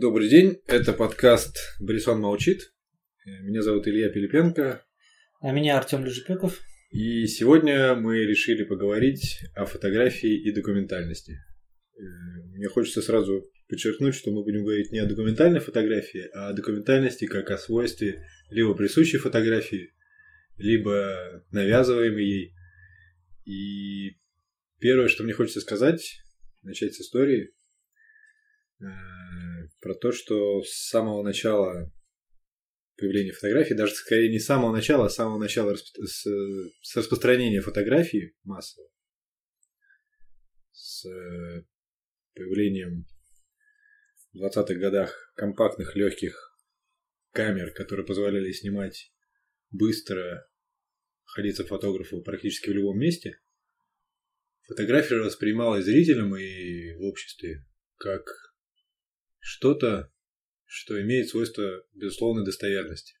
Добрый 0.00 0.28
день, 0.28 0.62
это 0.68 0.92
подкаст 0.92 1.56
«Брисон 1.80 2.20
молчит». 2.20 2.72
Меня 3.24 3.62
зовут 3.62 3.88
Илья 3.88 4.08
Пилипенко. 4.10 4.84
А 5.40 5.50
меня 5.50 5.76
Артем 5.76 6.04
Лежепеков. 6.04 6.60
И 6.92 7.26
сегодня 7.26 7.96
мы 7.96 8.18
решили 8.18 8.62
поговорить 8.62 9.40
о 9.56 9.64
фотографии 9.64 10.40
и 10.40 10.52
документальности. 10.52 11.32
Э, 11.96 12.02
мне 12.54 12.68
хочется 12.68 13.02
сразу 13.02 13.42
подчеркнуть, 13.68 14.14
что 14.14 14.30
мы 14.30 14.44
будем 14.44 14.62
говорить 14.62 14.92
не 14.92 15.00
о 15.00 15.06
документальной 15.06 15.58
фотографии, 15.58 16.30
а 16.32 16.50
о 16.50 16.52
документальности 16.52 17.24
как 17.26 17.50
о 17.50 17.58
свойстве 17.58 18.24
либо 18.50 18.74
присущей 18.74 19.18
фотографии, 19.18 19.94
либо 20.58 21.44
навязываемой 21.50 22.24
ей. 22.24 22.54
И 23.46 24.16
первое, 24.78 25.08
что 25.08 25.24
мне 25.24 25.32
хочется 25.32 25.60
сказать, 25.60 26.20
начать 26.62 26.94
с 26.94 27.00
истории, 27.00 27.52
э, 28.80 28.84
про 29.80 29.94
то, 29.94 30.12
что 30.12 30.62
с 30.62 30.88
самого 30.88 31.22
начала 31.22 31.92
появления 32.96 33.32
фотографий, 33.32 33.74
даже 33.74 33.94
скорее 33.94 34.30
не 34.30 34.38
с 34.38 34.46
самого 34.46 34.72
начала, 34.72 35.06
а 35.06 35.08
с 35.08 35.14
самого 35.14 35.38
начала 35.38 35.72
расп... 35.72 35.96
с, 35.96 36.26
с 36.82 36.96
распространения 36.96 37.60
фотографий 37.60 38.34
массово, 38.42 38.88
с 40.72 41.06
появлением 42.34 43.06
в 44.32 44.44
20-х 44.44 44.74
годах 44.74 45.32
компактных 45.36 45.96
легких 45.96 46.56
камер, 47.32 47.72
которые 47.72 48.04
позволяли 48.04 48.50
снимать 48.52 49.12
быстро, 49.70 50.48
ходиться 51.24 51.64
фотографу 51.64 52.22
практически 52.22 52.70
в 52.70 52.74
любом 52.74 52.98
месте, 52.98 53.40
фотография 54.62 55.20
воспринималась 55.20 55.84
зрителем 55.84 56.34
и 56.36 56.94
в 56.94 57.02
обществе 57.02 57.64
как 57.96 58.47
что-то, 59.38 60.12
что 60.64 61.00
имеет 61.00 61.28
свойство 61.28 61.84
безусловной 61.94 62.44
достоверности. 62.44 63.14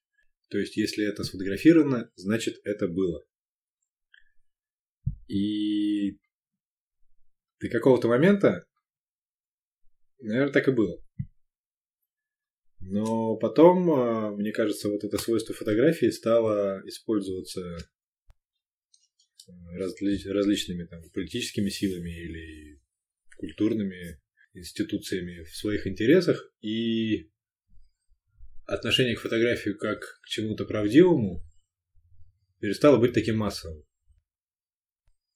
То 0.48 0.58
есть, 0.58 0.76
если 0.76 1.06
это 1.06 1.24
сфотографировано, 1.24 2.10
значит, 2.16 2.60
это 2.64 2.88
было. 2.88 3.24
И 5.28 6.18
до 7.60 7.68
какого-то 7.68 8.08
момента, 8.08 8.66
наверное, 10.20 10.52
так 10.52 10.68
и 10.68 10.72
было. 10.72 11.02
Но 12.80 13.36
потом, 13.36 13.90
а, 13.90 14.30
мне 14.30 14.52
кажется, 14.52 14.88
вот 14.88 15.04
это 15.04 15.18
свойство 15.18 15.54
фотографии 15.54 16.10
стало 16.10 16.80
использоваться 16.86 17.76
разли- 19.76 20.30
различными 20.30 20.84
там, 20.84 21.02
политическими 21.10 21.68
силами 21.68 22.10
или 22.10 22.80
культурными 23.36 24.20
институциями 24.58 25.42
в 25.44 25.56
своих 25.56 25.86
интересах, 25.86 26.52
и 26.60 27.30
отношение 28.66 29.16
к 29.16 29.20
фотографии 29.20 29.70
как 29.70 30.00
к 30.22 30.28
чему-то 30.28 30.64
правдивому 30.64 31.42
перестало 32.60 32.98
быть 32.98 33.14
таким 33.14 33.38
массовым. 33.38 33.84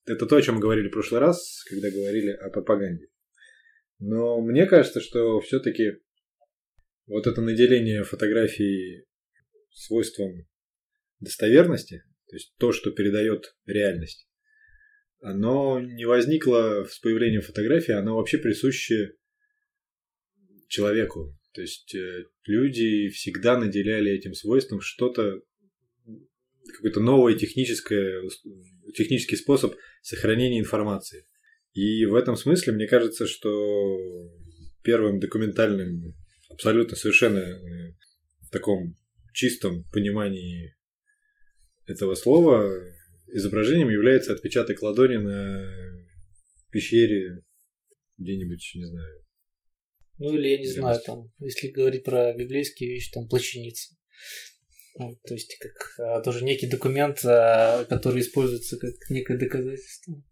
Это 0.05 0.27
то, 0.27 0.37
о 0.37 0.43
чем 0.43 0.57
мы 0.57 0.61
говорили 0.61 0.89
в 0.89 0.93
прошлый 0.93 1.21
раз, 1.21 1.65
когда 1.69 1.91
говорили 1.91 2.31
о 2.31 2.51
пропаганде. 2.51 3.07
Но 3.99 4.41
мне 4.41 4.67
кажется, 4.67 5.01
что 5.01 5.41
все-таки 5.41 6.01
вот 7.07 7.27
это 7.27 7.41
наделение 7.41 8.03
фотографии 8.03 9.07
свойством 9.71 10.49
достоверности, 11.21 12.03
то 12.27 12.37
есть 12.37 12.55
то, 12.59 12.73
что 12.73 12.91
передает 12.91 13.57
реальность, 13.65 14.29
оно 15.23 15.81
не 15.81 16.05
возникло 16.05 16.85
с 16.85 16.99
появлением 16.99 17.43
фотографии, 17.43 17.93
оно 17.93 18.17
вообще 18.17 18.39
присуще 18.39 19.15
человеку. 20.69 21.37
То 21.55 21.61
есть 21.61 21.95
э, 21.95 22.25
люди 22.45 23.09
всегда 23.11 23.59
наделяли 23.59 24.11
этим 24.11 24.35
свойством 24.35 24.81
что-то, 24.81 25.41
какой-то 26.75 27.01
новый 27.01 27.39
техническое, 27.39 28.23
технический 28.95 29.37
способ 29.37 29.75
сохранения 30.03 30.59
информации. 30.59 31.27
И 31.73 32.05
в 32.07 32.15
этом 32.15 32.37
смысле 32.37 32.73
мне 32.73 32.89
кажется, 32.89 33.27
что 33.27 33.99
первым 34.83 35.21
документальным, 35.21 36.15
абсолютно 36.51 36.97
совершенно 36.97 37.39
э, 37.39 37.95
в 38.41 38.51
таком 38.51 38.97
чистом 39.33 39.85
понимании 39.93 40.75
этого 41.87 42.15
слова 42.15 42.71
изображением 43.33 43.91
является 43.91 44.33
отпечаток 44.33 44.83
ладони 44.83 45.17
на 45.17 45.69
пещере 46.71 47.43
где-нибудь, 48.19 48.73
не 48.75 48.87
знаю. 48.87 49.23
Ну 50.19 50.35
или 50.35 50.49
я 50.49 50.59
не 50.59 50.67
знаю, 50.67 51.01
там, 51.05 51.33
если 51.41 51.69
говорить 51.69 52.05
про 52.05 52.33
библейские 52.35 52.91
вещи, 52.91 53.11
там 53.13 53.29
плаченица. 53.29 53.95
Ну, 54.99 55.19
то 55.27 55.35
есть 55.35 55.57
как 55.59 56.07
а, 56.07 56.21
тоже 56.21 56.45
некий 56.45 56.69
документ, 56.69 57.25
а, 57.25 57.85
который 57.87 58.21
используется 58.21 58.77
как 58.77 58.93
некое 59.09 59.39
доказательство. 59.39 60.23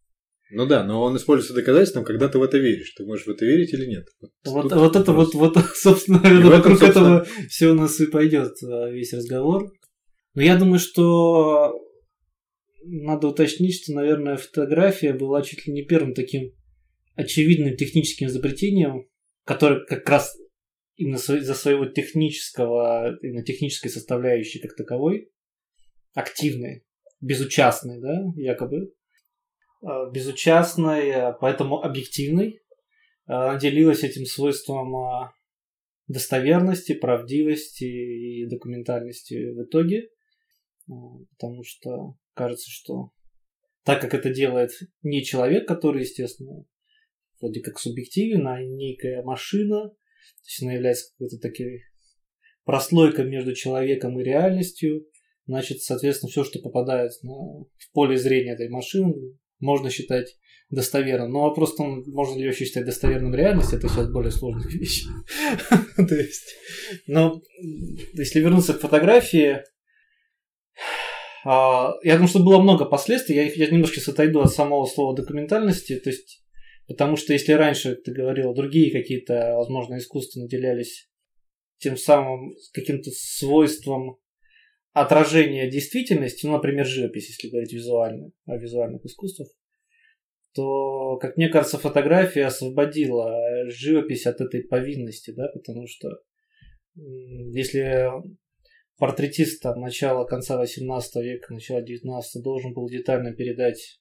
Ну 0.53 0.67
да, 0.67 0.85
но 0.85 1.03
он 1.03 1.17
используется 1.17 1.55
доказательством, 1.55 2.05
когда 2.05 2.29
ты 2.29 2.39
в 2.39 2.43
это 2.43 2.59
веришь. 2.59 2.93
Ты 2.97 3.05
можешь 3.05 3.27
в 3.27 3.31
это 3.31 3.45
верить 3.45 3.73
или 3.73 3.87
нет. 3.87 4.07
Вот, 4.21 4.31
вот, 4.45 4.73
вот 4.73 4.97
это 4.97 5.13
вот, 5.13 5.35
вот, 5.35 5.57
собственно, 5.75 6.21
наверное, 6.21 6.59
вокруг 6.59 6.83
этом, 6.83 6.93
собственно... 6.93 7.19
этого 7.21 7.49
все 7.49 7.69
у 7.69 7.75
нас 7.75 8.01
и 8.01 8.07
пойдет 8.07 8.53
а, 8.63 8.91
весь 8.91 9.13
разговор. 9.13 9.73
Но 10.35 10.43
я 10.43 10.57
думаю, 10.57 10.79
что 10.79 11.75
надо 12.83 13.29
уточнить, 13.29 13.83
что, 13.83 13.93
наверное, 13.93 14.37
фотография 14.37 15.13
была 15.13 15.43
чуть 15.43 15.67
ли 15.67 15.73
не 15.73 15.83
первым 15.83 16.15
таким 16.15 16.53
очевидным 17.15 17.77
техническим 17.77 18.27
изобретением, 18.27 19.09
которое 19.45 19.85
как 19.85 20.09
раз 20.09 20.37
именно 20.97 21.19
за 21.19 21.55
своего 21.55 21.87
технического, 21.87 23.17
именно 23.23 23.43
технической 23.43 23.91
составляющей 23.91 24.61
как 24.61 24.77
таковой, 24.77 25.31
активной, 26.15 26.85
безучастной, 27.21 28.01
да, 28.01 28.25
якобы, 28.37 28.93
а, 29.83 30.11
безучастной, 30.11 31.11
а, 31.11 31.33
поэтому 31.33 31.83
объективной, 31.83 32.61
а, 33.27 33.59
делилась 33.59 34.05
этим 34.05 34.25
свойством 34.27 35.31
достоверности, 36.07 36.93
правдивости 36.93 37.85
и 37.85 38.47
документальности 38.47 39.53
в 39.53 39.63
итоге, 39.63 40.09
потому 40.87 41.63
что 41.63 42.17
кажется, 42.41 42.71
что 42.71 43.13
так 43.85 44.01
как 44.01 44.15
это 44.15 44.31
делает 44.31 44.71
не 45.03 45.23
человек, 45.23 45.69
который, 45.69 46.03
естественно, 46.03 46.65
вроде 47.39 47.61
как 47.61 47.79
субъективен, 47.79 48.47
а 48.47 48.63
некая 48.63 49.23
машина, 49.23 49.91
то 49.91 50.47
есть 50.47 50.63
она 50.63 50.73
является 50.73 51.13
какой-то 51.13 51.39
такой 51.39 51.83
прослойкой 52.65 53.27
между 53.27 53.55
человеком 53.55 54.19
и 54.19 54.25
реальностью, 54.25 55.07
значит, 55.47 55.83
соответственно, 55.83 56.31
все, 56.31 56.45
что 56.45 56.61
попадает 56.61 57.13
на, 57.23 57.35
в 57.35 57.93
поле 57.93 58.17
зрения 58.17 58.53
этой 58.53 58.71
машины, 58.71 59.39
можно 59.59 59.91
считать 59.91 60.39
достоверным. 60.71 61.33
Но 61.33 61.43
вопрос 61.43 61.75
в 61.75 61.77
том, 61.77 62.03
можно 62.07 62.39
ли 62.39 62.47
вообще 62.47 62.65
считать 62.65 62.87
достоверным 62.87 63.35
реальность, 63.35 63.75
это 63.75 63.87
сейчас 63.87 64.11
более 64.11 64.31
сложная 64.31 64.71
вещь. 64.71 65.05
То 65.97 66.15
есть, 66.15 66.55
но 67.07 67.43
если 68.15 68.41
вернуться 68.41 68.73
к 68.73 68.81
фотографии, 68.81 69.57
а, 69.57 69.63
я 71.45 72.15
думаю, 72.15 72.29
что 72.29 72.43
было 72.43 72.61
много 72.61 72.85
последствий. 72.85 73.37
Я, 73.37 73.45
я 73.45 73.71
немножко 73.71 73.97
сейчас 73.97 74.09
отойду 74.09 74.41
от 74.41 74.53
самого 74.53 74.87
слова 74.87 75.17
документальности. 75.17 75.99
То 75.99 76.11
есть, 76.11 76.43
потому 76.87 77.17
что 77.17 77.33
если 77.33 77.53
раньше 77.53 77.95
ты 77.95 78.13
говорил, 78.13 78.55
другие 78.55 78.91
какие-то, 78.93 79.55
возможно, 79.57 79.99
искусства 79.99 80.41
наделялись 80.41 81.09
тем 81.79 81.97
самым 81.97 82.55
каким-то 82.73 83.11
свойством 83.11 84.19
отражения 84.93 85.71
действительности, 85.71 86.47
ну, 86.47 86.53
например, 86.53 86.85
живопись, 86.85 87.29
если 87.29 87.49
говорить 87.49 87.73
визуально, 87.73 88.33
о 88.47 88.57
визуальных 88.57 89.05
искусствах, 89.05 89.49
то, 90.53 91.17
как 91.19 91.37
мне 91.37 91.49
кажется, 91.49 91.79
фотография 91.79 92.47
освободила 92.47 93.71
живопись 93.71 94.27
от 94.27 94.41
этой 94.41 94.65
повинности, 94.65 95.31
да, 95.31 95.49
потому 95.55 95.87
что 95.87 96.09
если 96.97 98.11
портретист 99.01 99.63
там, 99.63 99.81
начала, 99.81 100.25
конца 100.25 100.57
18 100.57 101.17
века, 101.17 101.53
начала 101.53 101.83
19 101.83 102.43
должен 102.43 102.73
был 102.73 102.89
детально 102.89 103.33
передать, 103.35 104.01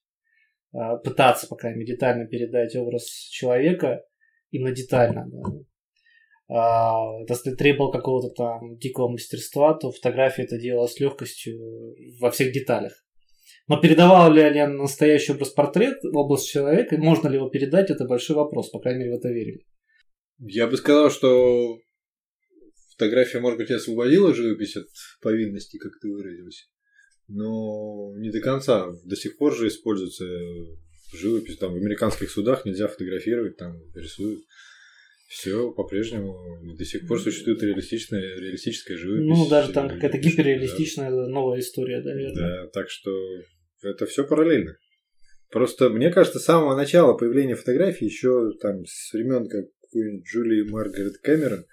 а, 0.74 0.98
пытаться, 0.98 1.48
по 1.48 1.56
крайней 1.56 1.80
мере, 1.80 1.94
детально 1.94 2.28
передать 2.28 2.75
образ 2.75 3.06
человека, 3.31 4.04
именно 4.51 4.75
детально, 4.75 5.25
да. 5.28 5.42
А, 6.51 7.19
если 7.28 7.56
требовал 7.56 7.92
какого-то 7.92 8.30
там 8.30 8.78
дикого 8.78 9.10
мастерства, 9.10 9.74
то 9.75 9.92
фотография 9.92 10.44
это 10.44 10.60
делала 10.60 10.88
с 10.88 11.00
легкостью 11.00 11.95
во 12.19 12.30
всех 12.31 12.52
деталях. 12.52 12.94
Но 13.68 13.80
передавал 13.80 14.31
ли 14.31 14.42
они 14.42 14.66
настоящий 14.66 15.31
образ 15.31 15.50
портрет, 15.50 16.00
образ 16.13 16.44
человека, 16.44 16.95
и 16.95 17.00
можно 17.00 17.28
ли 17.28 17.36
его 17.36 17.50
передать, 17.50 17.92
это 17.92 18.06
большой 18.06 18.36
вопрос, 18.36 18.69
по 18.69 18.80
крайней 18.80 19.02
мере, 19.02 19.12
в 19.12 19.19
это 19.19 19.30
верили. 19.30 19.63
Я 20.40 20.68
бы 20.68 20.75
сказал, 20.78 21.12
что 21.12 21.78
фотография, 23.00 23.40
может 23.40 23.57
быть, 23.57 23.72
освободила 23.72 24.36
живопись 24.36 24.75
от 24.75 24.88
повинности, 25.22 25.78
как 25.78 25.94
ты 26.01 26.10
выразился, 26.10 26.66
но 27.28 28.13
не 28.18 28.30
до 28.30 28.42
конца. 28.42 28.90
До 29.06 29.16
сих 29.16 29.38
пор 29.38 29.56
же 29.56 29.68
используется 29.69 30.25
живопись. 31.13 31.57
Там 31.57 31.74
в 31.74 31.78
американских 31.78 32.30
судах 32.30 32.66
нельзя 32.66 32.88
фотографировать, 32.88 33.57
там 33.57 33.81
рисуют. 33.96 34.42
Все 35.28 35.72
по-прежнему 35.72 36.75
до 36.75 36.84
сих 36.84 37.07
пор 37.07 37.22
существует 37.22 37.62
реалистичная, 37.62 38.36
реалистическая 38.36 38.98
живопись. 38.98 39.28
Ну, 39.28 39.48
даже 39.48 39.72
там 39.72 39.88
какая-то 39.88 40.18
гиперреалистичная 40.18 41.12
да. 41.12 41.28
новая 41.28 41.60
история, 41.60 42.02
наверное. 42.02 42.63
Да, 42.63 42.68
так 42.69 42.90
что 42.90 43.12
это 43.84 44.07
все 44.07 44.25
параллельно. 44.25 44.75
Просто 45.52 45.90
мне 45.90 46.12
кажется, 46.12 46.40
с 46.40 46.45
самого 46.45 46.75
начала 46.75 47.13
появления 47.13 47.56
фотографий, 47.56 48.06
еще 48.06 48.52
там 48.60 48.86
с 48.86 49.13
времен 49.13 49.48
как 49.48 49.66
Джулии 49.94 50.68
Маргарет 50.68 51.19
Кэмерон, 51.19 51.66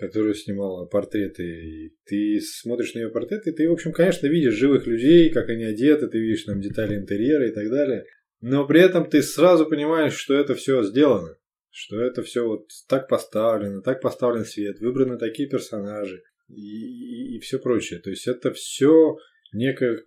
которая 0.00 0.34
снимала 0.34 0.86
портреты, 0.86 1.44
и 1.44 1.96
ты 2.06 2.40
смотришь 2.40 2.94
на 2.94 3.00
ее 3.00 3.10
портреты, 3.10 3.50
и 3.50 3.52
ты, 3.52 3.68
в 3.68 3.72
общем, 3.72 3.92
конечно, 3.92 4.26
видишь 4.26 4.54
живых 4.54 4.86
людей, 4.86 5.30
как 5.30 5.50
они 5.50 5.64
одеты, 5.64 6.08
ты 6.08 6.18
видишь 6.18 6.44
там 6.44 6.60
детали 6.60 6.96
интерьера 6.96 7.46
и 7.46 7.52
так 7.52 7.68
далее. 7.68 8.06
Но 8.40 8.66
при 8.66 8.80
этом 8.80 9.08
ты 9.08 9.22
сразу 9.22 9.66
понимаешь, 9.66 10.14
что 10.14 10.34
это 10.34 10.54
все 10.54 10.82
сделано, 10.82 11.36
что 11.68 12.00
это 12.00 12.22
все 12.22 12.46
вот 12.46 12.68
так 12.88 13.08
поставлено, 13.08 13.82
так 13.82 14.00
поставлен 14.00 14.46
свет, 14.46 14.80
выбраны 14.80 15.18
такие 15.18 15.48
персонажи 15.48 16.22
и, 16.48 16.54
и, 16.54 17.36
и 17.36 17.40
все 17.40 17.58
прочее. 17.58 18.00
То 18.00 18.08
есть 18.08 18.26
это 18.26 18.52
все 18.52 19.18
некое 19.52 20.02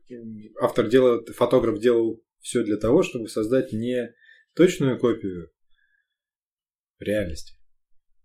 автор 0.60 0.88
делает, 0.88 1.30
фотограф 1.30 1.80
делал 1.80 2.24
все 2.39 2.63
для 2.63 2.78
того, 2.78 3.04
чтобы 3.04 3.28
создать 3.28 3.72
не 3.72 4.12
точную 4.56 4.98
копию 4.98 5.51
реальности. 7.00 7.54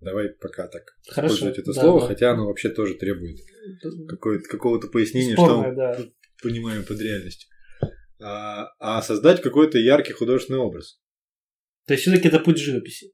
Давай 0.00 0.28
пока 0.28 0.68
так 0.68 0.82
Хорошо, 1.08 1.34
использовать 1.34 1.58
это 1.58 1.72
да, 1.72 1.80
слово, 1.80 2.00
да. 2.00 2.06
хотя 2.06 2.30
оно 2.30 2.46
вообще 2.46 2.68
тоже 2.68 2.94
требует 2.94 3.38
какого-то 4.48 4.86
пояснения, 4.88 5.34
Спорное, 5.34 5.60
что 5.60 5.70
мы 5.70 5.76
да. 5.76 5.98
понимаем 6.40 6.84
под 6.84 7.00
реальностью. 7.00 7.48
А, 8.20 8.68
а 8.78 9.02
создать 9.02 9.42
какой-то 9.42 9.78
яркий 9.78 10.12
художественный 10.12 10.60
образ. 10.60 11.00
То 11.86 11.94
есть 11.94 12.02
все-таки 12.02 12.28
это 12.28 12.38
путь 12.38 12.58
живописи. 12.58 13.12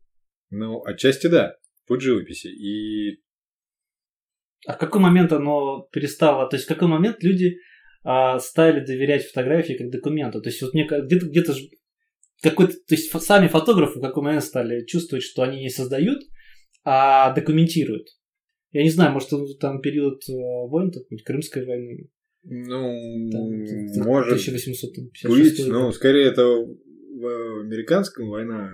Ну, 0.50 0.82
отчасти 0.84 1.26
да, 1.26 1.56
путь 1.86 2.02
живописи. 2.02 2.48
И. 2.48 3.22
А 4.66 4.74
в 4.74 4.78
какой 4.78 5.00
момент 5.00 5.32
оно 5.32 5.88
перестало? 5.92 6.48
То 6.48 6.56
есть 6.56 6.66
в 6.66 6.68
какой 6.68 6.88
момент 6.88 7.22
люди 7.22 7.58
а, 8.02 8.38
стали 8.40 8.84
доверять 8.84 9.26
фотографии 9.26 9.74
как 9.74 9.90
документу? 9.90 10.42
То 10.42 10.48
есть 10.48 10.60
вот 10.60 10.74
мне 10.74 10.86
где-то 10.86 11.26
где-то 11.26 11.54
какой-то, 12.42 12.74
то 12.74 12.94
есть 12.94 13.10
сами 13.22 13.48
фотографы 13.48 13.98
в 13.98 14.02
какой 14.02 14.22
момент 14.22 14.44
стали 14.44 14.84
чувствовать, 14.84 15.24
что 15.24 15.42
они 15.42 15.60
не 15.60 15.70
создают, 15.70 16.22
а 16.84 17.32
документируют. 17.34 18.08
Я 18.72 18.82
не 18.82 18.90
знаю, 18.90 19.12
может, 19.12 19.30
там 19.60 19.80
период 19.80 20.22
э, 20.28 20.32
войн, 20.32 20.92
Крымской 21.24 21.64
войны. 21.64 22.10
Ну, 22.42 23.30
там, 23.30 24.06
может 24.06 24.28
1856 24.28 25.58
быть, 25.58 25.66
ну, 25.68 25.92
скорее 25.92 26.26
это 26.26 26.42
в 26.44 27.60
американском 27.62 28.28
война, 28.28 28.72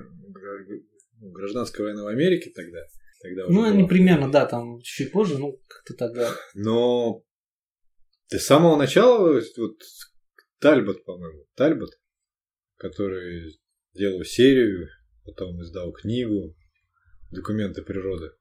гражданская 1.21 1.87
война 1.87 2.03
в 2.03 2.09
Америке 2.09 2.51
тогда. 2.55 2.81
тогда 3.23 3.47
ну, 3.49 3.63
они 3.63 3.87
примерно, 3.87 4.31
да, 4.31 4.47
там 4.47 4.81
чуть 4.83 5.13
позже, 5.13 5.39
ну, 5.39 5.61
как-то 5.69 5.95
тогда. 5.95 6.31
Но 6.55 7.23
ты 8.29 8.39
с 8.39 8.47
самого 8.47 8.77
начала, 8.77 9.41
вот 9.57 9.77
Тальбот, 10.59 11.05
по-моему, 11.05 11.45
Тальбот, 11.55 11.91
который 12.77 13.57
делал 13.95 14.25
серию, 14.25 14.89
потом 15.25 15.63
издал 15.63 15.93
книгу, 15.93 16.57
документы 17.31 17.83
природы. 17.83 18.33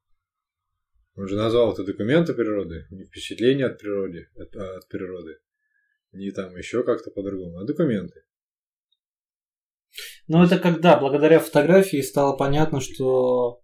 Он 1.16 1.28
же 1.28 1.36
назвал 1.36 1.74
это 1.74 1.84
документы 1.84 2.34
природы, 2.34 2.86
не 2.92 3.04
впечатления 3.04 3.66
от 3.66 3.80
природы, 3.80 4.30
от, 4.36 4.56
от 4.56 4.88
природы, 4.88 5.40
не 6.12 6.32
там 6.32 6.56
еще 6.56 6.84
как-то 6.84 7.12
по-другому, 7.12 7.60
а 7.60 7.66
документы. 7.66 8.24
Ну, 10.28 10.44
это 10.44 10.60
когда, 10.60 10.98
благодаря 10.98 11.40
фотографии 11.40 12.02
стало 12.02 12.38
понятно, 12.38 12.80
что 12.80 13.62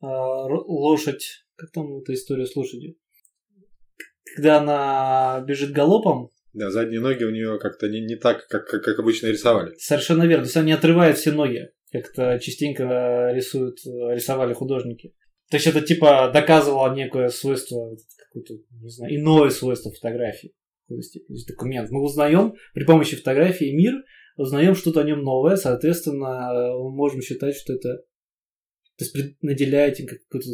э, 0.00 0.06
лошадь, 0.06 1.44
как 1.56 1.72
там 1.72 1.98
эта 1.98 2.14
история 2.14 2.46
с 2.46 2.54
лошадью? 2.54 2.96
Когда 4.34 4.58
она 4.58 5.44
бежит 5.46 5.72
галопом. 5.72 6.30
Да, 6.52 6.70
задние 6.70 7.00
ноги 7.00 7.24
у 7.24 7.30
нее 7.30 7.58
как-то 7.58 7.88
не, 7.88 8.00
не 8.00 8.16
так, 8.16 8.46
как, 8.46 8.66
как, 8.66 8.84
как 8.84 8.98
обычно 8.98 9.26
рисовали. 9.26 9.74
Совершенно 9.76 10.22
верно. 10.22 10.44
То 10.44 10.48
есть 10.48 10.56
они 10.56 10.72
отрывают 10.72 11.18
все 11.18 11.32
ноги 11.32 11.72
как-то 11.92 12.38
частенько 12.38 13.30
рисуют, 13.34 13.78
рисовали 13.84 14.54
художники. 14.54 15.14
То 15.50 15.58
есть 15.58 15.66
это 15.66 15.82
типа 15.82 16.30
доказывало 16.32 16.94
некое 16.94 17.28
свойство, 17.28 17.94
какое-то, 18.24 18.54
не 18.80 18.88
знаю, 18.88 19.14
иное 19.14 19.50
свойство 19.50 19.90
фотографии. 19.92 20.54
То 20.88 20.94
есть, 20.96 21.12
то 21.12 21.32
есть 21.32 21.46
документ. 21.46 21.90
Мы 21.90 22.02
узнаем 22.02 22.54
при 22.74 22.84
помощи 22.84 23.16
фотографии 23.16 23.74
мир, 23.74 23.94
узнаем 24.36 24.74
что-то 24.74 25.00
о 25.02 25.04
нем 25.04 25.22
новое, 25.22 25.56
соответственно, 25.56 26.50
мы 26.74 26.90
можем 26.94 27.20
считать, 27.20 27.54
что 27.54 27.74
это 27.74 28.02
то 28.98 29.04
есть 29.04 29.42
наделяет 29.42 29.96
какой-то 29.96 30.48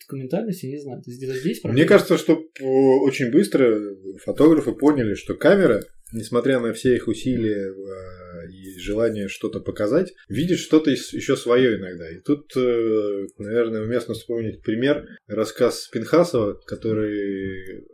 документальности, 0.00 0.66
не 0.66 0.78
знаю. 0.78 1.02
То 1.02 1.10
есть 1.10 1.22
где-то 1.22 1.38
здесь 1.38 1.64
Мне 1.64 1.84
кажется, 1.84 2.18
что 2.18 2.42
очень 2.60 3.30
быстро 3.30 3.96
фотографы 4.24 4.72
поняли, 4.72 5.14
что 5.14 5.34
камера, 5.34 5.82
несмотря 6.14 6.60
на 6.60 6.72
все 6.72 6.94
их 6.94 7.08
усилия 7.08 7.70
а, 7.70 8.46
и 8.46 8.78
желание 8.78 9.28
что-то 9.28 9.60
показать, 9.60 10.14
видит 10.28 10.58
что-то 10.58 10.90
еще 10.90 11.36
свое 11.36 11.76
иногда. 11.76 12.08
И 12.08 12.20
тут, 12.20 12.56
э, 12.56 13.26
наверное, 13.38 13.82
уместно 13.82 14.14
вспомнить 14.14 14.62
пример, 14.62 15.06
рассказ 15.26 15.88
Пинхасова, 15.92 16.54
который 16.66 17.84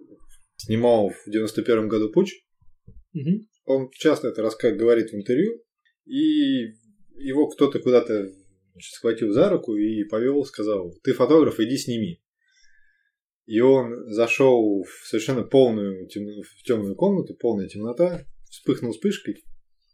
снимал 0.57 1.09
в 1.09 1.31
91 1.31 1.89
году 1.89 2.11
«Путь». 2.13 2.45
Угу. 3.15 3.47
Он 3.65 3.91
часто 3.93 4.29
это 4.29 4.43
рассказ 4.43 4.77
говорит 4.77 5.11
в 5.11 5.15
интервью, 5.15 5.63
и 6.05 6.75
его 7.17 7.49
кто-то 7.49 7.79
куда-то 7.79 8.31
схватил 8.79 9.33
за 9.33 9.49
руку 9.49 9.77
и 9.77 10.05
повел, 10.05 10.45
сказал, 10.45 10.95
ты 11.03 11.13
фотограф, 11.13 11.59
иди 11.59 11.77
сними. 11.77 12.21
И 13.50 13.58
он 13.58 14.08
зашел 14.12 14.85
в 14.85 15.08
совершенно 15.08 15.43
полную 15.43 16.06
темную, 16.06 16.44
в 16.44 16.62
темную 16.62 16.94
комнату, 16.94 17.35
полная 17.35 17.67
темнота, 17.67 18.25
вспыхнул 18.49 18.93
вспышкой. 18.93 19.43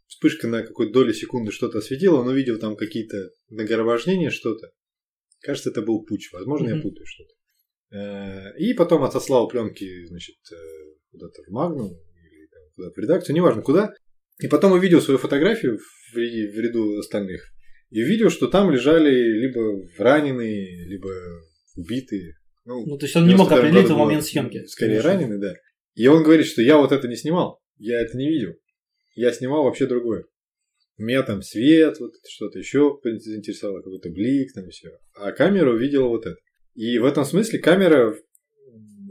Вспышка 0.05 0.47
на 0.47 0.61
какой-то 0.61 0.93
доли 0.93 1.11
секунды 1.11 1.51
что-то 1.51 1.79
осветила, 1.79 2.21
он 2.21 2.27
увидел 2.27 2.59
там 2.59 2.75
какие-то 2.75 3.31
нагромождения, 3.49 4.29
что-то. 4.29 4.69
Кажется, 5.41 5.71
это 5.71 5.81
был 5.81 6.05
путь, 6.05 6.29
возможно, 6.33 6.67
mm-hmm. 6.67 6.75
я 6.75 6.81
путаю 6.83 7.05
что-то. 7.07 7.97
Э, 7.97 8.57
и 8.59 8.75
потом 8.75 9.03
отослал 9.03 9.47
пленки, 9.47 10.05
значит, 10.05 10.35
э, 10.51 10.55
куда-то 11.09 11.41
в 11.41 11.49
Магнум 11.49 11.87
или 11.89 12.47
куда-то 12.75 12.93
в 12.93 13.03
редакцию, 13.03 13.35
неважно 13.35 13.63
куда. 13.63 13.91
И 14.39 14.47
потом 14.47 14.73
увидел 14.73 15.01
свою 15.01 15.17
фотографию 15.17 15.79
в 16.13 16.15
ряду 16.15 16.99
остальных 16.99 17.41
и 17.89 18.01
видел, 18.03 18.29
что 18.29 18.45
там 18.45 18.69
лежали 18.69 19.09
либо 19.09 19.81
раненые, 19.97 20.85
либо 20.85 21.09
убитые. 21.75 22.35
Ну, 22.67 22.85
ну 22.85 22.97
то 22.97 23.05
есть 23.05 23.15
он 23.15 23.27
не 23.27 23.35
мог 23.35 23.51
определить 23.51 23.89
в 23.89 23.97
момент 23.97 24.25
съемки. 24.25 24.65
Скорее 24.65 24.99
раненые, 24.99 25.39
да. 25.39 25.53
И 25.95 26.05
он 26.07 26.21
говорит, 26.21 26.45
что 26.45 26.61
я 26.61 26.77
вот 26.77 26.91
это 26.91 27.07
не 27.07 27.15
снимал, 27.15 27.59
я 27.77 27.99
это 28.01 28.17
не 28.17 28.29
видел. 28.29 28.53
Я 29.15 29.31
снимал 29.31 29.63
вообще 29.63 29.87
другое. 29.87 30.25
У 30.97 31.03
меня 31.03 31.23
там 31.23 31.41
свет, 31.41 31.99
вот 31.99 32.11
что-то 32.27 32.59
еще 32.59 32.99
заинтересовало, 33.03 33.81
какой-то 33.81 34.09
блик, 34.09 34.53
там 34.53 34.69
все. 34.69 34.89
А 35.15 35.31
камера 35.31 35.71
увидела 35.71 36.07
вот 36.07 36.25
это. 36.25 36.37
И 36.75 36.99
в 36.99 37.05
этом 37.05 37.23
смысле 37.23 37.59
камера 37.59 38.15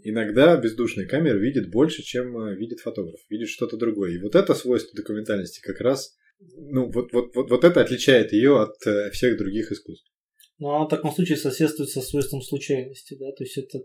иногда 0.04 0.56
бездушная 0.56 1.06
камера 1.06 1.36
видит 1.36 1.70
больше, 1.70 2.02
чем 2.02 2.38
э, 2.38 2.54
видит 2.54 2.80
фотограф, 2.80 3.20
видит 3.30 3.48
что-то 3.48 3.76
другое. 3.76 4.12
И 4.12 4.18
вот 4.18 4.34
это 4.34 4.54
свойство 4.54 4.94
документальности 4.94 5.60
как 5.60 5.80
раз 5.80 6.14
ну, 6.38 6.90
вот, 6.90 7.12
вот, 7.12 7.34
вот, 7.34 7.50
вот 7.50 7.64
это 7.64 7.80
отличает 7.80 8.32
ее 8.32 8.60
от 8.60 8.86
э, 8.86 9.10
всех 9.10 9.38
других 9.38 9.72
искусств. 9.72 10.10
Ну, 10.58 10.70
она 10.70 10.86
в 10.86 10.88
таком 10.88 11.12
случае 11.12 11.36
соседствует 11.36 11.90
со 11.90 12.00
свойством 12.00 12.40
случайности, 12.40 13.16
да? 13.18 13.30
То 13.32 13.44
есть 13.44 13.58
это 13.58 13.80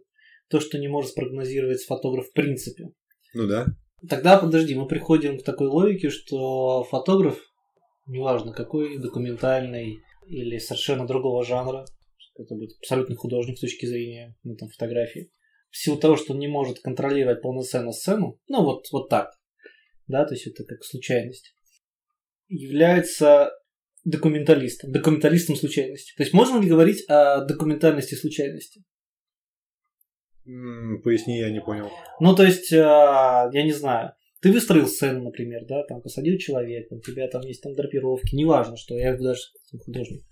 то, 0.50 0.60
что 0.60 0.78
не 0.78 0.88
может 0.88 1.12
спрогнозировать 1.12 1.84
фотограф 1.84 2.28
в 2.28 2.34
принципе. 2.34 2.90
Ну 3.34 3.48
да. 3.48 3.66
Тогда, 4.08 4.38
подожди, 4.38 4.76
мы 4.76 4.88
приходим 4.88 5.38
к 5.38 5.44
такой 5.44 5.68
логике, 5.68 6.10
что 6.10 6.84
фотограф, 6.86 7.40
неважно 8.08 8.52
какой, 8.52 8.98
документальный 8.98 10.00
или 10.28 10.58
совершенно 10.58 11.06
другого 11.06 11.44
жанра, 11.44 11.86
это 12.36 12.56
будет 12.56 12.78
абсолютно 12.80 13.16
художник 13.16 13.58
с 13.58 13.62
точки 13.62 13.86
зрения 13.86 14.36
ну, 14.44 14.56
там, 14.56 14.70
фотографии, 14.70 15.32
в 15.70 15.78
силу 15.78 15.98
того, 15.98 16.16
что 16.16 16.34
он 16.34 16.40
не 16.40 16.48
может 16.48 16.80
контролировать 16.80 17.42
полноценно 17.42 17.92
сцену, 17.92 18.40
ну 18.48 18.64
вот, 18.64 18.88
вот 18.92 19.10
так, 19.10 19.32
да, 20.08 20.26
то 20.26 20.34
есть 20.34 20.48
это 20.48 20.64
как 20.64 20.84
случайность, 20.84 21.56
является 22.48 23.52
документалистом, 24.04 24.92
документалистом 24.92 25.56
случайности. 25.56 26.14
То 26.16 26.24
есть 26.24 26.34
можно 26.34 26.60
ли 26.60 26.68
говорить 26.68 27.04
о 27.08 27.46
документальности 27.46 28.16
случайности? 28.16 28.84
Поясни, 30.44 31.38
я 31.38 31.52
не 31.52 31.62
понял. 31.62 31.90
Ну, 32.20 32.36
то 32.36 32.44
есть, 32.44 32.74
а, 32.74 33.50
я 33.54 33.64
не 33.64 33.74
знаю, 33.74 34.14
ты 34.42 34.52
выстроил 34.52 34.88
сцену, 34.88 35.24
например, 35.24 35.66
да, 35.68 35.84
там 35.84 36.02
посадил 36.02 36.38
человека, 36.40 36.96
у 36.96 37.00
тебя 37.00 37.28
там 37.28 37.42
есть 37.42 37.62
там 37.62 37.74
драпировки, 37.74 38.36
неважно, 38.36 38.76
что 38.76 38.96
я 38.96 39.16
даже 39.16 39.40
художник. 39.86 40.24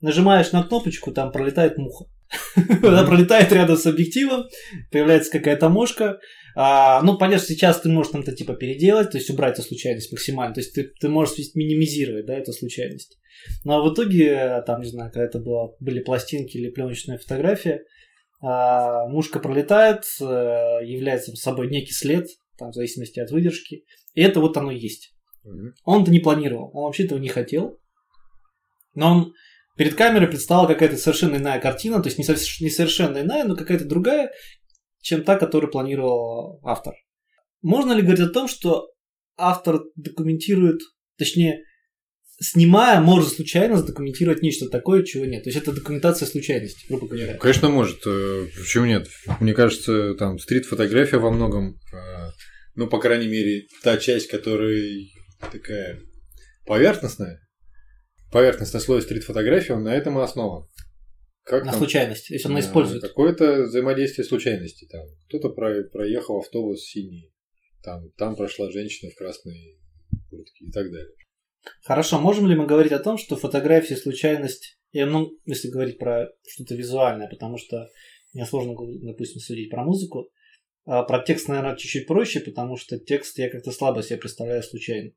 Нажимаешь 0.00 0.52
на 0.52 0.62
кнопочку, 0.62 1.12
там 1.12 1.32
пролетает 1.32 1.78
муха. 1.78 2.04
Она 2.82 3.04
пролетает 3.04 3.52
рядом 3.52 3.76
с 3.76 3.86
объективом, 3.86 4.48
появляется 4.90 5.30
какая-то 5.30 5.68
мошка. 5.68 6.18
А, 6.56 7.02
ну, 7.02 7.16
понятно, 7.16 7.46
сейчас 7.46 7.80
ты 7.80 7.88
можешь 7.88 8.12
там-то 8.12 8.32
типа 8.32 8.54
переделать, 8.54 9.10
то 9.10 9.18
есть 9.18 9.30
убрать 9.30 9.58
эту 9.58 9.68
случайность 9.68 10.12
максимально. 10.12 10.54
То 10.54 10.60
есть 10.60 10.74
ты, 10.74 10.84
ты 11.00 11.08
можешь 11.08 11.36
минимизировать, 11.54 12.26
да, 12.26 12.34
эту 12.36 12.52
случайность. 12.52 13.18
Но 13.64 13.82
в 13.82 13.92
итоге, 13.92 14.62
там, 14.66 14.80
не 14.80 14.88
знаю, 14.88 15.10
когда 15.10 15.26
это 15.26 15.38
было, 15.38 15.74
были 15.80 16.00
пластинки 16.00 16.56
или 16.56 16.70
пленочная 16.70 17.18
фотография, 17.18 17.82
а, 18.42 19.06
мушка 19.06 19.38
пролетает, 19.38 20.04
э, 20.20 20.24
является 20.24 21.34
собой 21.36 21.68
некий 21.68 21.92
след, 21.92 22.26
там, 22.58 22.70
в 22.70 22.74
зависимости 22.74 23.20
от 23.20 23.30
выдержки. 23.30 23.84
И 24.14 24.22
это 24.22 24.40
вот 24.40 24.56
оно 24.56 24.70
есть. 24.70 25.14
Он-то 25.84 26.10
не 26.10 26.20
планировал, 26.20 26.70
он 26.74 26.84
вообще 26.84 27.04
этого 27.04 27.18
не 27.18 27.28
хотел. 27.28 27.78
Но 28.94 29.12
он 29.12 29.32
перед 29.76 29.94
камерой 29.94 30.28
предстала 30.28 30.66
какая-то 30.66 30.96
совершенно 30.96 31.36
иная 31.36 31.60
картина, 31.60 32.02
то 32.02 32.08
есть 32.08 32.18
не 32.18 32.70
совершенно 32.70 33.18
иная, 33.18 33.44
но 33.44 33.56
какая-то 33.56 33.84
другая, 33.84 34.32
чем 35.00 35.24
та, 35.24 35.36
которую 35.36 35.70
планировал 35.70 36.60
автор. 36.64 36.94
Можно 37.62 37.92
ли 37.92 38.02
говорить 38.02 38.26
о 38.26 38.30
том, 38.30 38.48
что 38.48 38.90
автор 39.36 39.80
документирует, 39.96 40.80
точнее, 41.18 41.64
снимая, 42.40 43.00
может 43.00 43.34
случайно 43.34 43.76
задокументировать 43.76 44.42
нечто 44.42 44.68
такое, 44.68 45.02
чего 45.02 45.26
нет. 45.26 45.44
То 45.44 45.50
есть 45.50 45.60
это 45.60 45.72
документация 45.72 46.26
случайности, 46.26 46.86
грубо 46.88 47.06
говоря. 47.06 47.36
Конечно, 47.36 47.68
может. 47.68 48.00
Э, 48.06 48.46
почему 48.58 48.86
нет? 48.86 49.08
Мне 49.40 49.52
кажется, 49.52 50.14
там 50.14 50.38
стрит-фотография 50.38 51.18
во 51.18 51.30
многом, 51.30 51.78
э, 51.92 52.30
ну, 52.76 52.88
по 52.88 52.98
крайней 52.98 53.28
мере, 53.28 53.66
та 53.82 53.98
часть, 53.98 54.28
которая 54.28 54.82
такая 55.52 56.00
поверхностная, 56.66 57.40
поверхностный 58.32 58.80
слой 58.80 59.02
стрит-фотографии, 59.02 59.72
он 59.72 59.84
на 59.84 59.94
этом 59.94 60.18
и 60.18 60.22
основан. 60.22 60.68
Как 61.44 61.64
на 61.64 61.72
там? 61.72 61.80
случайность, 61.80 62.30
если 62.30 62.48
он 62.48 62.60
использует. 62.60 63.02
Какое-то 63.02 63.64
взаимодействие 63.64 64.24
случайности. 64.24 64.86
Там 64.90 65.06
кто-то 65.28 65.48
про, 65.50 65.82
проехал 65.84 66.38
автобус 66.38 66.82
синий, 66.82 67.32
там, 67.82 68.10
там 68.16 68.36
прошла 68.36 68.70
женщина 68.70 69.10
в 69.10 69.16
красной 69.16 69.78
куртке 70.28 70.66
и 70.66 70.70
так 70.70 70.90
далее. 70.90 71.14
Хорошо, 71.84 72.20
можем 72.20 72.46
ли 72.46 72.54
мы 72.54 72.66
говорить 72.66 72.92
о 72.92 72.98
том, 72.98 73.18
что 73.18 73.36
фотография 73.36 73.96
случайность, 73.96 74.78
и, 74.92 75.02
ну, 75.04 75.30
если 75.44 75.68
говорить 75.68 75.98
про 75.98 76.28
что-то 76.46 76.74
визуальное, 76.74 77.28
потому 77.28 77.58
что 77.58 77.88
мне 78.32 78.46
сложно, 78.46 78.74
допустим, 79.02 79.40
судить 79.40 79.70
про 79.70 79.84
музыку, 79.84 80.30
а 80.86 81.02
про 81.02 81.22
текст, 81.22 81.48
наверное, 81.48 81.76
чуть-чуть 81.76 82.06
проще, 82.06 82.40
потому 82.40 82.76
что 82.76 82.98
текст 82.98 83.38
я 83.38 83.50
как-то 83.50 83.72
слабо 83.72 84.02
себе 84.02 84.18
представляю 84.18 84.62
случайно. 84.62 85.12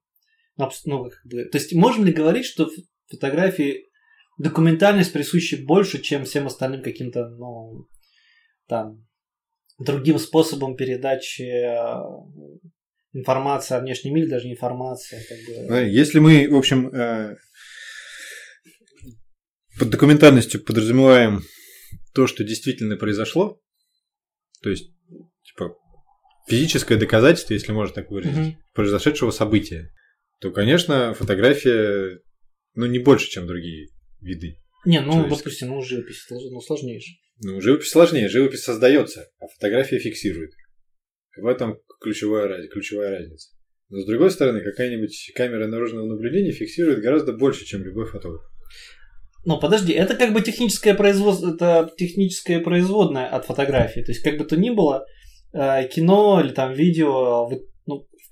Ну, 0.57 0.69
ну, 0.85 1.09
как 1.09 1.25
бы, 1.25 1.45
то 1.45 1.57
есть 1.57 1.73
можем 1.73 2.05
ли 2.05 2.13
говорить, 2.13 2.45
что 2.45 2.69
фотографии 3.07 3.89
документальность 4.37 5.13
присуща 5.13 5.57
больше, 5.57 6.01
чем 6.01 6.25
всем 6.25 6.47
остальным 6.47 6.81
каким-то, 6.81 7.29
ну, 7.29 7.87
там, 8.67 9.05
другим 9.79 10.19
способом 10.19 10.75
передачи 10.75 11.43
э, 11.43 12.01
информации 13.13 13.75
о 13.75 13.79
внешнем 13.79 14.15
мире, 14.15 14.27
даже 14.27 14.47
не 14.47 14.53
информация. 14.53 15.21
Как 15.27 15.37
бы... 15.69 15.75
Если 15.87 16.19
мы, 16.19 16.47
в 16.49 16.55
общем, 16.55 16.87
э, 16.89 17.35
под 19.77 19.89
документальностью 19.89 20.63
подразумеваем 20.63 21.43
то, 22.13 22.27
что 22.27 22.43
действительно 22.43 22.95
произошло, 22.95 23.59
то 24.61 24.69
есть, 24.69 24.91
типа, 25.43 25.75
физическое 26.47 26.97
доказательство, 26.97 27.53
если 27.53 27.71
можно 27.71 27.93
так 27.93 28.09
выразить, 28.11 28.55
угу. 28.55 28.63
произошедшего 28.73 29.31
события, 29.31 29.91
то, 30.39 30.51
конечно, 30.51 31.13
фотография, 31.13 32.19
ну, 32.75 32.85
не 32.85 32.99
больше, 32.99 33.29
чем 33.29 33.47
другие 33.47 33.89
виды. 34.21 34.57
Не, 34.85 35.01
ну, 35.01 35.27
допустим, 35.29 35.69
ну, 35.69 35.81
живопись 35.81 36.25
ну, 36.29 36.59
сложнейшая. 36.59 37.15
Ну, 37.43 37.61
живопись 37.61 37.89
сложнее. 37.89 38.27
Живопись 38.27 38.63
создается, 38.63 39.27
а 39.39 39.47
фотография 39.47 39.99
фиксирует. 39.99 40.51
В 41.37 41.45
этом 41.47 41.79
ключевая, 42.01 42.67
ключевая 42.67 43.11
разница. 43.11 43.49
Но 43.89 43.99
с 43.99 44.05
другой 44.05 44.31
стороны, 44.31 44.61
какая-нибудь 44.61 45.31
камера 45.35 45.67
наружного 45.67 46.07
наблюдения 46.07 46.51
фиксирует 46.51 47.01
гораздо 47.01 47.33
больше, 47.33 47.65
чем 47.65 47.83
любой 47.83 48.05
фотограф. 48.05 48.41
Ну, 49.45 49.59
подожди, 49.59 49.93
это 49.93 50.15
как 50.15 50.33
бы 50.33 50.41
техническое 50.41 50.93
производство, 50.93 51.53
это 51.53 51.91
техническое 51.97 52.59
производное 52.59 53.27
от 53.27 53.45
фотографии. 53.45 54.01
То 54.01 54.11
есть, 54.11 54.23
как 54.23 54.37
бы 54.37 54.45
то 54.45 54.55
ни 54.55 54.69
было, 54.69 55.05
э, 55.53 55.87
кино 55.89 56.41
или 56.43 56.53
там 56.53 56.73
видео, 56.73 57.49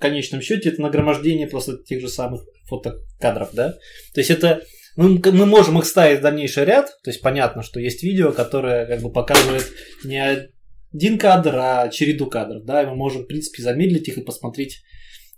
конечном 0.01 0.41
счете, 0.41 0.70
это 0.70 0.81
нагромождение 0.81 1.48
просто 1.48 1.77
тех 1.77 2.01
же 2.01 2.10
самых 2.10 2.43
фотокадров, 2.67 3.50
да? 3.53 3.74
То 4.13 4.20
есть, 4.20 4.29
это 4.29 4.63
мы, 4.96 5.22
мы 5.24 5.46
можем 5.46 5.79
их 5.79 5.86
ставить 5.86 6.20
в 6.20 6.24
дальнейший 6.24 6.65
ряд, 6.65 6.88
то 7.03 7.10
есть 7.10 7.22
понятно, 7.22 7.63
что 7.63 7.79
есть 7.79 8.03
видео, 8.03 8.31
которое 8.31 8.86
как 8.86 9.01
бы 9.01 9.12
показывает 9.12 9.65
не 10.03 10.17
один 10.22 11.17
кадр, 11.17 11.55
а 11.55 11.89
череду 11.89 12.27
кадров, 12.27 12.65
да, 12.65 12.84
и 12.84 12.86
мы 12.86 12.96
можем, 12.96 13.24
в 13.24 13.27
принципе, 13.27 13.63
замедлить 13.63 14.08
их 14.08 14.17
и 14.17 14.24
посмотреть 14.24 14.81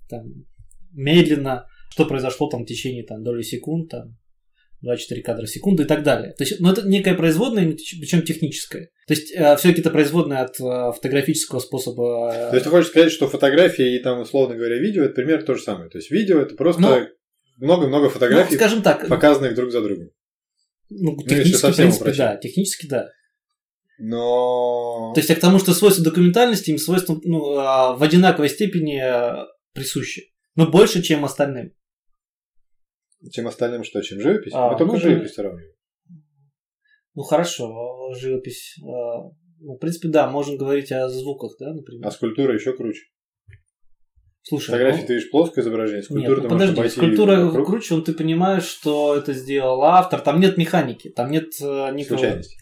там, 0.09 0.25
медленно, 0.91 1.67
что 1.89 2.05
произошло 2.05 2.49
там 2.49 2.63
в 2.63 2.67
течение 2.67 3.03
там, 3.03 3.23
доли 3.23 3.43
секунд, 3.43 3.89
там, 3.89 4.17
24 4.83 5.21
кадра 5.21 5.45
в 5.45 5.49
секунду 5.49 5.83
и 5.83 5.85
так 5.85 6.03
далее. 6.03 6.33
То 6.33 6.43
есть, 6.43 6.59
ну, 6.59 6.69
это 6.71 6.87
некая 6.87 7.15
производная, 7.15 7.65
причем 7.71 8.21
техническая. 8.21 8.89
То 9.07 9.13
есть, 9.13 9.33
э, 9.33 9.55
все 9.55 9.71
это 9.71 9.89
производная 9.89 10.41
от 10.41 10.59
э, 10.59 10.91
фотографического 10.93 11.59
способа. 11.59 12.31
Э, 12.33 12.49
то 12.49 12.55
есть, 12.55 12.65
ты 12.65 12.69
хочешь 12.69 12.89
сказать, 12.89 13.11
что 13.11 13.29
фотография 13.29 13.95
и 13.95 13.99
там, 13.99 14.19
условно 14.19 14.55
говоря, 14.55 14.77
видео 14.77 15.03
это 15.03 15.13
примерно 15.13 15.45
то 15.45 15.55
же 15.55 15.63
самое. 15.63 15.89
То 15.89 15.97
есть, 15.97 16.11
видео 16.11 16.39
это 16.41 16.55
просто 16.55 16.81
ну, 16.81 17.07
много-много 17.65 18.09
фотографий, 18.09 18.51
ну, 18.51 18.57
скажем 18.57 18.81
так, 18.81 19.07
показанных 19.07 19.55
друг 19.55 19.71
за 19.71 19.81
другом. 19.81 20.09
Ну, 20.89 21.15
ну 21.15 21.23
технически, 21.23 21.65
ну, 21.65 21.71
в 21.71 21.75
принципе, 21.75 22.13
да. 22.13 22.35
Технически, 22.35 22.87
да. 22.87 23.09
Но... 23.99 25.13
То 25.15 25.19
есть, 25.19 25.29
я 25.29 25.35
к 25.35 25.39
тому, 25.39 25.59
что 25.59 25.73
свойства 25.73 26.03
документальности 26.03 26.71
им 26.71 26.77
свойства 26.77 27.17
ну, 27.23 27.55
а, 27.57 27.95
в 27.95 28.03
одинаковой 28.03 28.49
степени 28.49 29.01
э, 29.01 29.45
присущи. 29.73 30.33
Но 30.55 30.67
больше, 30.67 31.01
чем 31.01 31.23
остальным. 31.23 31.73
Чем 33.31 33.47
остальным 33.47 33.83
что? 33.83 34.01
Чем 34.01 34.19
живопись? 34.19 34.53
А, 34.53 34.71
Мы 34.71 34.77
только 34.77 34.93
ну, 34.93 34.99
живопись 34.99 35.33
сравниваем. 35.33 35.73
Ну 37.15 37.23
хорошо, 37.23 38.13
живопись. 38.13 38.75
А, 38.83 39.21
ну, 39.59 39.75
в 39.75 39.77
принципе, 39.77 40.09
да, 40.09 40.29
можем 40.29 40.57
говорить 40.57 40.91
о 40.91 41.07
звуках, 41.09 41.55
да, 41.59 41.73
например. 41.73 42.05
А 42.05 42.11
скульптура 42.11 42.53
еще 42.53 42.73
круче. 42.73 43.03
Слушай, 44.45 44.71
Фотографии 44.71 45.01
ну... 45.01 45.07
ты 45.07 45.13
видишь 45.13 45.31
плоское 45.31 45.63
изображение, 45.63 46.03
скульптура 46.03 46.41
нет, 46.41 46.43
ну, 46.43 46.49
подожди, 46.49 46.89
скульптура 46.89 47.45
вокруг. 47.45 47.65
круче, 47.67 47.93
он 47.93 48.03
ты 48.03 48.11
понимаешь, 48.11 48.65
что 48.65 49.15
это 49.15 49.31
сделал 49.31 49.81
автор, 49.83 50.19
там 50.19 50.41
нет 50.41 50.57
механики, 50.57 51.09
там 51.09 51.31
нет 51.31 51.45
э, 51.61 51.93
никакого... 51.93 52.19
Случайности. 52.19 52.57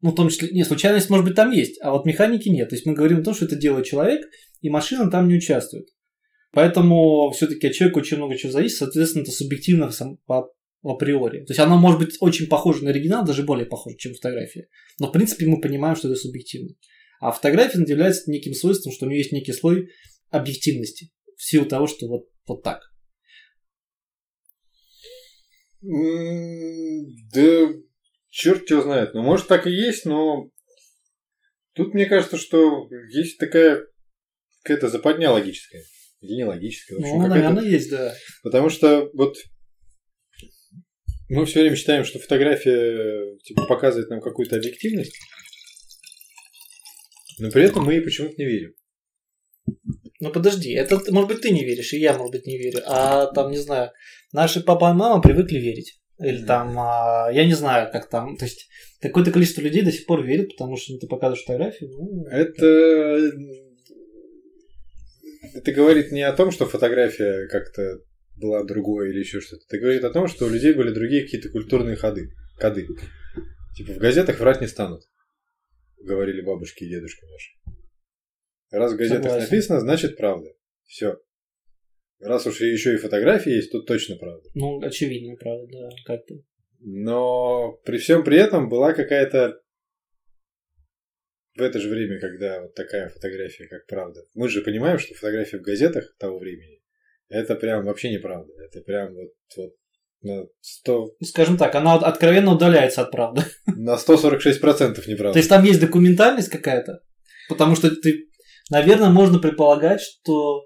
Ну, 0.00 0.12
в 0.12 0.14
том 0.14 0.28
числе, 0.30 0.50
не, 0.52 0.64
случайность, 0.64 1.10
может 1.10 1.26
быть, 1.26 1.34
там 1.34 1.50
есть, 1.50 1.78
а 1.82 1.90
вот 1.90 2.06
механики 2.06 2.48
нет. 2.48 2.70
То 2.70 2.76
есть 2.76 2.86
мы 2.86 2.94
говорим 2.94 3.18
о 3.18 3.22
том, 3.22 3.34
что 3.34 3.44
это 3.44 3.56
делает 3.56 3.84
человек, 3.84 4.24
и 4.62 4.70
машина 4.70 5.10
там 5.10 5.28
не 5.28 5.34
участвует. 5.34 5.88
Поэтому 6.58 7.30
все-таки 7.30 7.68
от 7.68 7.72
человека 7.72 7.98
очень 7.98 8.16
много 8.16 8.36
чего 8.36 8.50
зависит, 8.50 8.78
соответственно, 8.78 9.22
это 9.22 9.30
субъективно 9.30 9.92
сам, 9.92 10.16
по, 10.26 10.52
априори. 10.82 11.44
То 11.44 11.52
есть 11.52 11.60
она 11.60 11.76
может 11.76 12.00
быть 12.00 12.16
очень 12.18 12.48
похожа 12.48 12.82
на 12.82 12.90
оригинал, 12.90 13.24
даже 13.24 13.44
более 13.44 13.64
похожа, 13.64 13.96
чем 13.96 14.12
фотография. 14.14 14.68
Но 14.98 15.06
в 15.06 15.12
принципе 15.12 15.46
мы 15.46 15.60
понимаем, 15.60 15.94
что 15.94 16.08
это 16.08 16.16
субъективно. 16.16 16.74
А 17.20 17.30
фотография 17.30 17.78
наделяется 17.78 18.28
неким 18.28 18.54
свойством, 18.54 18.92
что 18.92 19.06
у 19.06 19.08
нее 19.08 19.18
есть 19.18 19.30
некий 19.30 19.52
слой 19.52 19.90
объективности 20.30 21.12
в 21.36 21.44
силу 21.44 21.64
того, 21.64 21.86
что 21.86 22.08
вот, 22.08 22.26
вот 22.48 22.64
так. 22.64 22.80
Да, 25.80 27.72
черт 28.30 28.68
его 28.68 28.82
знает. 28.82 29.14
Ну, 29.14 29.22
может, 29.22 29.46
так 29.46 29.68
и 29.68 29.70
есть, 29.70 30.06
но 30.06 30.50
тут 31.74 31.94
мне 31.94 32.06
кажется, 32.06 32.36
что 32.36 32.88
есть 33.10 33.38
такая 33.38 33.86
какая-то 34.64 34.88
западня 34.88 35.30
логическая. 35.30 35.84
Или 36.20 36.36
не 36.36 36.44
логическая. 36.44 36.98
общем, 36.98 37.18
ну, 37.18 37.26
наверное, 37.28 37.64
есть, 37.64 37.90
да. 37.90 38.14
Потому 38.42 38.70
что 38.70 39.10
вот 39.14 39.36
мы 41.28 41.44
все 41.44 41.60
время 41.60 41.76
считаем, 41.76 42.04
что 42.04 42.18
фотография 42.18 43.36
типа, 43.44 43.66
показывает 43.66 44.08
нам 44.10 44.20
какую-то 44.20 44.56
объективность, 44.56 45.14
но 47.38 47.50
при 47.50 47.64
этом 47.64 47.84
мы 47.84 47.94
ей 47.94 48.00
почему-то 48.00 48.34
не 48.38 48.46
верим. 48.46 48.72
Ну 50.20 50.32
подожди, 50.32 50.72
это 50.72 51.00
может 51.12 51.28
быть 51.28 51.42
ты 51.42 51.50
не 51.50 51.64
веришь, 51.64 51.92
и 51.92 52.00
я, 52.00 52.16
может 52.16 52.32
быть, 52.32 52.46
не 52.46 52.58
верю. 52.58 52.80
А 52.86 53.26
там, 53.26 53.50
не 53.50 53.58
знаю, 53.58 53.92
наши 54.32 54.60
папа 54.60 54.90
и 54.90 54.94
мама 54.94 55.22
привыкли 55.22 55.58
верить. 55.58 56.00
Или 56.18 56.44
там, 56.44 56.76
а, 56.76 57.30
я 57.32 57.44
не 57.44 57.54
знаю, 57.54 57.92
как 57.92 58.08
там. 58.10 58.36
То 58.36 58.44
есть 58.44 58.68
какое-то 59.00 59.30
количество 59.30 59.60
людей 59.60 59.82
до 59.82 59.92
сих 59.92 60.06
пор 60.06 60.24
верит, 60.24 60.56
потому 60.56 60.76
что 60.76 60.98
ты 60.98 61.06
показываешь 61.06 61.44
фотографии. 61.44 61.86
Ну, 61.86 62.26
это... 62.26 63.30
Это 65.58 65.72
говорит 65.72 66.12
не 66.12 66.22
о 66.22 66.32
том, 66.32 66.52
что 66.52 66.66
фотография 66.66 67.48
как-то 67.48 68.00
была 68.36 68.62
другой 68.62 69.10
или 69.10 69.18
еще 69.18 69.40
что-то. 69.40 69.64
Это 69.68 69.78
говорит 69.78 70.04
о 70.04 70.12
том, 70.12 70.28
что 70.28 70.46
у 70.46 70.48
людей 70.48 70.72
были 70.72 70.92
другие 70.92 71.22
какие-то 71.24 71.48
культурные 71.48 71.96
ходы, 71.96 72.30
коды. 72.56 72.86
Типа 73.76 73.92
в 73.92 73.98
газетах 73.98 74.38
врать 74.38 74.60
не 74.60 74.68
станут, 74.68 75.02
говорили 75.98 76.42
бабушки 76.42 76.84
и 76.84 76.88
дедушки 76.88 77.24
наши. 77.24 77.78
Раз 78.70 78.92
в 78.92 78.96
газетах 78.96 79.24
Согласен. 79.24 79.50
написано, 79.50 79.80
значит 79.80 80.16
правда. 80.16 80.48
Все. 80.84 81.16
Раз 82.20 82.46
уж 82.46 82.60
еще 82.60 82.94
и 82.94 82.98
фотографии 82.98 83.52
есть, 83.52 83.72
тут 83.72 83.86
точно 83.86 84.16
правда. 84.16 84.48
Ну, 84.54 84.80
очевидно, 84.80 85.34
правда, 85.36 85.66
да, 85.72 85.88
как-то. 86.04 86.34
Но 86.80 87.72
при 87.84 87.98
всем 87.98 88.22
при 88.22 88.38
этом 88.38 88.68
была 88.68 88.92
какая-то 88.92 89.60
в 91.58 91.62
это 91.62 91.80
же 91.80 91.88
время, 91.88 92.20
когда 92.20 92.60
вот 92.60 92.74
такая 92.74 93.08
фотография, 93.08 93.66
как 93.66 93.86
правда. 93.86 94.22
Мы 94.34 94.48
же 94.48 94.62
понимаем, 94.62 94.98
что 94.98 95.14
фотография 95.14 95.58
в 95.58 95.62
газетах 95.62 96.04
того 96.18 96.38
времени, 96.38 96.80
это 97.28 97.56
прям 97.56 97.84
вообще 97.84 98.12
неправда. 98.12 98.52
Это 98.64 98.80
прям 98.80 99.14
вот, 99.14 99.32
вот 99.56 99.74
на 100.22 100.46
100... 100.60 101.16
Скажем 101.24 101.56
так, 101.56 101.74
она 101.74 101.94
откровенно 101.94 102.52
удаляется 102.52 103.02
от 103.02 103.10
правды. 103.10 103.42
На 103.66 103.96
146% 103.96 105.02
неправда. 105.06 105.32
То 105.32 105.38
есть 105.38 105.48
там 105.48 105.64
есть 105.64 105.80
документальность 105.80 106.48
какая-то? 106.48 107.00
Потому 107.48 107.76
что 107.76 107.94
ты, 107.94 108.28
наверное, 108.70 109.10
можно 109.10 109.38
предполагать, 109.38 110.00
что 110.00 110.64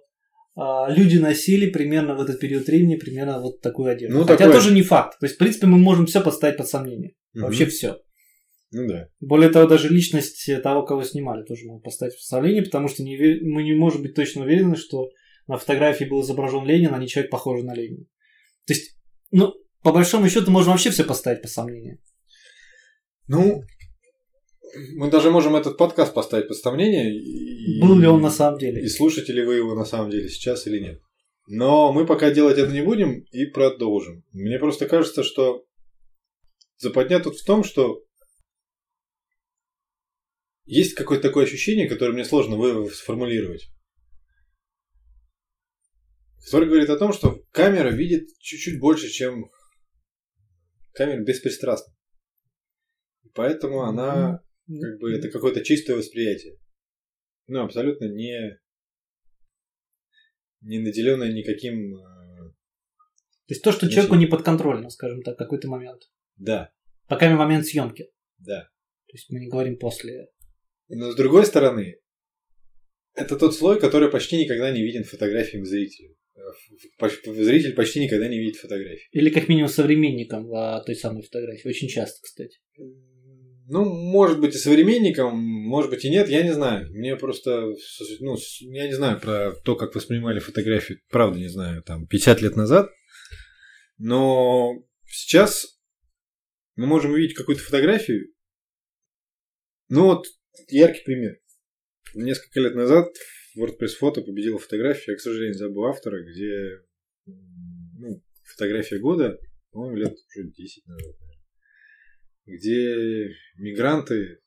а, 0.56 0.90
люди 0.90 1.16
носили 1.18 1.70
примерно 1.70 2.14
в 2.14 2.20
этот 2.20 2.38
период 2.40 2.66
времени 2.66 2.96
примерно 2.96 3.40
вот 3.40 3.60
такую 3.60 3.90
одежду. 3.90 4.18
Ну, 4.18 4.24
Хотя 4.24 4.38
такое... 4.38 4.54
тоже 4.54 4.72
не 4.72 4.82
факт. 4.82 5.18
То 5.18 5.26
есть, 5.26 5.36
в 5.36 5.38
принципе, 5.38 5.66
мы 5.66 5.78
можем 5.78 6.06
все 6.06 6.20
поставить 6.20 6.56
под 6.56 6.68
сомнение. 6.68 7.14
Угу. 7.34 7.44
Вообще 7.44 7.66
все. 7.66 7.98
Ну 8.72 8.88
да. 8.88 9.08
Более 9.20 9.50
того, 9.50 9.68
даже 9.68 9.88
личность 9.88 10.50
того, 10.62 10.82
кого 10.84 11.02
снимали, 11.02 11.44
тоже 11.44 11.66
можно 11.66 11.82
поставить 11.82 12.14
под 12.14 12.22
сомнение, 12.22 12.62
потому 12.62 12.88
что 12.88 13.02
не, 13.02 13.16
мы 13.42 13.62
не 13.62 13.74
можем 13.74 14.02
быть 14.02 14.14
точно 14.14 14.44
уверены, 14.44 14.76
что 14.76 15.10
на 15.46 15.58
фотографии 15.58 16.04
был 16.04 16.22
изображен 16.22 16.64
Ленин, 16.64 16.94
а 16.94 16.98
не 16.98 17.06
человек, 17.06 17.30
похожий 17.30 17.64
на 17.64 17.74
Ленина. 17.74 18.04
То 18.66 18.72
есть, 18.72 18.96
ну, 19.30 19.52
по 19.82 19.92
большому 19.92 20.28
счету, 20.28 20.50
можно 20.50 20.70
вообще 20.70 20.90
все 20.90 21.04
поставить 21.04 21.42
под 21.42 21.50
сомнение. 21.50 21.98
Ну, 23.28 23.62
мы 24.94 25.10
даже 25.10 25.30
можем 25.30 25.54
этот 25.54 25.76
подкаст 25.76 26.14
поставить 26.14 26.48
под 26.48 26.56
сомнение. 26.56 27.14
И, 27.14 27.80
Был 27.80 27.98
ли 27.98 28.06
он 28.06 28.22
на 28.22 28.30
самом 28.30 28.58
деле? 28.58 28.82
И 28.82 28.88
слушаете 28.88 29.34
ли 29.34 29.44
вы 29.44 29.56
его 29.56 29.74
на 29.74 29.84
самом 29.84 30.10
деле 30.10 30.28
сейчас 30.28 30.66
или 30.66 30.78
нет. 30.78 31.00
Но 31.46 31.92
мы 31.92 32.06
пока 32.06 32.30
делать 32.30 32.56
это 32.56 32.72
не 32.72 32.82
будем 32.82 33.20
и 33.32 33.46
продолжим. 33.46 34.24
Мне 34.32 34.58
просто 34.58 34.86
кажется, 34.86 35.22
что 35.24 35.64
западня 36.78 37.20
тут 37.20 37.36
в 37.36 37.44
том, 37.44 37.64
что 37.64 38.02
есть 40.64 40.94
какое-то 40.94 41.28
такое 41.28 41.44
ощущение, 41.44 41.88
которое 41.88 42.12
мне 42.12 42.24
сложно 42.24 42.88
сформулировать. 42.88 43.68
Которое 46.44 46.66
говорит 46.66 46.90
о 46.90 46.98
том, 46.98 47.12
что 47.12 47.42
камера 47.52 47.88
видит 47.90 48.28
чуть-чуть 48.38 48.80
больше, 48.80 49.08
чем 49.08 49.50
камера 50.92 51.22
беспристрастна. 51.22 51.94
И 53.22 53.28
поэтому 53.30 53.82
она 53.82 54.42
как 54.66 55.00
бы 55.00 55.12
это 55.12 55.30
какое-то 55.30 55.62
чистое 55.64 55.96
восприятие. 55.96 56.58
Ну, 57.46 57.62
абсолютно 57.62 58.06
не, 58.06 58.58
не 60.60 60.78
наделенное 60.78 61.32
никаким... 61.32 61.96
Э, 61.96 62.52
то 63.46 63.54
есть 63.54 63.62
то, 63.62 63.72
что 63.72 63.90
человеку 63.90 64.14
не 64.14 64.26
подконтрольно, 64.26 64.88
скажем 64.90 65.22
так, 65.22 65.36
какой-то 65.36 65.68
момент. 65.68 66.02
Да. 66.36 66.72
Пока 67.08 67.28
момент 67.34 67.66
съемки. 67.66 68.10
Да. 68.38 68.62
То 69.06 69.12
есть 69.12 69.30
мы 69.30 69.40
не 69.40 69.48
говорим 69.48 69.78
после. 69.78 70.31
Но 70.94 71.10
с 71.10 71.16
другой 71.16 71.46
стороны, 71.46 71.96
это 73.14 73.36
тот 73.36 73.54
слой, 73.54 73.80
который 73.80 74.10
почти 74.10 74.36
никогда 74.36 74.70
не 74.70 74.82
виден 74.82 75.04
фотографиям 75.04 75.64
зрителя. 75.64 76.14
Э, 76.36 77.08
зритель 77.26 77.74
почти 77.74 78.00
никогда 78.00 78.28
не 78.28 78.38
видит 78.38 78.56
фотографии. 78.56 79.08
Или 79.12 79.30
как 79.30 79.48
минимум 79.48 79.70
современником 79.70 80.52
а, 80.52 80.82
той 80.82 80.94
самой 80.94 81.22
фотографии. 81.22 81.66
Очень 81.66 81.88
часто, 81.88 82.20
кстати. 82.22 82.58
Ну, 83.68 83.84
может 83.84 84.38
быть, 84.38 84.54
и 84.54 84.58
современником, 84.58 85.38
может 85.38 85.90
быть, 85.90 86.04
и 86.04 86.10
нет, 86.10 86.28
я 86.28 86.42
не 86.42 86.52
знаю. 86.52 86.90
Мне 86.90 87.16
просто, 87.16 87.72
ну, 88.20 88.36
я 88.60 88.86
не 88.86 88.92
знаю 88.92 89.18
про 89.18 89.52
то, 89.64 89.76
как 89.76 89.94
воспринимали 89.94 90.40
фотографии, 90.40 91.00
правда 91.10 91.38
не 91.38 91.48
знаю, 91.48 91.82
там, 91.82 92.06
50 92.06 92.42
лет 92.42 92.56
назад. 92.56 92.90
Но 93.96 94.74
сейчас 95.06 95.80
мы 96.76 96.86
можем 96.86 97.12
увидеть 97.12 97.34
какую-то 97.34 97.62
фотографию. 97.62 98.26
Ну, 99.88 100.04
вот 100.04 100.26
яркий 100.68 101.04
пример. 101.04 101.38
Несколько 102.14 102.60
лет 102.60 102.74
назад 102.74 103.08
WordPress 103.58 103.96
фото 103.98 104.22
победила 104.22 104.58
фотография, 104.58 105.12
я, 105.12 105.16
к 105.16 105.20
сожалению, 105.20 105.54
забыл 105.54 105.86
автора, 105.86 106.22
где 106.22 106.80
ну, 107.26 108.22
фотография 108.44 108.98
года, 108.98 109.38
по-моему, 109.70 109.96
лет 109.96 110.14
уже 110.36 110.50
10 110.50 110.86
назад 110.86 111.16
где 112.46 113.34
мигранты 113.56 114.40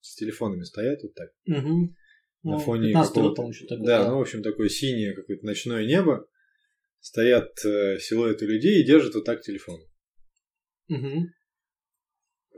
с 0.00 0.14
телефонами 0.14 0.62
стоят 0.62 1.02
вот 1.02 1.14
так. 1.14 1.30
Угу. 1.46 1.94
На 2.42 2.52
ну, 2.52 2.58
фоне 2.58 2.92
какого-то... 2.92 3.50
Да, 3.70 4.04
да, 4.04 4.10
ну, 4.10 4.18
в 4.18 4.20
общем, 4.20 4.42
такое 4.42 4.68
синее 4.68 5.14
какое-то 5.14 5.44
ночное 5.44 5.84
небо. 5.84 6.28
Стоят 7.00 7.52
э, 7.64 7.98
силуэты 7.98 8.46
людей 8.46 8.80
и 8.80 8.86
держат 8.86 9.14
вот 9.14 9.24
так 9.24 9.42
телефон. 9.42 9.80
Угу. 10.88 11.26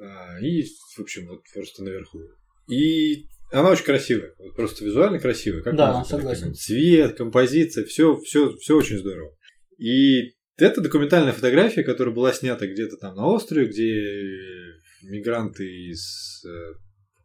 А, 0.01 0.39
и, 0.41 0.63
в 0.63 1.01
общем, 1.01 1.29
вот 1.29 1.43
просто 1.53 1.83
наверху. 1.83 2.21
И 2.69 3.27
она 3.51 3.71
очень 3.71 3.85
красивая, 3.85 4.35
вот 4.39 4.55
просто 4.55 4.85
визуально 4.85 5.19
красивая. 5.19 5.63
Как 5.63 5.77
да, 5.77 6.05
согласен. 6.05 6.55
Цвет, 6.55 7.17
композиция, 7.17 7.85
все, 7.85 8.17
все, 8.21 8.55
все 8.57 8.77
очень 8.77 8.99
здорово. 8.99 9.35
И 9.79 10.35
это 10.57 10.81
документальная 10.81 11.33
фотография, 11.33 11.83
которая 11.83 12.15
была 12.15 12.33
снята 12.33 12.67
где-то 12.67 12.97
там 12.97 13.15
на 13.15 13.27
острове, 13.27 13.67
где 13.67 14.79
мигранты 15.03 15.65
из, 15.65 16.45
э, 16.45 16.75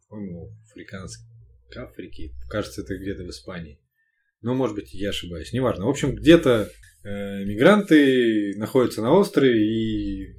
по-моему, 0.08 0.50
африканской 0.70 1.26
Африки, 1.76 2.32
кажется, 2.48 2.82
это 2.82 2.96
где-то 2.96 3.24
в 3.24 3.30
Испании. 3.30 3.80
Но, 4.40 4.54
может 4.54 4.76
быть, 4.76 4.94
я 4.94 5.10
ошибаюсь, 5.10 5.52
неважно. 5.52 5.86
В 5.86 5.88
общем, 5.88 6.14
где-то 6.14 6.70
э, 7.02 7.44
мигранты 7.44 8.56
находятся 8.56 9.02
на 9.02 9.12
острове, 9.12 9.58
и 9.58 10.34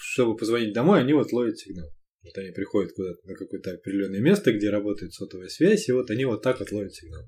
чтобы 0.00 0.36
позвонить 0.36 0.72
домой, 0.72 1.00
они 1.00 1.12
вот 1.12 1.32
ловят 1.32 1.58
сигнал. 1.58 1.88
Вот 2.22 2.36
они 2.36 2.50
приходят 2.50 2.92
куда-то 2.92 3.26
на 3.26 3.34
какое-то 3.34 3.72
определенное 3.72 4.20
место, 4.20 4.52
где 4.52 4.70
работает 4.70 5.12
сотовая 5.12 5.48
связь, 5.48 5.88
и 5.88 5.92
вот 5.92 6.10
они 6.10 6.24
вот 6.24 6.42
так 6.42 6.60
вот 6.60 6.70
ловят 6.72 6.94
сигнал. 6.94 7.24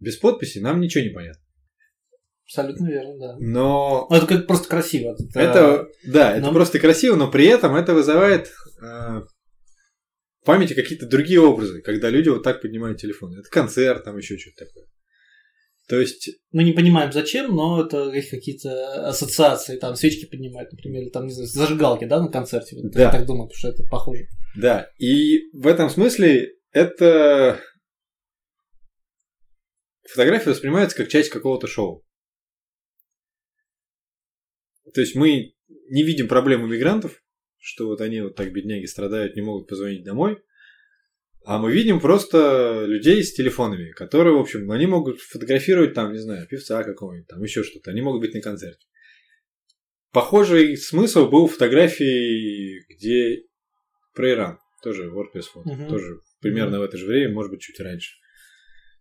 Без 0.00 0.16
подписи 0.16 0.58
нам 0.58 0.80
ничего 0.80 1.04
не 1.04 1.10
понятно. 1.10 1.42
Абсолютно 2.44 2.88
верно, 2.88 3.18
да. 3.18 3.36
Но... 3.40 4.06
Ну, 4.08 4.16
это 4.16 4.26
как 4.26 4.46
просто 4.46 4.68
красиво. 4.68 5.16
Это, 5.34 5.40
это 5.40 5.88
да, 6.04 6.32
это 6.36 6.46
но... 6.46 6.52
просто 6.52 6.78
красиво, 6.78 7.16
но 7.16 7.30
при 7.30 7.46
этом 7.46 7.74
это 7.74 7.92
вызывает 7.92 8.52
э, 8.80 8.82
в 8.82 9.28
памяти 10.44 10.74
какие-то 10.74 11.06
другие 11.06 11.40
образы, 11.40 11.82
когда 11.82 12.08
люди 12.08 12.28
вот 12.28 12.44
так 12.44 12.62
поднимают 12.62 13.00
телефон. 13.00 13.36
Это 13.36 13.48
концерт, 13.50 14.04
там 14.04 14.16
еще 14.16 14.38
что-то 14.38 14.66
такое. 14.66 14.84
То 15.88 16.00
есть... 16.00 16.30
Мы 16.50 16.64
не 16.64 16.72
понимаем 16.72 17.12
зачем, 17.12 17.54
но 17.54 17.84
это 17.84 18.10
какие-то 18.10 19.08
ассоциации, 19.08 19.78
там 19.78 19.94
свечки 19.94 20.26
поднимают, 20.26 20.72
например, 20.72 21.02
или 21.02 21.10
там, 21.10 21.26
не 21.26 21.32
знаю, 21.32 21.48
зажигалки, 21.48 22.06
да, 22.06 22.20
на 22.20 22.28
концерте. 22.28 22.76
да. 22.82 23.02
Я 23.02 23.10
так 23.10 23.26
думаю, 23.26 23.48
потому 23.48 23.58
что 23.58 23.68
это 23.68 23.84
похоже. 23.88 24.26
Да, 24.56 24.90
и 24.98 25.48
в 25.52 25.66
этом 25.66 25.88
смысле 25.88 26.54
это 26.72 27.60
фотография 30.08 30.50
воспринимается 30.50 30.96
как 30.96 31.08
часть 31.08 31.30
какого-то 31.30 31.66
шоу. 31.68 32.04
То 34.92 35.00
есть 35.00 35.14
мы 35.14 35.54
не 35.88 36.02
видим 36.02 36.26
проблемы 36.26 36.68
мигрантов, 36.68 37.22
что 37.58 37.86
вот 37.86 38.00
они 38.00 38.20
вот 38.20 38.34
так, 38.34 38.52
бедняги, 38.52 38.86
страдают, 38.86 39.36
не 39.36 39.42
могут 39.42 39.68
позвонить 39.68 40.04
домой. 40.04 40.42
А 41.46 41.58
мы 41.58 41.70
видим 41.70 42.00
просто 42.00 42.86
людей 42.88 43.22
с 43.22 43.32
телефонами, 43.32 43.92
которые, 43.92 44.34
в 44.34 44.40
общем, 44.40 44.68
они 44.72 44.86
могут 44.86 45.20
фотографировать 45.20 45.94
там, 45.94 46.12
не 46.12 46.18
знаю, 46.18 46.44
певца 46.48 46.82
какого-нибудь, 46.82 47.28
там 47.28 47.40
еще 47.40 47.62
что-то. 47.62 47.92
Они 47.92 48.02
могут 48.02 48.20
быть 48.20 48.34
на 48.34 48.40
концерте. 48.40 48.84
Похожий 50.10 50.76
смысл 50.76 51.28
был 51.28 51.46
в 51.46 51.52
фотографии, 51.52 52.84
где 52.92 53.44
про 54.12 54.30
Иран, 54.32 54.58
тоже 54.82 55.08
WordPress 55.08 55.42
фото, 55.52 55.70
угу. 55.70 55.88
тоже 55.88 56.18
примерно 56.40 56.80
в 56.80 56.82
это 56.82 56.96
же 56.96 57.06
время, 57.06 57.32
может 57.32 57.52
быть, 57.52 57.60
чуть 57.60 57.78
раньше. 57.78 58.16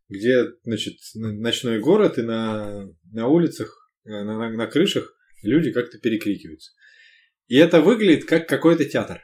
Где, 0.07 0.45
значит, 0.65 0.97
ночной 1.15 1.79
город, 1.79 2.19
и 2.19 2.21
на, 2.21 2.87
на 3.11 3.27
улицах, 3.27 3.91
на, 4.03 4.23
на, 4.23 4.51
на 4.51 4.67
крышах 4.67 5.17
люди 5.41 5.71
как-то 5.71 5.97
перекрикиваются. 5.97 6.73
И 7.47 7.55
это 7.55 7.81
выглядит 7.81 8.25
как 8.25 8.47
какой-то 8.47 8.85
театр. 8.85 9.23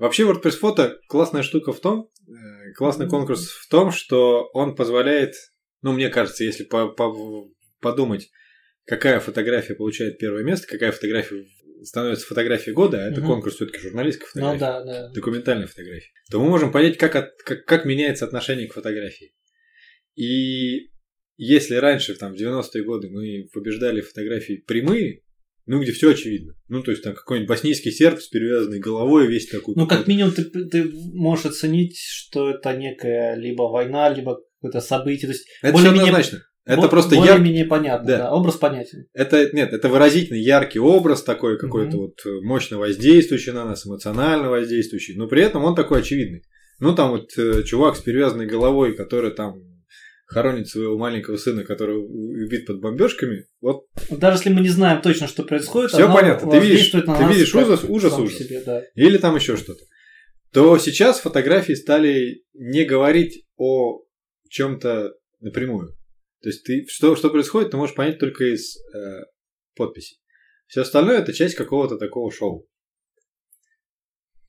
Вообще 0.00 0.22
WordPress 0.22 0.52
фото 0.52 0.98
классная 1.08 1.42
штука 1.42 1.74
в 1.74 1.80
том, 1.80 2.10
э, 2.26 2.72
классный 2.74 3.06
конкурс 3.06 3.50
в 3.50 3.68
том, 3.68 3.92
что 3.92 4.48
он 4.54 4.74
позволяет, 4.74 5.34
ну 5.82 5.92
мне 5.92 6.08
кажется, 6.08 6.42
если 6.42 6.64
по 6.64 6.88
по 6.88 7.50
подумать, 7.82 8.30
какая 8.86 9.20
фотография 9.20 9.74
получает 9.74 10.18
первое 10.18 10.42
место, 10.42 10.66
какая 10.66 10.92
фотография 10.92 11.44
становится 11.82 12.26
фотографией 12.26 12.74
года, 12.74 13.04
а 13.04 13.10
это 13.10 13.20
угу. 13.20 13.28
конкурс 13.28 13.56
все-таки 13.56 13.78
журналистской 13.78 14.26
фотографии, 14.26 14.54
ну, 14.54 14.60
да, 14.60 14.84
да. 14.84 15.08
документальной 15.10 15.66
фотографии, 15.66 16.12
то 16.30 16.40
мы 16.40 16.48
можем 16.48 16.72
понять, 16.72 16.96
как, 16.96 17.16
от, 17.16 17.36
как, 17.44 17.66
как 17.66 17.84
меняется 17.84 18.24
отношение 18.24 18.68
к 18.68 18.72
фотографии. 18.72 19.34
И 20.14 20.90
если 21.36 21.74
раньше, 21.74 22.14
там, 22.14 22.32
в 22.32 22.40
90-е 22.40 22.84
годы 22.84 23.10
мы 23.10 23.48
побеждали 23.52 24.00
фотографии 24.00 24.64
прямые, 24.66 25.24
ну, 25.66 25.80
где 25.80 25.92
все 25.92 26.10
очевидно. 26.10 26.54
Ну, 26.68 26.82
то 26.82 26.90
есть 26.90 27.02
там 27.02 27.14
какой-нибудь 27.14 27.48
боснийский 27.48 27.92
серб 27.92 28.20
с 28.20 28.28
перевязанной 28.28 28.78
головой, 28.80 29.26
весь 29.26 29.48
такой. 29.48 29.74
Ну, 29.76 29.86
как 29.86 30.06
минимум, 30.06 30.32
ты, 30.32 30.44
ты 30.44 30.90
можешь 31.14 31.46
оценить, 31.46 31.96
что 31.98 32.50
это 32.50 32.76
некая 32.76 33.34
либо 33.36 33.62
война, 33.64 34.08
либо 34.08 34.38
какое-то 34.60 34.80
событие. 34.80 35.28
То 35.28 35.32
есть 35.34 35.46
это 35.62 35.72
более-менее, 35.72 36.24
Это 36.66 36.82
Бо- 36.82 36.88
просто 36.88 37.14
яркий... 37.14 37.28
более-менее 37.30 37.64
понятно, 37.64 38.06
Да. 38.06 38.18
да. 38.18 38.32
Образ 38.32 38.56
понятен. 38.56 39.06
Это, 39.14 39.50
нет, 39.52 39.72
это 39.72 39.88
выразительный, 39.88 40.42
яркий 40.42 40.78
образ 40.78 41.22
такой, 41.22 41.58
какой-то 41.58 41.96
Мгм. 41.96 42.00
вот 42.06 42.14
э, 42.26 42.40
мощно 42.42 42.78
воздействующий 42.78 43.52
на 43.52 43.64
нас, 43.64 43.86
эмоционально 43.86 44.50
воздействующий, 44.50 45.16
но 45.16 45.26
при 45.26 45.42
этом 45.42 45.64
он 45.64 45.74
такой 45.74 46.00
очевидный. 46.00 46.42
Ну, 46.78 46.94
там 46.94 47.10
вот 47.10 47.30
э, 47.38 47.62
чувак 47.64 47.96
с 47.96 48.00
перевязанной 48.00 48.46
головой, 48.46 48.94
который 48.94 49.30
там 49.32 49.54
хоронит 50.30 50.68
своего 50.68 50.96
маленького 50.96 51.36
сына, 51.36 51.64
который 51.64 51.96
убит 51.96 52.64
под 52.64 52.80
бомбежками, 52.80 53.46
вот 53.60 53.86
Даже 54.10 54.38
если 54.38 54.50
мы 54.50 54.60
не 54.60 54.68
знаем 54.68 55.02
точно, 55.02 55.26
что 55.26 55.42
происходит, 55.42 55.92
оно 55.94 56.14
понятно. 56.14 56.50
Ты 56.50 56.60
видишь- 56.60 56.92
на 56.92 57.02
ты 57.02 57.24
видишь 57.24 57.54
ужас, 57.54 57.84
ужас, 57.86 58.16
ужас. 58.16 58.38
себе, 58.38 58.62
да. 58.64 58.82
или 58.94 59.18
там 59.18 59.34
еще 59.34 59.56
что-то, 59.56 59.82
то 60.52 60.78
сейчас 60.78 61.20
фотографии 61.20 61.72
стали 61.72 62.44
не 62.54 62.84
говорить 62.84 63.44
о 63.56 64.04
чем-то 64.48 65.14
напрямую. 65.40 65.96
То 66.42 66.48
есть 66.48 66.64
ты 66.64 66.86
что, 66.88 67.16
что 67.16 67.30
происходит, 67.30 67.72
ты 67.72 67.76
можешь 67.76 67.96
понять 67.96 68.20
только 68.20 68.44
из 68.44 68.76
э, 68.94 69.24
подписи. 69.74 70.16
Все 70.68 70.82
остальное 70.82 71.18
это 71.18 71.32
часть 71.32 71.56
какого-то 71.56 71.98
такого 71.98 72.30
шоу. 72.30 72.68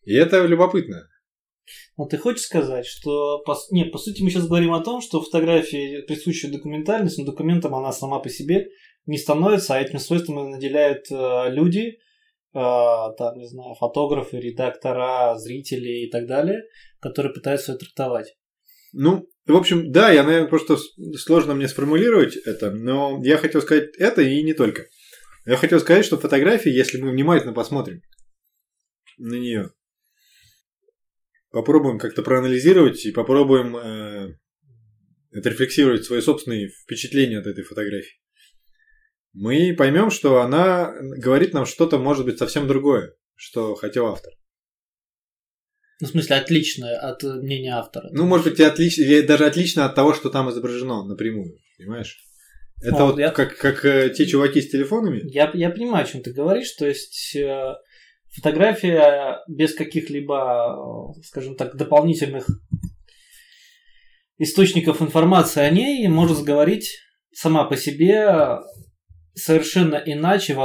И 0.04 0.14
это 0.14 0.46
любопытно. 0.46 1.08
Но 2.02 2.08
ты 2.08 2.18
хочешь 2.18 2.46
сказать, 2.46 2.88
что... 2.88 3.44
По... 3.46 3.54
с- 3.54 3.70
Не, 3.70 3.86
по 3.86 4.00
сути, 4.00 4.24
мы 4.24 4.32
сейчас 4.32 4.48
говорим 4.48 4.74
о 4.74 4.84
том, 4.84 5.02
что 5.02 5.22
фотографии 5.22 6.02
присуща 6.08 6.52
документальность, 6.52 7.20
но 7.20 7.26
документом 7.26 7.76
она 7.76 7.92
сама 7.92 8.18
по 8.18 8.28
себе 8.28 8.70
не 9.06 9.20
становится, 9.20 9.76
а 9.76 9.80
этим 9.80 10.00
свойством 10.00 10.50
наделяют 10.50 11.12
э, 11.12 11.52
люди, 11.52 11.90
э, 11.90 11.94
там, 12.54 13.38
не 13.38 13.48
знаю, 13.48 13.76
фотографы, 13.76 14.38
редактора, 14.38 15.36
зрители 15.38 16.08
и 16.08 16.10
так 16.10 16.26
далее, 16.26 16.64
которые 17.02 17.36
пытаются 17.36 17.74
ее 17.74 17.78
трактовать. 17.78 18.34
Ну, 18.94 19.28
в 19.46 19.56
общем, 19.56 19.92
да, 19.92 20.12
я, 20.12 20.24
наверное, 20.24 20.50
просто 20.50 20.78
сложно 21.18 21.54
мне 21.54 21.68
сформулировать 21.68 22.36
это, 22.36 22.72
но 22.72 23.22
я 23.24 23.38
хотел 23.38 23.62
сказать 23.62 23.96
это 24.00 24.24
и 24.24 24.42
не 24.42 24.56
только. 24.56 24.88
Я 25.46 25.56
хотел 25.56 25.80
сказать, 25.80 26.04
что 26.04 26.18
фотографии, 26.18 26.72
если 26.72 27.00
мы 27.00 27.12
внимательно 27.12 27.54
посмотрим 27.54 28.02
на 29.20 29.36
нее, 29.36 29.70
попробуем 31.52 32.00
как-то 32.00 32.22
проанализировать 32.24 33.06
и 33.06 33.12
попробуем 33.12 33.78
э, 33.78 34.36
отрефлексировать 35.34 36.06
свои 36.06 36.22
собственные 36.22 36.70
впечатления 36.70 37.40
от 37.40 37.48
этой 37.48 37.64
фотографии, 37.64 38.20
мы 39.34 39.74
поймем, 39.78 40.10
что 40.12 40.42
она 40.42 40.94
говорит 41.18 41.54
нам 41.54 41.66
что-то, 41.66 41.98
может 41.98 42.26
быть, 42.26 42.38
совсем 42.38 42.68
другое, 42.68 43.14
что 43.36 43.76
хотел 43.76 44.08
автор. 44.08 44.34
Ну, 46.02 46.08
в 46.08 46.12
смысле, 46.12 46.38
отличное 46.38 46.98
от 46.98 47.22
мнения 47.24 47.76
автора. 47.76 48.10
Ну, 48.12 48.26
может 48.26 48.48
быть, 48.50 48.60
и 48.60 48.64
отлично, 48.64 49.04
или 49.04 49.22
даже 49.22 49.46
отлично 49.46 49.86
от 49.86 49.94
того, 49.96 50.14
что 50.14 50.30
там 50.30 50.50
изображено 50.50 51.06
напрямую, 51.06 51.58
понимаешь? 51.78 52.18
Это 52.82 52.98
А, 52.98 53.06
вот 53.06 53.20
я- 53.20 53.30
как, 53.30 53.56
как 53.58 53.86
э, 53.86 54.10
те 54.10 54.26
чуваки 54.26 54.60
с 54.62 54.70
телефонами. 54.72 55.22
Я, 55.32 55.52
я 55.54 55.70
понимаю, 55.70 56.04
о 56.04 56.08
чем 56.08 56.24
ты 56.24 56.34
говоришь. 56.34 56.72
То 56.72 56.88
есть 56.88 57.36
э, 57.36 57.74
фотография 58.32 59.40
без 59.48 59.74
каких-либо, 59.74 61.14
э, 61.18 61.22
скажем 61.24 61.56
так, 61.56 61.76
дополнительных 61.76 62.48
источников 64.38 65.02
информации 65.02 65.62
о 65.62 65.70
ней 65.70 66.08
может 66.08 66.44
говорить 66.44 66.98
сама 67.34 67.66
по 67.66 67.78
себе 67.78 68.60
совершенно 69.34 70.02
иначе, 70.06 70.58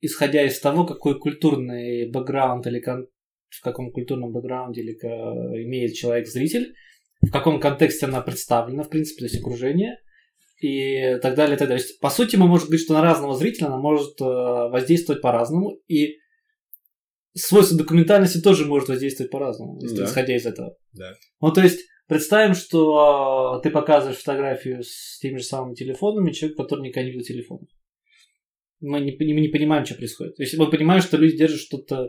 исходя 0.00 0.44
из 0.44 0.58
того, 0.60 0.84
какой 0.84 1.18
культурный 1.18 2.10
бэкграунд 2.10 2.66
или 2.66 2.80
в 2.80 3.62
каком 3.62 3.90
культурном 3.90 4.32
бэкграунде 4.32 4.82
или 4.82 4.92
имеет 4.92 5.94
человек-зритель, 5.94 6.74
в 7.22 7.30
каком 7.30 7.60
контексте 7.60 8.06
она 8.06 8.20
представлена, 8.20 8.82
в 8.82 8.88
принципе, 8.88 9.20
то 9.20 9.24
есть 9.26 9.40
окружение 9.40 9.96
и 10.60 11.18
так 11.22 11.34
далее, 11.34 11.56
и 11.56 11.58
так 11.58 11.68
далее. 11.68 11.82
То 11.82 11.88
есть, 11.88 12.00
по 12.00 12.10
сути, 12.10 12.36
мы 12.36 12.46
можем 12.46 12.66
говорить, 12.66 12.84
что 12.84 12.94
на 12.94 13.02
разного 13.02 13.34
зрителя 13.34 13.66
она 13.66 13.78
может 13.78 14.20
э, 14.20 14.24
воздействовать 14.24 15.22
по-разному, 15.22 15.78
и 15.88 16.19
свойство 17.34 17.76
документальности 17.78 18.40
тоже 18.40 18.64
может 18.66 18.88
воздействовать 18.88 19.30
по-разному, 19.30 19.78
Да. 19.80 20.04
исходя 20.04 20.36
из 20.36 20.46
этого. 20.46 20.76
Да. 20.92 21.14
Ну, 21.40 21.52
то 21.52 21.60
есть, 21.62 21.80
представим, 22.08 22.54
что 22.54 23.58
э, 23.58 23.62
ты 23.62 23.70
показываешь 23.70 24.18
фотографию 24.18 24.82
с 24.82 25.18
теми 25.20 25.38
же 25.38 25.44
самыми 25.44 25.74
телефонами 25.74 26.32
человеку, 26.32 26.62
который 26.64 26.82
никогда 26.88 27.04
не 27.06 27.12
видел 27.12 27.24
телефонов. 27.24 27.68
Мы 28.80 29.00
не, 29.00 29.12
мы 29.12 29.40
не 29.40 29.48
понимаем, 29.48 29.84
что 29.84 29.94
происходит. 29.94 30.36
То 30.36 30.42
есть, 30.42 30.56
мы 30.56 30.70
понимаем, 30.70 31.02
что 31.02 31.16
люди 31.18 31.36
держат 31.36 31.60
что-то, 31.60 32.08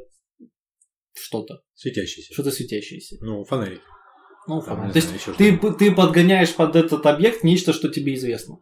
что-то, 1.13 1.62
Светящийся. 1.73 2.34
что-то 2.34 2.51
светящееся. 2.51 3.17
Ну, 3.21 3.43
фонарик. 3.43 3.81
Ну, 4.47 4.62
Там, 4.62 4.75
фонарь. 4.77 4.88
не 4.88 4.91
То 4.93 4.97
есть, 4.97 5.07
знаю, 5.10 5.19
ещё 5.21 5.34
ты, 5.34 5.57
что-то. 5.57 5.77
ты 5.77 5.91
подгоняешь 5.93 6.55
под 6.55 6.75
этот 6.75 7.05
объект 7.05 7.43
нечто, 7.43 7.73
что 7.73 7.89
тебе 7.89 8.13
известно. 8.15 8.57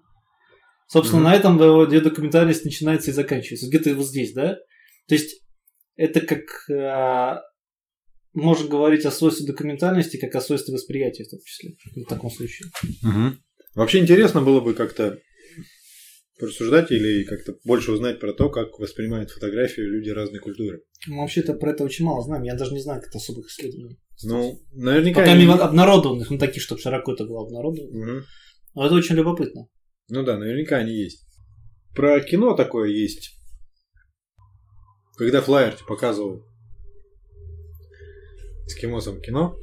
Собственно, 0.88 1.22
Мгм. 1.22 1.30
на 1.30 1.36
этом 1.36 1.88
где 1.88 2.02
документальность 2.02 2.66
начинается 2.66 3.12
и 3.12 3.14
заканчивается. 3.14 3.68
Где-то 3.70 3.94
вот 3.96 4.08
здесь, 4.08 4.34
да? 4.34 4.56
То 5.08 5.16
есть, 5.16 5.44
это 6.00 6.22
как 6.22 6.70
э, 6.70 7.42
можно 8.34 8.70
говорить 8.70 9.06
о 9.06 9.12
свойстве 9.12 9.46
документальности, 9.46 10.18
как 10.18 10.34
о 10.36 10.42
свойстве 10.42 10.74
восприятия 10.74 11.26
в 11.26 11.30
том 11.30 11.40
числе, 11.44 11.76
в 12.06 12.08
таком 12.08 12.32
случае. 12.32 12.70
Вообще 13.76 14.00
интересно 14.00 14.42
было 14.42 14.62
бы 14.62 14.74
как-то 14.74 15.20
порассуждать 16.40 16.90
или 16.92 17.26
как-то 17.26 17.56
больше 17.66 17.92
узнать 17.92 18.22
про 18.22 18.32
то, 18.32 18.50
как 18.50 18.80
воспринимают 18.80 19.30
фотографию 19.30 19.92
люди 19.92 20.10
разной 20.10 20.40
культуры. 20.40 20.84
Мы 21.08 21.18
вообще-то 21.18 21.54
про 21.54 21.72
это 21.72 21.84
очень 21.84 22.06
мало 22.06 22.24
знаем. 22.24 22.44
Я 22.44 22.56
даже 22.56 22.74
не 22.74 22.80
знаю, 22.82 23.02
как 23.02 23.14
особых 23.14 23.48
исследований. 23.48 24.00
Ну, 24.24 24.58
наверняка... 24.72 25.20
Пока 25.20 25.34
они- 25.34 25.46
не 25.46 25.52
обнародованных, 25.52 26.30
ну 26.30 26.38
таких, 26.38 26.64
чтобы 26.64 26.80
широко 26.80 27.12
это 27.12 27.26
было 27.26 27.42
обнародовано. 27.46 27.92
Мгм. 27.92 28.26
Но 28.74 28.86
это 28.86 28.96
очень 28.96 29.16
любопытно. 29.16 29.68
Ну 30.08 30.24
да, 30.24 30.38
наверняка 30.38 30.78
они 30.78 30.94
есть. 30.94 31.26
Про 31.94 32.22
кино 32.22 32.56
такое 32.56 32.90
есть. 32.90 33.39
Когда 35.20 35.42
Флайерти 35.42 35.84
показывал 35.86 36.46
эскимосам 38.68 39.20
кино, 39.20 39.54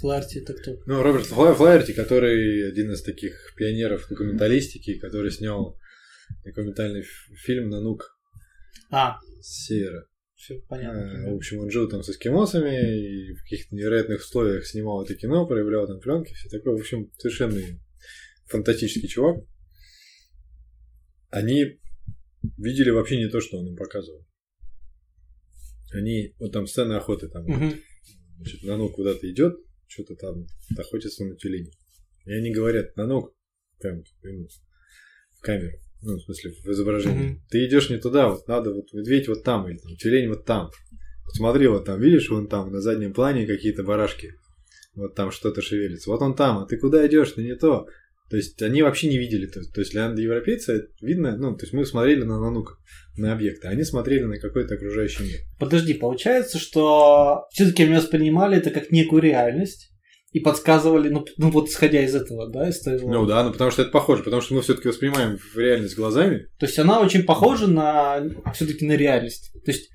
Фларти 0.00 0.40
это 0.40 0.54
кто? 0.54 0.72
Ну, 0.86 1.04
Роберт 1.04 1.26
Фла- 1.26 1.54
Флаерти, 1.54 1.92
который 1.92 2.68
один 2.68 2.90
из 2.90 3.02
таких 3.02 3.54
пионеров 3.56 4.08
документалистики, 4.08 4.98
который 4.98 5.30
снял 5.30 5.78
документальный 6.44 7.04
фильм 7.44 7.68
«Нанук 7.68 8.18
А, 8.90 9.20
с 9.40 9.66
севера». 9.66 10.04
все 10.34 10.56
А, 10.56 10.62
понятно. 10.68 11.30
В 11.30 11.36
общем, 11.36 11.60
он 11.60 11.70
жил 11.70 11.88
там 11.88 12.02
с 12.02 12.10
эскимосами 12.10 13.28
и 13.30 13.34
в 13.34 13.42
каких-то 13.42 13.76
невероятных 13.76 14.18
условиях 14.18 14.66
снимал 14.66 15.04
это 15.04 15.14
кино, 15.14 15.46
проявлял 15.46 15.86
там 15.86 16.00
пленки, 16.00 16.34
все 16.34 16.48
такое. 16.48 16.74
В 16.76 16.80
общем, 16.80 17.08
совершенно 17.18 17.60
фантастический 18.46 19.08
чувак. 19.08 19.44
Они 21.30 21.78
видели 22.56 22.90
вообще 22.90 23.16
не 23.18 23.28
то, 23.28 23.40
что 23.40 23.58
он 23.58 23.68
им 23.68 23.76
показывал. 23.76 24.27
Они, 25.92 26.34
вот 26.38 26.52
там 26.52 26.66
сцена 26.66 26.98
охоты, 26.98 27.28
там 27.28 27.44
Мгм. 27.46 27.74
Значит, 28.36 28.62
Нанук 28.62 28.94
куда-то 28.94 29.28
идет, 29.30 29.56
что-то 29.88 30.14
там 30.14 30.46
охотится 30.76 31.24
на 31.24 31.34
тюленей. 31.36 31.72
И 32.24 32.32
они 32.32 32.52
говорят, 32.52 32.96
Нанук, 32.96 33.34
прям 33.80 34.02
в 34.02 35.40
камеру, 35.40 35.76
ну, 36.02 36.16
в 36.16 36.22
смысле, 36.22 36.52
в 36.52 36.68
изображении. 36.68 37.30
Мгм. 37.30 37.42
Ты 37.50 37.66
идешь 37.66 37.90
не 37.90 37.98
туда, 37.98 38.28
вот 38.28 38.46
надо 38.46 38.72
вот 38.72 38.92
медведь 38.92 39.28
вот 39.28 39.42
там, 39.42 39.68
или 39.68 39.78
там 39.78 39.96
тюлень 39.96 40.28
вот 40.28 40.44
там. 40.44 40.70
Вот 41.24 41.34
смотри, 41.34 41.66
вот 41.66 41.84
там, 41.84 42.00
видишь, 42.00 42.30
вон 42.30 42.48
там 42.48 42.70
на 42.70 42.80
заднем 42.80 43.12
плане 43.12 43.46
какие-то 43.46 43.82
барашки. 43.82 44.34
Вот 44.94 45.14
там 45.14 45.30
что-то 45.30 45.62
шевелится. 45.62 46.10
Вот 46.10 46.22
он 46.22 46.34
там, 46.34 46.58
а 46.58 46.66
ты 46.66 46.76
куда 46.76 47.06
идешь? 47.06 47.32
Ты 47.32 47.42
не 47.42 47.56
то. 47.56 47.86
То 48.30 48.36
есть 48.36 48.60
они 48.62 48.82
вообще 48.82 49.08
не 49.08 49.18
видели. 49.18 49.46
То, 49.46 49.62
то 49.62 49.80
есть 49.80 49.92
для 49.92 50.06
европейца 50.06 50.86
видно, 51.00 51.36
ну, 51.36 51.56
то 51.56 51.64
есть 51.64 51.72
мы 51.72 51.86
смотрели 51.86 52.24
на 52.24 52.38
Нанука, 52.40 52.76
на 53.18 53.32
объекты, 53.32 53.68
они 53.68 53.84
смотрели 53.84 54.24
на 54.24 54.38
какой-то 54.38 54.74
окружающий 54.74 55.24
мир. 55.24 55.38
Подожди, 55.58 55.94
получается, 55.94 56.58
что 56.58 57.46
все-таки 57.50 57.84
они 57.84 57.94
воспринимали 57.94 58.56
это 58.56 58.70
как 58.70 58.90
некую 58.90 59.22
реальность 59.22 59.90
и 60.32 60.40
подсказывали, 60.40 61.08
ну, 61.08 61.24
ну 61.38 61.50
вот 61.50 61.68
исходя 61.68 62.02
из 62.02 62.14
этого, 62.14 62.50
да, 62.50 62.68
из 62.68 62.80
того. 62.80 63.10
Ну 63.10 63.26
да, 63.26 63.42
ну 63.42 63.52
потому 63.52 63.70
что 63.70 63.82
это 63.82 63.90
похоже, 63.90 64.22
потому 64.22 64.42
что 64.42 64.54
мы 64.54 64.62
все-таки 64.62 64.88
воспринимаем 64.88 65.38
реальность 65.54 65.96
глазами. 65.96 66.46
То 66.58 66.66
есть 66.66 66.78
она 66.78 67.00
очень 67.00 67.22
похожа 67.22 67.66
на 67.66 68.22
все-таки 68.54 68.86
на 68.86 68.92
реальность. 68.92 69.52
То 69.64 69.70
есть 69.70 69.90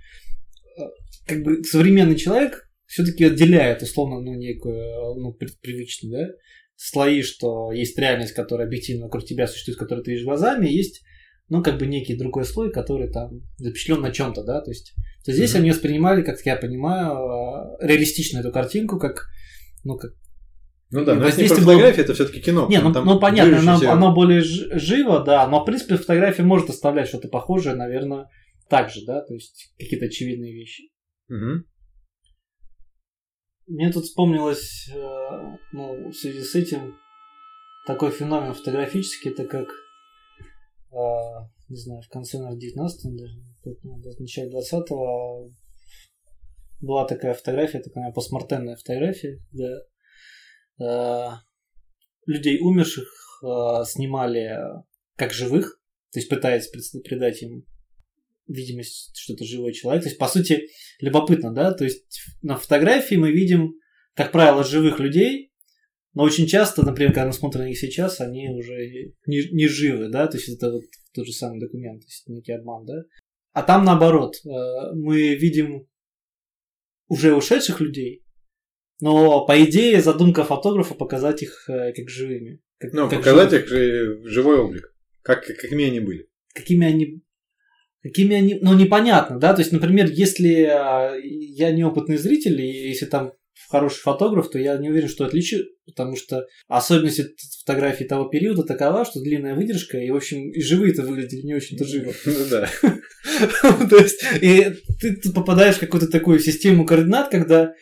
э, 0.78 0.82
как 1.28 1.44
бы 1.44 1.64
современный 1.64 2.16
человек 2.16 2.68
все-таки 2.88 3.26
отделяет 3.26 3.82
условно 3.84 4.22
ну 4.22 4.34
некую 4.34 5.16
ну 5.16 5.34
привычную, 5.34 6.12
да, 6.12 6.34
слои, 6.76 7.22
что 7.22 7.72
есть 7.72 7.98
реальность, 7.98 8.34
которая 8.34 8.68
объективно 8.68 9.06
вокруг 9.06 9.26
тебя 9.26 9.48
существует, 9.48 9.78
которую 9.78 10.04
ты 10.04 10.12
видишь 10.12 10.26
глазами, 10.26 10.68
есть 10.68 11.04
ну 11.50 11.62
как 11.64 11.78
бы 11.78 11.86
некий 11.88 12.16
другой 12.18 12.46
слой, 12.46 12.72
который 12.72 13.12
там 13.12 13.42
запечатлен 13.58 14.02
на 14.02 14.12
чем-то, 14.12 14.44
да, 14.44 14.62
то 14.62 14.72
есть 14.72 14.94
то 15.26 15.32
здесь 15.32 15.54
Мгм. 15.54 15.62
они 15.62 15.72
воспринимали, 15.72 16.22
как 16.24 16.40
я 16.46 16.56
понимаю, 16.56 17.12
э, 17.82 17.88
реалистично 17.88 18.40
эту 18.40 18.52
картинку, 18.52 19.00
как 19.00 19.28
ну 19.84 19.98
как 19.98 20.14
Ну 20.92 21.04
да, 21.06 21.16
но 21.16 21.28
это 21.28 21.42
не 21.42 21.48
про 21.48 21.56
было- 21.58 21.64
фотография, 21.66 22.02
это 22.02 22.14
все-таки 22.14 22.42
кино. 22.42 22.68
не, 22.70 22.80
ну, 22.80 22.92
там 22.94 23.06
ну, 23.06 23.20
понятно, 23.20 23.60
оно, 23.60 23.92
оно 23.92 24.14
более 24.14 24.42
живо, 24.42 25.24
да, 25.24 25.48
но 25.48 25.62
в 25.62 25.66
принципе 25.66 25.98
фотография 25.98 26.44
может 26.44 26.70
оставлять 26.70 27.08
что-то 27.10 27.28
похожее, 27.28 27.76
наверное, 27.76 28.30
так 28.70 28.90
же, 28.90 29.06
да, 29.06 29.22
то 29.22 29.34
есть 29.34 29.74
какие-то 29.78 30.06
очевидные 30.06 30.54
вещи. 30.54 30.84
Мгм. 31.28 31.66
Мне 33.68 33.92
тут 33.92 34.04
вспомнилось, 34.06 34.90
э, 34.94 34.98
ну, 35.72 36.10
в 36.10 36.14
связи 36.14 36.42
с 36.42 36.54
этим, 36.56 36.96
такой 37.88 38.12
феномен 38.12 38.54
фотографический, 38.54 39.32
это 39.32 39.46
как, 39.46 39.68
не 41.70 41.78
знаю, 41.78 42.02
в 42.02 42.10
конце, 42.10 42.38
наверное, 42.38 42.60
19 42.60 43.16
даже, 43.16 43.34
ну, 43.84 44.02
в 44.02 44.20
начале 44.20 44.52
20-го 44.52 45.52
была 46.82 47.06
такая 47.06 47.34
фотография, 47.34 47.80
такая 47.80 48.12
постмортенная 48.12 48.76
фотография, 48.76 49.40
где 49.52 49.70
э, 50.84 51.28
людей 52.26 52.60
умерших 52.60 53.08
э, 53.44 53.86
снимали 53.86 54.60
как 55.16 55.34
живых, 55.34 55.80
то 56.12 56.20
есть 56.20 56.30
пытаясь 56.30 56.68
придать 56.68 57.42
им 57.42 57.66
видимость, 58.48 59.16
что 59.16 59.34
это 59.34 59.46
живой 59.46 59.74
человек. 59.74 60.04
То 60.04 60.10
есть, 60.10 60.20
по 60.20 60.28
сути, 60.28 60.68
любопытно, 61.00 61.54
да? 61.54 61.74
То 61.74 61.86
есть 61.86 62.22
на 62.42 62.58
фотографии 62.58 63.16
мы 63.16 63.32
видим, 63.32 63.76
как 64.14 64.32
правило, 64.32 64.64
живых 64.64 65.00
людей, 65.00 65.53
но 66.14 66.24
очень 66.24 66.46
часто, 66.46 66.86
например, 66.86 67.12
когда 67.12 67.28
мы 67.28 67.34
смотрим 67.34 67.62
на 67.62 67.68
них 67.68 67.80
сейчас, 67.80 68.22
они 68.22 68.50
уже 68.50 69.14
не, 69.26 69.50
не 69.52 69.68
живы, 69.68 70.10
да, 70.10 70.28
то 70.28 70.38
есть 70.38 70.50
это 70.50 70.72
вот 70.72 70.84
тот 71.14 71.26
же 71.26 71.34
самый 71.34 71.60
документ, 71.60 72.02
то 72.02 72.08
есть 72.08 72.28
некий 72.28 72.52
обман, 72.52 72.86
да. 72.86 73.04
А 73.54 73.64
там 73.64 73.84
наоборот, 73.84 74.36
э, 74.46 74.50
мы 74.94 75.36
видим 75.36 75.88
уже 77.08 77.36
ушедших 77.36 77.82
людей, 77.82 78.24
но 79.02 79.46
по 79.46 79.64
идее 79.64 80.02
задумка 80.02 80.44
фотографа 80.44 80.94
показать 80.94 81.42
их 81.42 81.68
э, 81.68 81.94
как 81.94 82.10
живыми. 82.10 82.62
Как, 82.78 82.94
ну, 82.94 83.10
как 83.10 83.20
показать 83.20 83.50
живых. 83.50 83.64
их 83.64 83.70
же 83.70 84.30
живой 84.30 84.60
облик, 84.60 84.96
как, 85.22 85.46
какими 85.46 85.86
они 85.86 86.00
были. 86.00 86.30
Какими 86.54 86.88
они 86.88 87.24
какими 88.04 88.36
они, 88.36 88.60
ну, 88.62 88.74
непонятно, 88.74 89.40
да, 89.40 89.54
то 89.54 89.62
есть, 89.62 89.72
например, 89.72 90.08
если 90.12 90.50
я 91.24 91.72
неопытный 91.72 92.18
зритель, 92.18 92.60
и 92.60 92.90
если 92.90 93.06
там 93.06 93.32
хороший 93.70 94.02
фотограф, 94.02 94.50
то 94.50 94.60
я 94.60 94.78
не 94.78 94.90
уверен, 94.90 95.08
что 95.08 95.26
отличу, 95.26 95.58
потому 95.86 96.16
что 96.16 96.46
особенность 96.68 97.22
фотографии 97.66 98.04
того 98.04 98.26
периода 98.26 98.64
такова, 98.64 99.06
что 99.06 99.22
длинная 99.22 99.56
выдержка, 99.56 99.98
и, 99.98 100.10
в 100.10 100.16
общем, 100.16 100.52
и 100.52 100.62
живые-то 100.62 101.04
выглядели 101.04 101.42
не 101.42 101.56
очень-то 101.56 101.86
живо. 101.86 102.14
Ну 102.26 102.46
да. 102.50 102.70
То 103.90 103.98
есть, 103.98 104.24
и 104.42 104.74
ты 105.00 105.34
попадаешь 105.34 105.76
в 105.76 105.80
какую-то 105.80 106.08
такую 106.08 106.40
систему 106.40 106.86
координат, 106.86 107.30
когда 107.30 107.74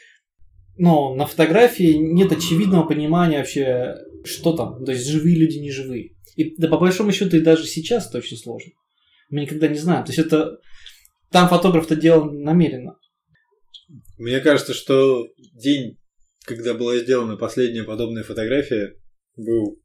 ну, 0.78 1.16
на 1.16 1.26
фотографии 1.26 1.94
нет 1.94 2.32
очевидного 2.32 2.88
понимания 2.88 3.38
вообще, 3.38 3.96
что 4.24 4.54
там, 4.56 4.84
то 4.84 4.92
есть 4.92 5.08
живые 5.08 5.36
люди, 5.36 5.58
не 5.58 5.72
живые. 5.72 6.16
И 6.36 6.56
да, 6.58 6.68
по 6.68 6.78
большому 6.78 7.12
счету 7.12 7.38
и 7.38 7.42
даже 7.42 7.66
сейчас 7.66 8.08
это 8.08 8.20
очень 8.20 8.38
сложно. 8.38 8.72
Мы 9.30 9.42
никогда 9.42 9.68
не 9.68 9.78
знаем. 9.78 10.04
То 10.06 10.12
есть 10.12 10.20
это 10.20 10.58
там 11.30 11.50
фотограф-то 11.50 11.96
делал 11.96 12.32
намеренно. 12.32 12.96
Мне 14.22 14.40
кажется, 14.40 14.76
что 14.76 15.34
день, 15.36 15.98
когда 16.46 16.76
была 16.76 16.96
сделана 16.98 17.38
последняя 17.38 17.82
подобная 17.82 18.22
фотография, 18.22 18.96
был 19.36 19.82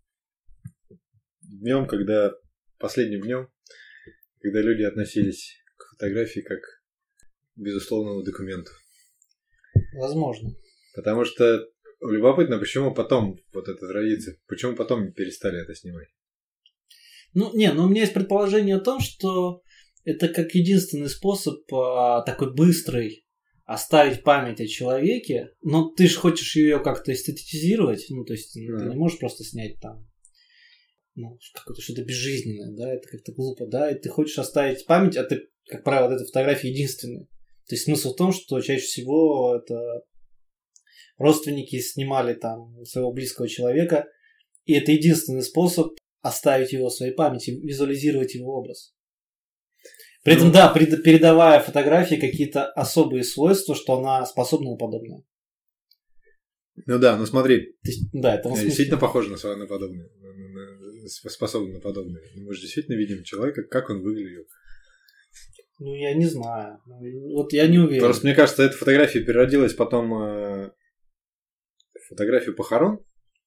днем, 1.40 1.86
когда 1.86 2.34
последним 2.78 3.22
днем, 3.22 3.48
когда 4.42 4.60
люди 4.60 4.82
относились 4.82 5.56
к 5.78 5.88
фотографии 5.92 6.40
как 6.40 6.60
к 6.60 7.58
безусловному 7.58 8.22
документу. 8.24 8.72
Возможно. 9.94 10.50
Потому 10.94 11.24
что 11.24 11.66
любопытно, 12.02 12.58
почему 12.58 12.92
потом 12.92 13.38
вот 13.54 13.68
эта 13.68 13.88
традиция, 13.88 14.36
почему 14.48 14.76
потом 14.76 15.14
перестали 15.14 15.62
это 15.62 15.74
снимать. 15.74 16.08
Ну, 17.32 17.56
не, 17.56 17.72
ну 17.72 17.84
у 17.84 17.88
меня 17.88 18.02
есть 18.02 18.12
предположение 18.12 18.76
о 18.76 18.80
том, 18.80 19.00
что 19.00 19.62
это 20.04 20.28
как 20.28 20.54
единственный 20.54 21.08
способ 21.08 21.62
а, 21.72 22.20
такой 22.20 22.52
быстрый 22.52 23.25
оставить 23.66 24.22
память 24.22 24.60
о 24.60 24.66
человеке, 24.66 25.50
но 25.62 25.90
ты 25.90 26.06
же 26.06 26.18
хочешь 26.18 26.56
ее 26.56 26.80
как-то 26.80 27.12
эстетизировать, 27.12 28.06
ну, 28.08 28.24
то 28.24 28.32
есть 28.32 28.54
да. 28.54 28.78
ты 28.78 28.84
не 28.86 28.96
можешь 28.96 29.18
просто 29.18 29.44
снять 29.44 29.78
там 29.80 30.08
ну, 31.16 31.38
какое-то 31.54 31.82
что-то 31.82 32.04
безжизненное, 32.04 32.76
да, 32.76 32.94
это 32.94 33.08
как-то 33.08 33.32
глупо, 33.32 33.66
да, 33.66 33.90
и 33.90 33.98
ты 33.98 34.08
хочешь 34.08 34.38
оставить 34.38 34.86
память, 34.86 35.16
а 35.16 35.24
ты, 35.24 35.48
как 35.66 35.82
правило, 35.82 36.12
эта 36.12 36.24
фотография 36.24 36.70
единственная. 36.70 37.24
То 37.68 37.74
есть 37.74 37.84
смысл 37.84 38.12
в 38.12 38.16
том, 38.16 38.32
что 38.32 38.60
чаще 38.60 38.84
всего 38.84 39.56
это 39.56 40.02
родственники 41.16 41.80
снимали 41.80 42.34
там 42.34 42.84
своего 42.84 43.12
близкого 43.12 43.48
человека, 43.48 44.06
и 44.66 44.74
это 44.74 44.92
единственный 44.92 45.42
способ 45.42 45.96
оставить 46.20 46.72
его 46.72 46.88
в 46.88 46.94
своей 46.94 47.12
памяти, 47.12 47.50
визуализировать 47.50 48.34
его 48.34 48.58
образ. 48.58 48.94
При 50.26 50.34
этом, 50.34 50.48
ну, 50.48 50.52
да, 50.52 50.74
передавая 50.74 51.60
фотографии 51.60 52.16
какие-то 52.16 52.66
особые 52.66 53.22
свойства, 53.22 53.76
что 53.76 53.96
она 53.96 54.26
способна 54.26 54.70
на 54.70 54.76
подобное. 54.76 55.22
Ну 56.84 56.98
да, 56.98 57.16
ну 57.16 57.26
смотри. 57.26 57.76
есть, 57.84 58.08
да, 58.12 58.34
это 58.34 58.50
действительно 58.50 58.98
похоже 58.98 59.30
на, 59.30 59.56
на 59.56 59.66
подобное. 59.68 60.10
Способна 61.06 61.74
на 61.74 61.80
подобное. 61.80 62.20
Мы 62.34 62.52
же 62.54 62.62
действительно 62.62 62.96
видим 62.96 63.22
человека, 63.22 63.62
как 63.70 63.88
он 63.88 64.02
выглядел. 64.02 64.46
Ну, 65.78 65.94
я 65.94 66.12
не 66.12 66.26
знаю. 66.26 66.80
Вот 67.32 67.52
я 67.52 67.68
не 67.68 67.78
уверен. 67.78 68.02
Просто 68.02 68.26
мне 68.26 68.34
кажется, 68.34 68.64
эта 68.64 68.76
фотография 68.76 69.20
переродилась 69.20 69.74
потом 69.74 70.12
э, 70.12 70.70
фотографию 72.08 72.56
похорон. 72.56 72.98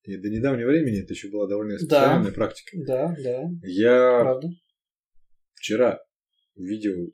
И 0.03 0.15
до 0.15 0.29
недавнего 0.29 0.69
времени 0.69 1.03
это 1.03 1.13
еще 1.13 1.27
была 1.29 1.45
довольно 1.45 1.73
распространенная 1.73 2.31
да, 2.31 2.35
практика. 2.35 2.77
Да, 2.87 3.15
да. 3.21 3.49
Я 3.63 4.21
Правда. 4.21 4.47
вчера 5.55 5.99
видел 6.59 7.13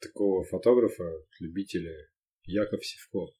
такого 0.00 0.44
фотографа, 0.44 1.10
любителя 1.40 1.94
Яков 2.44 2.84
Севко. 2.84 3.32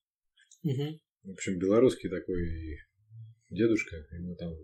Угу. 0.63 1.01
В 1.25 1.31
общем, 1.33 1.59
белорусский 1.59 2.09
такой 2.09 2.79
дедушка, 3.51 3.97
ему 4.13 4.35
там, 4.37 4.55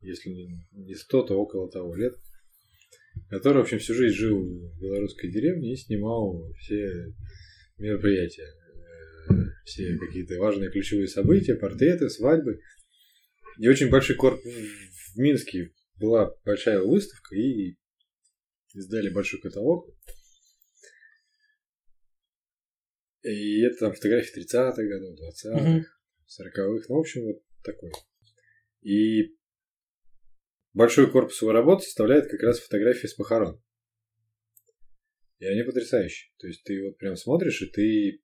если 0.00 0.30
не 0.72 0.94
сто, 0.94 1.22
то 1.22 1.38
около 1.38 1.70
того 1.70 1.94
лет, 1.94 2.14
который, 3.28 3.58
в 3.58 3.62
общем, 3.62 3.78
всю 3.78 3.94
жизнь 3.94 4.16
жил 4.16 4.40
в 4.40 4.80
белорусской 4.80 5.30
деревне 5.30 5.72
и 5.72 5.76
снимал 5.76 6.50
все 6.58 7.12
мероприятия, 7.78 8.46
э, 9.30 9.34
все 9.64 9.98
какие-то 9.98 10.38
важные 10.38 10.70
ключевые 10.70 11.08
события, 11.08 11.54
портреты, 11.54 12.08
свадьбы. 12.08 12.60
И 13.58 13.68
очень 13.68 13.90
большой 13.90 14.16
корпус 14.16 14.50
в 15.14 15.18
Минске 15.18 15.72
была 15.98 16.34
большая 16.44 16.80
выставка, 16.80 17.36
и 17.36 17.76
издали 18.74 19.10
большой 19.10 19.40
каталог. 19.40 19.88
И 23.22 23.62
это 23.62 23.78
там 23.78 23.94
фотографии 23.94 24.40
30-х 24.40 24.82
годов, 24.82 25.18
20-х, 25.18 25.86
40-х, 26.26 26.86
ну, 26.88 26.96
в 26.96 26.98
общем, 26.98 27.24
вот 27.24 27.42
такой. 27.62 27.92
И 28.80 29.36
большой 30.72 31.10
корпус 31.10 31.40
его 31.40 31.52
работы 31.52 31.84
составляет 31.84 32.28
как 32.28 32.40
раз 32.42 32.58
фотографии 32.58 33.06
с 33.06 33.14
похорон. 33.14 33.62
И 35.38 35.46
они 35.46 35.62
потрясающие. 35.62 36.32
То 36.38 36.48
есть 36.48 36.64
ты 36.64 36.82
вот 36.84 36.98
прям 36.98 37.16
смотришь, 37.16 37.62
и 37.62 37.66
ты 37.66 38.22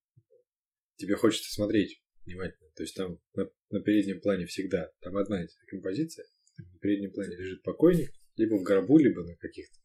тебе 0.96 1.14
хочется 1.14 1.52
смотреть 1.52 2.02
внимательно. 2.24 2.70
То 2.74 2.82
есть 2.82 2.94
там 2.94 3.20
на, 3.34 3.50
на 3.70 3.80
переднем 3.80 4.20
плане 4.20 4.46
всегда, 4.46 4.90
там 5.00 5.16
одна 5.16 5.44
композиция, 5.68 6.26
на 6.58 6.78
переднем 6.80 7.12
плане 7.12 7.36
лежит 7.36 7.62
покойник, 7.62 8.12
либо 8.36 8.54
в 8.54 8.62
гробу, 8.62 8.98
либо 8.98 9.22
на 9.24 9.36
каких-то 9.36 9.77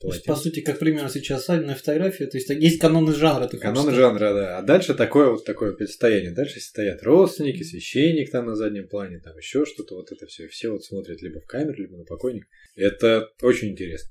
то 0.00 0.08
есть, 0.08 0.24
по 0.24 0.36
сути, 0.36 0.60
как 0.60 0.78
примерно 0.78 1.08
сейчас 1.08 1.44
свадебная 1.44 1.74
фотография, 1.74 2.26
то 2.26 2.36
есть 2.36 2.48
есть 2.48 2.78
каноны 2.78 3.12
жанра. 3.14 3.48
Ты 3.48 3.58
каноны 3.58 3.92
жанра, 3.92 4.32
да. 4.32 4.58
А 4.58 4.62
дальше 4.62 4.94
такое 4.94 5.30
вот 5.30 5.44
такое 5.44 5.72
предстояние. 5.72 6.30
Дальше 6.32 6.60
стоят 6.60 7.02
родственники, 7.02 7.62
священник 7.62 8.30
там 8.30 8.46
на 8.46 8.54
заднем 8.54 8.88
плане, 8.88 9.18
там 9.18 9.36
еще 9.36 9.64
что-то, 9.64 9.96
вот 9.96 10.12
это 10.12 10.26
все. 10.26 10.46
Все 10.48 10.70
вот 10.70 10.84
смотрят 10.84 11.20
либо 11.20 11.40
в 11.40 11.46
камеру, 11.46 11.74
либо 11.76 11.96
на 11.96 12.04
покойник. 12.04 12.46
Это 12.76 13.28
очень 13.42 13.70
интересно. 13.70 14.10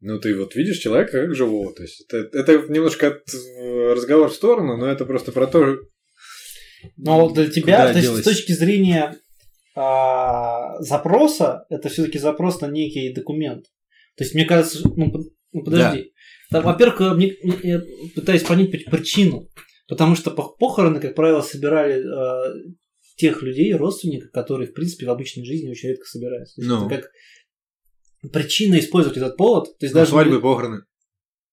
Ну, 0.00 0.18
ты 0.18 0.34
вот 0.34 0.54
видишь 0.54 0.78
человека 0.78 1.12
как 1.12 1.34
живого. 1.34 1.74
То 1.74 1.82
есть 1.82 2.06
это, 2.08 2.36
это 2.36 2.72
немножко 2.72 3.08
от, 3.08 3.22
разговор 3.94 4.30
в 4.30 4.34
сторону, 4.34 4.78
но 4.78 4.86
это 4.86 5.04
просто 5.04 5.30
про 5.30 5.46
то, 5.46 5.78
но 6.96 7.28
для 7.30 7.50
тебя, 7.50 7.92
то 7.92 7.98
есть 7.98 8.16
с 8.16 8.22
точки 8.22 8.52
зрения 8.52 9.16
а, 9.74 10.80
запроса, 10.80 11.66
это 11.68 11.88
все-таки 11.88 12.18
запрос 12.18 12.60
на 12.60 12.66
некий 12.66 13.12
документ. 13.12 13.66
То 14.16 14.24
есть, 14.24 14.34
мне 14.34 14.44
кажется, 14.44 14.80
ну, 14.96 15.12
ну 15.52 15.64
подожди. 15.64 16.12
Да. 16.50 16.60
во-первых, 16.60 17.16
мне, 17.16 17.34
я 17.62 17.80
пытаюсь 18.14 18.42
понять 18.42 18.70
причину. 18.70 19.48
Потому 19.88 20.14
что 20.14 20.30
похороны, 20.30 21.00
как 21.00 21.16
правило, 21.16 21.42
собирали 21.42 22.00
э, 22.00 22.54
тех 23.16 23.42
людей, 23.42 23.74
родственников, 23.74 24.30
которые, 24.30 24.68
в 24.68 24.72
принципе, 24.72 25.06
в 25.06 25.10
обычной 25.10 25.44
жизни 25.44 25.70
очень 25.70 25.90
редко 25.90 26.04
собираются. 26.06 26.54
То 26.56 26.62
есть, 26.62 26.70
ну. 26.70 26.86
это 26.86 26.96
как 26.96 28.32
причина 28.32 28.78
использовать 28.78 29.18
этот 29.18 29.36
повод. 29.36 29.64
То 29.78 29.86
есть, 29.86 29.94
ну, 29.94 30.00
даже 30.00 30.10
свадьбы, 30.10 30.40
похороны. 30.40 30.82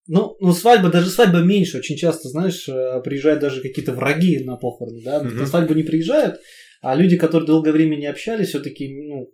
Ну, 0.07 0.37
ну, 0.39 0.53
свадьба, 0.53 0.89
даже 0.89 1.09
свадьба 1.09 1.39
меньше. 1.39 1.79
Очень 1.79 1.97
часто, 1.97 2.29
знаешь, 2.29 2.67
э, 2.69 3.01
приезжают 3.03 3.41
даже 3.41 3.61
какие-то 3.61 3.93
враги 3.93 4.43
на 4.43 4.55
похороны, 4.55 5.01
да. 5.03 5.21
Мгм. 5.21 5.37
На 5.37 5.45
свадьбу 5.45 5.73
не 5.73 5.83
приезжают, 5.83 6.39
а 6.81 6.95
люди, 6.95 7.17
которые 7.17 7.47
долгое 7.47 7.71
время 7.71 7.97
не 7.97 8.05
общались, 8.05 8.49
все-таки, 8.49 8.87
ну, 8.87 9.29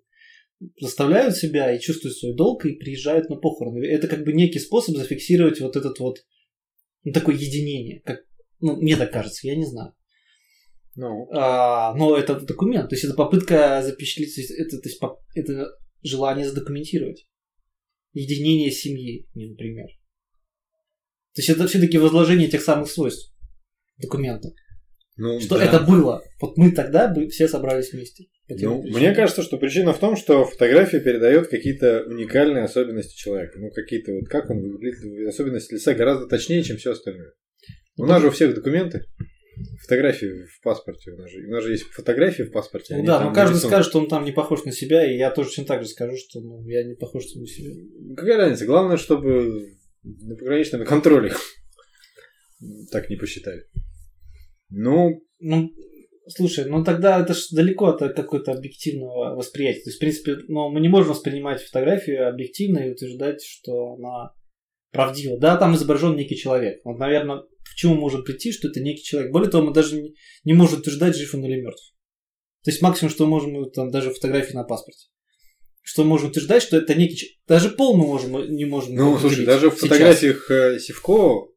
заставляют 0.79 1.35
себя 1.35 1.73
и 1.73 1.79
чувствуют 1.79 2.17
свой 2.17 2.35
долг 2.35 2.65
и 2.65 2.75
приезжают 2.75 3.29
на 3.29 3.35
похороны. 3.35 3.85
Это 3.85 4.07
как 4.07 4.23
бы 4.23 4.33
некий 4.33 4.59
способ 4.59 4.95
зафиксировать 4.95 5.59
вот 5.59 5.75
этот 5.75 5.99
вот 5.99 6.19
ну, 7.03 7.11
такое 7.11 7.35
единение. 7.35 8.01
Как, 8.01 8.21
ну, 8.59 8.75
мне 8.77 8.95
так 8.95 9.11
кажется, 9.11 9.47
я 9.47 9.55
не 9.55 9.65
знаю. 9.65 9.93
Ну. 10.95 11.27
А, 11.33 11.93
но 11.95 12.15
это 12.15 12.39
документ, 12.39 12.89
то 12.89 12.95
есть 12.95 13.05
это 13.05 13.15
попытка 13.15 13.81
запечатлеть, 13.83 14.37
это, 14.37 14.79
то 14.79 14.89
есть, 14.89 15.01
это 15.33 15.67
желание 16.03 16.47
задокументировать. 16.47 17.27
Единение 18.13 18.69
семьи, 18.69 19.27
например. 19.33 19.87
То 21.33 21.41
есть 21.41 21.49
это 21.49 21.67
все-таки 21.67 21.97
возложение 21.97 22.47
тех 22.47 22.61
самых 22.61 22.91
свойств 22.91 23.33
документа. 23.97 24.49
Ну, 25.15 25.39
что 25.39 25.57
да. 25.57 25.65
это 25.65 25.79
было. 25.79 26.23
Вот 26.39 26.57
мы 26.57 26.71
тогда 26.71 27.07
бы 27.07 27.27
все 27.27 27.47
собрались 27.47 27.91
вместе. 27.91 28.25
Ну, 28.49 28.83
мне 28.83 29.13
кажется, 29.13 29.41
что 29.41 29.57
причина 29.57 29.93
в 29.93 29.99
том, 29.99 30.17
что 30.17 30.43
фотография 30.45 30.99
передает 30.99 31.47
какие-то 31.47 32.03
уникальные 32.07 32.65
особенности 32.65 33.15
человека. 33.15 33.57
Ну, 33.57 33.69
какие-то 33.71 34.13
вот 34.13 34.27
как 34.27 34.49
он 34.49 34.59
выглядит, 34.59 35.27
особенности 35.27 35.75
лица 35.75 35.93
гораздо 35.93 36.27
точнее, 36.27 36.63
чем 36.63 36.77
все 36.77 36.91
остальное. 36.91 37.31
У 37.97 38.05
нас 38.05 38.21
же 38.21 38.27
у 38.27 38.31
всех 38.31 38.53
документы. 38.53 39.05
Фотографии 39.83 40.45
в 40.45 40.61
паспорте. 40.61 41.11
У 41.11 41.17
нас 41.17 41.29
же, 41.29 41.45
у 41.47 41.51
нас 41.51 41.63
же 41.63 41.71
есть 41.71 41.83
фотографии 41.83 42.43
в 42.43 42.51
паспорте. 42.51 42.97
Ну, 42.97 43.05
да, 43.05 43.23
но 43.23 43.33
каждый 43.33 43.57
скажет, 43.57 43.85
что 43.87 43.99
он 43.99 44.09
там 44.09 44.25
не 44.25 44.31
похож 44.31 44.65
на 44.65 44.71
себя, 44.71 45.09
и 45.09 45.15
я 45.15 45.29
тоже 45.29 45.49
точно 45.49 45.65
так 45.65 45.83
же 45.83 45.89
скажу, 45.89 46.17
что 46.17 46.41
ну, 46.41 46.67
я 46.67 46.83
не 46.83 46.95
похож 46.95 47.23
на 47.35 47.45
себя. 47.45 47.71
Какая 48.17 48.37
разница? 48.37 48.65
Главное, 48.65 48.97
чтобы 48.97 49.75
на 50.03 50.35
пограничном 50.35 50.83
контроле 50.85 51.33
так 52.91 53.09
не 53.09 53.15
посчитали. 53.15 53.67
Ну, 54.69 55.23
ну, 55.39 55.71
слушай, 56.27 56.65
ну 56.65 56.83
тогда 56.83 57.19
это 57.19 57.33
же 57.33 57.41
далеко 57.51 57.87
от 57.87 57.99
какого-то 58.15 58.51
объективного 58.51 59.35
восприятия. 59.35 59.81
То 59.81 59.89
есть, 59.89 59.97
в 59.97 59.99
принципе, 59.99 60.37
ну, 60.47 60.69
мы 60.69 60.79
не 60.79 60.89
можем 60.89 61.11
воспринимать 61.11 61.61
фотографию 61.61 62.27
объективно 62.27 62.79
и 62.79 62.91
утверждать, 62.91 63.43
что 63.43 63.93
она 63.93 64.31
правдива. 64.91 65.37
Да, 65.37 65.57
там 65.57 65.75
изображен 65.75 66.15
некий 66.15 66.37
человек. 66.37 66.79
Вот, 66.83 66.97
наверное, 66.99 67.39
к 67.39 67.75
чему 67.75 67.95
может 67.95 68.25
прийти, 68.25 68.51
что 68.51 68.67
это 68.67 68.79
некий 68.79 69.03
человек. 69.03 69.31
Более 69.31 69.49
того, 69.49 69.67
мы 69.67 69.73
даже 69.73 69.99
не, 69.99 70.13
не 70.43 70.53
можем 70.53 70.79
утверждать, 70.79 71.17
жив 71.17 71.33
он 71.33 71.45
или 71.45 71.61
мертв. 71.61 71.93
То 72.63 72.71
есть 72.71 72.81
максимум, 72.81 73.11
что 73.11 73.25
можем, 73.25 73.69
там 73.71 73.91
даже 73.91 74.11
фотографии 74.11 74.53
на 74.53 74.63
паспорте. 74.63 75.07
Что 75.81 76.05
можем 76.05 76.29
утверждать, 76.29 76.63
что 76.63 76.77
это 76.77 76.95
некий 76.95 77.17
человек. 77.17 77.39
Даже 77.45 77.69
пол 77.69 77.97
мы 77.97 78.05
можем, 78.05 78.55
не 78.55 78.63
можем. 78.63 78.95
Ну, 78.95 79.17
слушай, 79.17 79.45
даже 79.45 79.69
в 79.69 79.75
фотографиях 79.75 80.49
э, 80.49 80.79
Сивко 80.79 81.49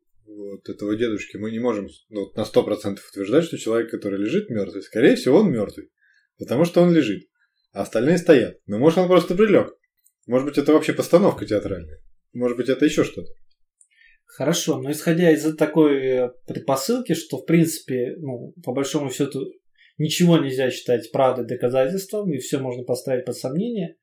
вот 0.52 0.68
этого 0.68 0.96
дедушки 0.96 1.36
мы 1.36 1.50
не 1.50 1.58
можем 1.58 1.88
ну, 2.08 2.30
на 2.34 2.42
100% 2.42 2.98
утверждать, 3.10 3.44
что 3.44 3.58
человек, 3.58 3.90
который 3.90 4.18
лежит 4.18 4.50
мертвый, 4.50 4.82
скорее 4.82 5.16
всего, 5.16 5.38
он 5.38 5.52
мертвый. 5.52 5.90
Потому 6.38 6.64
что 6.64 6.82
он 6.82 6.92
лежит. 6.92 7.28
А 7.72 7.82
остальные 7.82 8.18
стоят. 8.18 8.58
Но 8.66 8.78
может 8.78 8.98
он 8.98 9.08
просто 9.08 9.34
прилег. 9.34 9.74
Может 10.26 10.46
быть, 10.46 10.58
это 10.58 10.72
вообще 10.72 10.92
постановка 10.92 11.46
театральная. 11.46 12.00
Может 12.32 12.56
быть, 12.56 12.68
это 12.68 12.84
еще 12.84 13.04
что-то. 13.04 13.30
Хорошо, 14.24 14.82
но 14.82 14.90
исходя 14.90 15.30
из 15.30 15.56
такой 15.56 16.30
предпосылки, 16.46 17.14
что 17.14 17.38
в 17.38 17.46
принципе, 17.46 18.16
ну, 18.18 18.52
по 18.62 18.72
большому 18.72 19.10
счету, 19.10 19.46
ничего 19.98 20.36
нельзя 20.36 20.70
считать 20.70 21.10
правдой 21.10 21.46
доказательством, 21.46 22.30
и 22.32 22.38
все 22.38 22.58
можно 22.58 22.82
поставить 22.82 23.24
под 23.24 23.36
сомнение, 23.36 23.96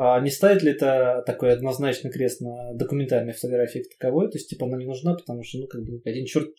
а 0.00 0.20
не 0.20 0.30
ставит 0.30 0.62
ли 0.62 0.70
это 0.70 1.24
такой 1.26 1.52
однозначный 1.52 2.12
крест 2.12 2.40
на 2.40 2.72
документальной 2.74 3.32
фотографии 3.32 3.80
как 3.80 3.98
таковой? 3.98 4.30
То 4.30 4.38
есть, 4.38 4.48
типа, 4.48 4.66
она 4.66 4.78
не 4.78 4.86
нужна, 4.86 5.14
потому 5.14 5.42
что, 5.42 5.58
ну, 5.58 5.66
как 5.66 5.82
бы, 5.82 6.00
один 6.04 6.24
черт, 6.24 6.50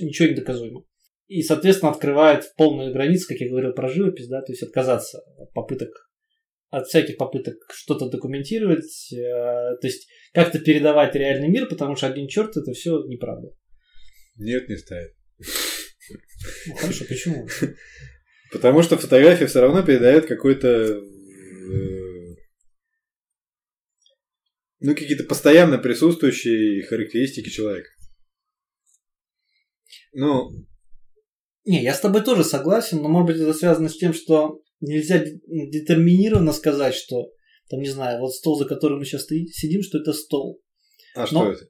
ничего 0.00 0.26
не 0.26 0.34
доказуемо. 0.34 0.84
И, 1.28 1.42
соответственно, 1.42 1.92
открывает 1.92 2.52
полную 2.56 2.92
границу, 2.92 3.28
как 3.28 3.38
я 3.38 3.48
говорил 3.48 3.74
про 3.74 3.88
живопись, 3.88 4.26
да, 4.26 4.42
то 4.42 4.50
есть 4.50 4.64
отказаться 4.64 5.22
от 5.38 5.52
попыток, 5.52 5.90
от 6.70 6.88
всяких 6.88 7.16
попыток 7.16 7.54
что-то 7.72 8.10
документировать, 8.10 9.12
э, 9.12 9.16
то 9.16 9.86
есть 9.86 10.08
как-то 10.34 10.58
передавать 10.58 11.14
реальный 11.14 11.48
мир, 11.48 11.68
потому 11.68 11.94
что 11.94 12.08
один 12.08 12.26
черт 12.26 12.56
это 12.56 12.72
все 12.72 13.04
неправда. 13.04 13.50
Нет, 14.34 14.68
не 14.68 14.76
ставит. 14.76 15.14
Ну, 16.66 16.74
хорошо, 16.74 17.04
почему? 17.08 17.46
Потому 18.52 18.82
что 18.82 18.98
фотография 18.98 19.46
все 19.46 19.60
равно 19.60 19.84
передает 19.84 20.26
какой-то 20.26 20.68
э, 20.68 22.09
ну, 24.80 24.94
какие-то 24.94 25.24
постоянно 25.24 25.78
присутствующие 25.78 26.82
характеристики 26.84 27.48
человека. 27.48 27.90
Ну... 30.12 30.50
Не, 31.66 31.82
я 31.82 31.94
с 31.94 32.00
тобой 32.00 32.22
тоже 32.22 32.42
согласен, 32.42 33.02
но 33.02 33.08
может 33.08 33.26
быть 33.26 33.36
это 33.36 33.52
связано 33.52 33.90
с 33.90 33.96
тем, 33.96 34.14
что 34.14 34.60
нельзя 34.80 35.22
детерминированно 35.22 36.52
сказать, 36.52 36.94
что 36.94 37.30
там, 37.68 37.80
не 37.80 37.88
знаю, 37.88 38.18
вот 38.18 38.34
стол, 38.34 38.58
за 38.58 38.64
которым 38.64 38.98
мы 38.98 39.04
сейчас 39.04 39.26
сидим, 39.26 39.82
что 39.82 39.98
это 39.98 40.12
стол. 40.12 40.60
А 41.14 41.26
что 41.26 41.44
но, 41.44 41.52
это? 41.52 41.66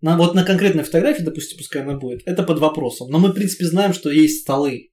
На, 0.00 0.16
вот 0.16 0.34
на 0.34 0.44
конкретной 0.44 0.84
фотографии, 0.84 1.22
допустим, 1.22 1.58
пускай 1.58 1.82
она 1.82 1.98
будет, 1.98 2.22
это 2.24 2.42
под 2.42 2.58
вопросом. 2.60 3.10
Но 3.10 3.18
мы, 3.18 3.30
в 3.30 3.34
принципе, 3.34 3.66
знаем, 3.66 3.92
что 3.92 4.10
есть 4.10 4.42
столы. 4.42 4.90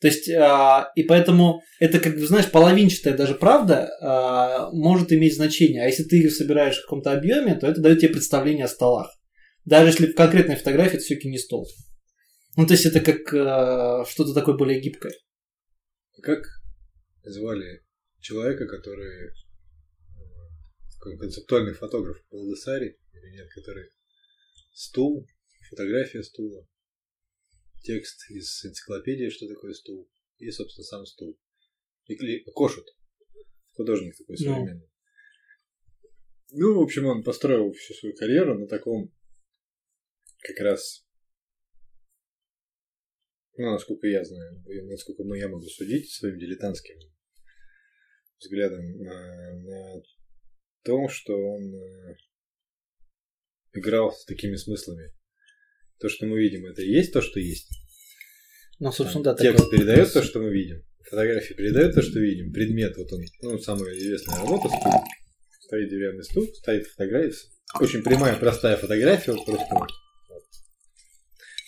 То 0.00 0.08
есть, 0.08 0.28
а, 0.28 0.90
и 0.94 1.04
поэтому 1.04 1.62
это, 1.80 1.98
как 2.00 2.16
бы, 2.16 2.26
знаешь, 2.26 2.50
половинчатая 2.50 3.16
даже 3.16 3.34
правда 3.34 3.88
а, 4.00 4.70
может 4.72 5.12
иметь 5.12 5.36
значение. 5.36 5.82
А 5.82 5.86
если 5.86 6.04
ты 6.04 6.16
ее 6.16 6.30
собираешь 6.30 6.76
в 6.76 6.82
каком-то 6.82 7.12
объеме, 7.12 7.54
то 7.54 7.66
это 7.66 7.80
дает 7.80 8.00
тебе 8.00 8.12
представление 8.12 8.66
о 8.66 8.68
столах. 8.68 9.10
Даже 9.64 9.88
если 9.88 10.06
в 10.06 10.14
конкретной 10.14 10.56
фотографии 10.56 10.96
это 10.96 11.04
все-таки 11.04 11.28
не 11.28 11.38
стол. 11.38 11.66
Ну, 12.56 12.66
то 12.66 12.74
есть 12.74 12.86
это 12.86 13.00
как 13.00 13.32
а, 13.32 14.04
что-то 14.06 14.34
такое 14.34 14.56
более 14.56 14.80
гибкое. 14.80 15.12
Как 16.22 16.44
звали 17.22 17.82
человека, 18.20 18.66
который 18.66 19.32
концептуальный 21.18 21.72
фотограф 21.72 22.16
Балдасари, 22.30 22.98
или 23.12 23.36
нет, 23.36 23.48
который 23.54 23.88
стул, 24.72 25.26
фотография 25.70 26.22
стула, 26.22 26.66
текст 27.82 28.30
из 28.30 28.64
энциклопедии, 28.64 29.30
что 29.30 29.48
такое 29.48 29.72
стул, 29.72 30.08
и, 30.38 30.50
собственно, 30.50 30.84
сам 30.84 31.06
стул. 31.06 31.38
И 32.06 32.44
Кошут, 32.54 32.86
художник 33.74 34.16
такой 34.16 34.36
ну. 34.38 34.44
современный. 34.44 34.88
Ну. 36.50 36.72
ну, 36.72 36.80
в 36.80 36.82
общем, 36.82 37.06
он 37.06 37.22
построил 37.22 37.72
всю 37.72 37.94
свою 37.94 38.14
карьеру 38.14 38.58
на 38.58 38.66
таком 38.66 39.12
как 40.40 40.58
раз 40.60 41.06
ну, 43.58 43.70
насколько 43.72 44.06
я 44.06 44.22
знаю, 44.22 44.62
насколько 44.84 45.24
ну, 45.24 45.34
я 45.34 45.48
могу 45.48 45.66
судить 45.66 46.10
своим 46.10 46.38
дилетантским 46.38 46.98
взглядом 48.38 48.98
на, 48.98 49.52
на 49.60 50.02
том, 50.82 51.08
что 51.08 51.32
он 51.32 51.74
э, 51.74 52.16
играл 53.72 54.12
с 54.12 54.26
такими 54.26 54.56
смыслами 54.56 55.14
то, 55.98 56.08
что 56.08 56.26
мы 56.26 56.40
видим, 56.40 56.66
это 56.66 56.82
и 56.82 56.90
есть 56.90 57.12
то, 57.12 57.22
что 57.22 57.40
есть. 57.40 57.68
Ну, 58.78 58.92
собственно, 58.92 59.24
да. 59.24 59.34
Текст 59.34 59.64
такое... 59.64 59.78
передает 59.78 60.12
то, 60.12 60.22
что 60.22 60.40
мы 60.40 60.50
видим. 60.50 60.82
Фотография 61.08 61.54
передает 61.54 61.94
то, 61.94 62.02
что 62.02 62.18
видим. 62.18 62.52
Предмет, 62.52 62.96
вот 62.96 63.12
он, 63.12 63.24
ну, 63.42 63.58
самая 63.58 63.96
известная 63.96 64.38
работа, 64.38 64.68
стул. 64.68 64.92
Стоит 65.60 65.88
деревянный 65.88 66.24
стул, 66.24 66.46
стоит 66.54 66.86
фотография. 66.86 67.48
Очень 67.80 68.02
прямая, 68.02 68.36
простая 68.36 68.76
фотография, 68.76 69.32
вот 69.32 69.44
просто 69.44 69.66
вот. 69.74 69.90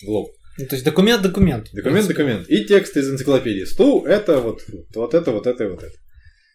В 0.01 0.09
лоб. 0.09 0.31
Ну, 0.57 0.65
то 0.65 0.75
есть 0.75 0.85
документ 0.85 1.21
документ. 1.21 1.69
Документ 1.73 2.07
документ. 2.07 2.49
И 2.49 2.65
текст 2.65 2.95
из 2.97 3.09
энциклопедии. 3.09 3.63
Стул 3.63 4.05
это 4.05 4.39
вот, 4.39 4.61
вот 4.93 5.13
это, 5.13 5.31
вот 5.31 5.47
это 5.47 5.63
и 5.63 5.67
вот 5.67 5.83
это. 5.83 5.95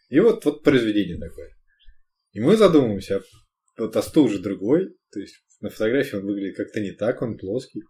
И 0.08 0.20
вот, 0.20 0.44
вот 0.44 0.62
произведение 0.62 1.18
такое. 1.18 1.50
И 2.32 2.40
мы 2.40 2.56
задумываемся, 2.56 3.22
вот 3.78 3.96
а 3.96 4.02
стул 4.02 4.28
же 4.28 4.38
другой, 4.38 4.94
то 5.10 5.20
есть 5.20 5.36
на 5.64 5.70
фотографии 5.70 6.16
он 6.16 6.26
выглядит 6.26 6.56
как-то 6.56 6.80
не 6.80 6.92
так, 6.92 7.22
он 7.22 7.38
плоский. 7.38 7.82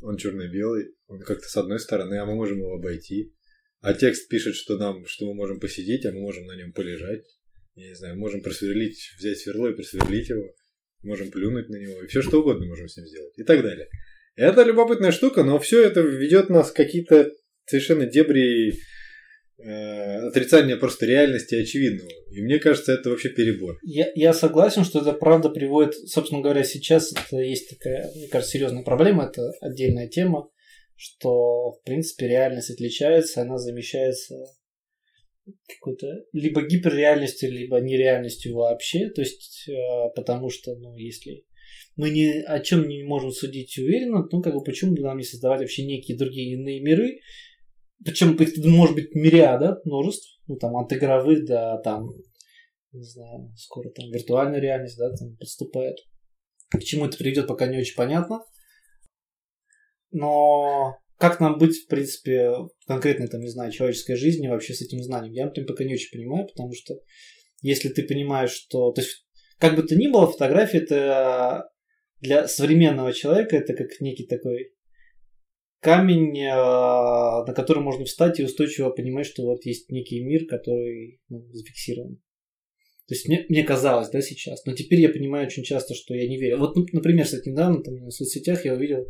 Он 0.00 0.16
черно-белый, 0.16 0.94
он 1.08 1.20
как-то 1.20 1.46
с 1.46 1.56
одной 1.56 1.78
стороны, 1.78 2.14
а 2.18 2.24
мы 2.24 2.34
можем 2.34 2.58
его 2.58 2.74
обойти. 2.74 3.34
А 3.80 3.92
текст 3.92 4.28
пишет, 4.28 4.54
что 4.54 4.78
нам, 4.78 5.04
что 5.06 5.26
мы 5.26 5.34
можем 5.34 5.60
посидеть, 5.60 6.06
а 6.06 6.12
мы 6.12 6.20
можем 6.20 6.46
на 6.46 6.56
нем 6.56 6.72
полежать. 6.72 7.24
Я 7.74 7.88
не 7.88 7.94
знаю, 7.94 8.18
можем 8.18 8.42
просверлить, 8.42 8.98
взять 9.18 9.38
сверло 9.38 9.68
и 9.68 9.74
просверлить 9.74 10.30
его. 10.30 10.54
Можем 11.02 11.30
плюнуть 11.30 11.68
на 11.68 11.76
него. 11.76 12.02
И 12.02 12.06
все 12.06 12.22
что 12.22 12.40
угодно 12.40 12.66
можем 12.66 12.88
с 12.88 12.96
ним 12.96 13.06
сделать. 13.06 13.38
И 13.38 13.42
так 13.42 13.62
далее. 13.62 13.88
Это 14.34 14.62
любопытная 14.62 15.12
штука, 15.12 15.44
но 15.44 15.58
все 15.58 15.82
это 15.84 16.00
ведет 16.00 16.48
нас 16.48 16.70
в 16.70 16.74
какие-то 16.74 17.30
совершенно 17.66 18.06
дебри 18.06 18.72
отрицание 20.28 20.76
просто 20.76 21.06
реальности 21.06 21.54
очевидного. 21.54 22.10
И 22.30 22.40
мне 22.40 22.58
кажется, 22.58 22.92
это 22.92 23.10
вообще 23.10 23.28
перебор. 23.28 23.78
Я, 23.82 24.10
я 24.14 24.32
согласен, 24.32 24.84
что 24.84 25.00
это 25.00 25.12
правда 25.12 25.50
приводит, 25.50 25.94
собственно 26.08 26.40
говоря, 26.40 26.64
сейчас 26.64 27.12
это 27.12 27.38
есть 27.38 27.70
такая, 27.70 28.10
мне 28.14 28.28
кажется, 28.28 28.52
серьезная 28.52 28.82
проблема, 28.82 29.24
это 29.24 29.52
отдельная 29.60 30.08
тема, 30.08 30.48
что, 30.96 31.72
в 31.72 31.82
принципе, 31.84 32.28
реальность 32.28 32.70
отличается, 32.70 33.42
она 33.42 33.58
замещается 33.58 34.36
какой-то 35.66 36.06
либо 36.32 36.62
гиперреальностью, 36.62 37.50
либо 37.50 37.80
нереальностью 37.80 38.54
вообще. 38.54 39.08
То 39.10 39.22
есть, 39.22 39.68
э, 39.68 39.72
потому 40.14 40.50
что, 40.50 40.74
ну, 40.76 40.96
если 40.96 41.44
мы 41.96 42.10
ни 42.10 42.42
о 42.42 42.60
чем 42.60 42.88
не 42.88 43.02
можем 43.02 43.30
судить 43.30 43.76
уверенно, 43.78 44.26
ну, 44.30 44.42
как 44.42 44.54
бы 44.54 44.62
почему 44.62 44.94
бы 44.94 45.02
нам 45.02 45.18
не 45.18 45.24
создавать 45.24 45.60
вообще 45.60 45.84
некие 45.84 46.16
другие 46.16 46.54
иные 46.54 46.80
миры, 46.80 47.20
причем 48.04 48.34
их 48.34 48.56
может 48.64 48.94
быть 48.94 49.14
мириада, 49.14 49.80
множеств. 49.84 50.40
Ну, 50.46 50.56
там, 50.56 50.76
от 50.76 50.92
игровых 50.92 51.44
до, 51.44 51.80
там, 51.84 52.08
не 52.92 53.04
знаю, 53.04 53.52
скоро 53.56 53.90
там 53.90 54.10
виртуальная 54.10 54.60
реальность, 54.60 54.98
да, 54.98 55.14
там 55.14 55.36
подступает. 55.36 55.96
К 56.70 56.80
чему 56.80 57.06
это 57.06 57.18
приведет, 57.18 57.46
пока 57.46 57.66
не 57.66 57.78
очень 57.78 57.96
понятно. 57.96 58.40
Но 60.12 60.96
как 61.18 61.38
нам 61.38 61.58
быть, 61.58 61.76
в 61.76 61.86
принципе, 61.86 62.50
в 62.50 62.70
конкретной, 62.86 63.28
там, 63.28 63.40
не 63.40 63.50
знаю, 63.50 63.70
человеческой 63.70 64.16
жизни 64.16 64.48
вообще 64.48 64.74
с 64.74 64.82
этим 64.82 65.02
знанием? 65.02 65.34
Я, 65.34 65.44
например, 65.46 65.68
пока 65.68 65.84
не 65.84 65.94
очень 65.94 66.16
понимаю, 66.16 66.46
потому 66.46 66.72
что 66.72 66.94
если 67.62 67.90
ты 67.90 68.02
понимаешь, 68.02 68.52
что... 68.52 68.92
То 68.92 69.02
есть, 69.02 69.26
как 69.58 69.76
бы 69.76 69.82
то 69.82 69.94
ни 69.94 70.08
было, 70.08 70.26
фотография 70.26 70.78
это 70.78 71.70
для 72.20 72.48
современного 72.48 73.12
человека 73.12 73.56
это 73.56 73.74
как 73.74 73.88
некий 74.00 74.26
такой 74.26 74.72
камень, 75.80 76.38
э, 76.38 76.50
на 76.50 77.52
который 77.54 77.82
можно 77.82 78.04
встать 78.04 78.38
и 78.38 78.44
устойчиво 78.44 78.90
понимать, 78.90 79.26
что 79.26 79.44
вот 79.44 79.64
есть 79.64 79.90
некий 79.90 80.22
мир, 80.22 80.46
который 80.46 81.20
ну, 81.28 81.46
зафиксирован. 81.52 82.16
То 83.08 83.14
есть 83.14 83.26
мне, 83.26 83.44
мне 83.48 83.64
казалось, 83.64 84.08
да, 84.10 84.20
сейчас. 84.20 84.64
Но 84.66 84.72
теперь 84.72 85.00
я 85.00 85.08
понимаю 85.08 85.46
очень 85.46 85.64
часто, 85.64 85.94
что 85.94 86.14
я 86.14 86.28
не 86.28 86.38
верю. 86.38 86.58
Вот, 86.58 86.76
например, 86.92 87.24
кстати, 87.24 87.48
недавно 87.48 87.82
там, 87.82 88.06
в 88.06 88.10
соцсетях 88.10 88.64
я 88.64 88.74
увидел 88.74 89.06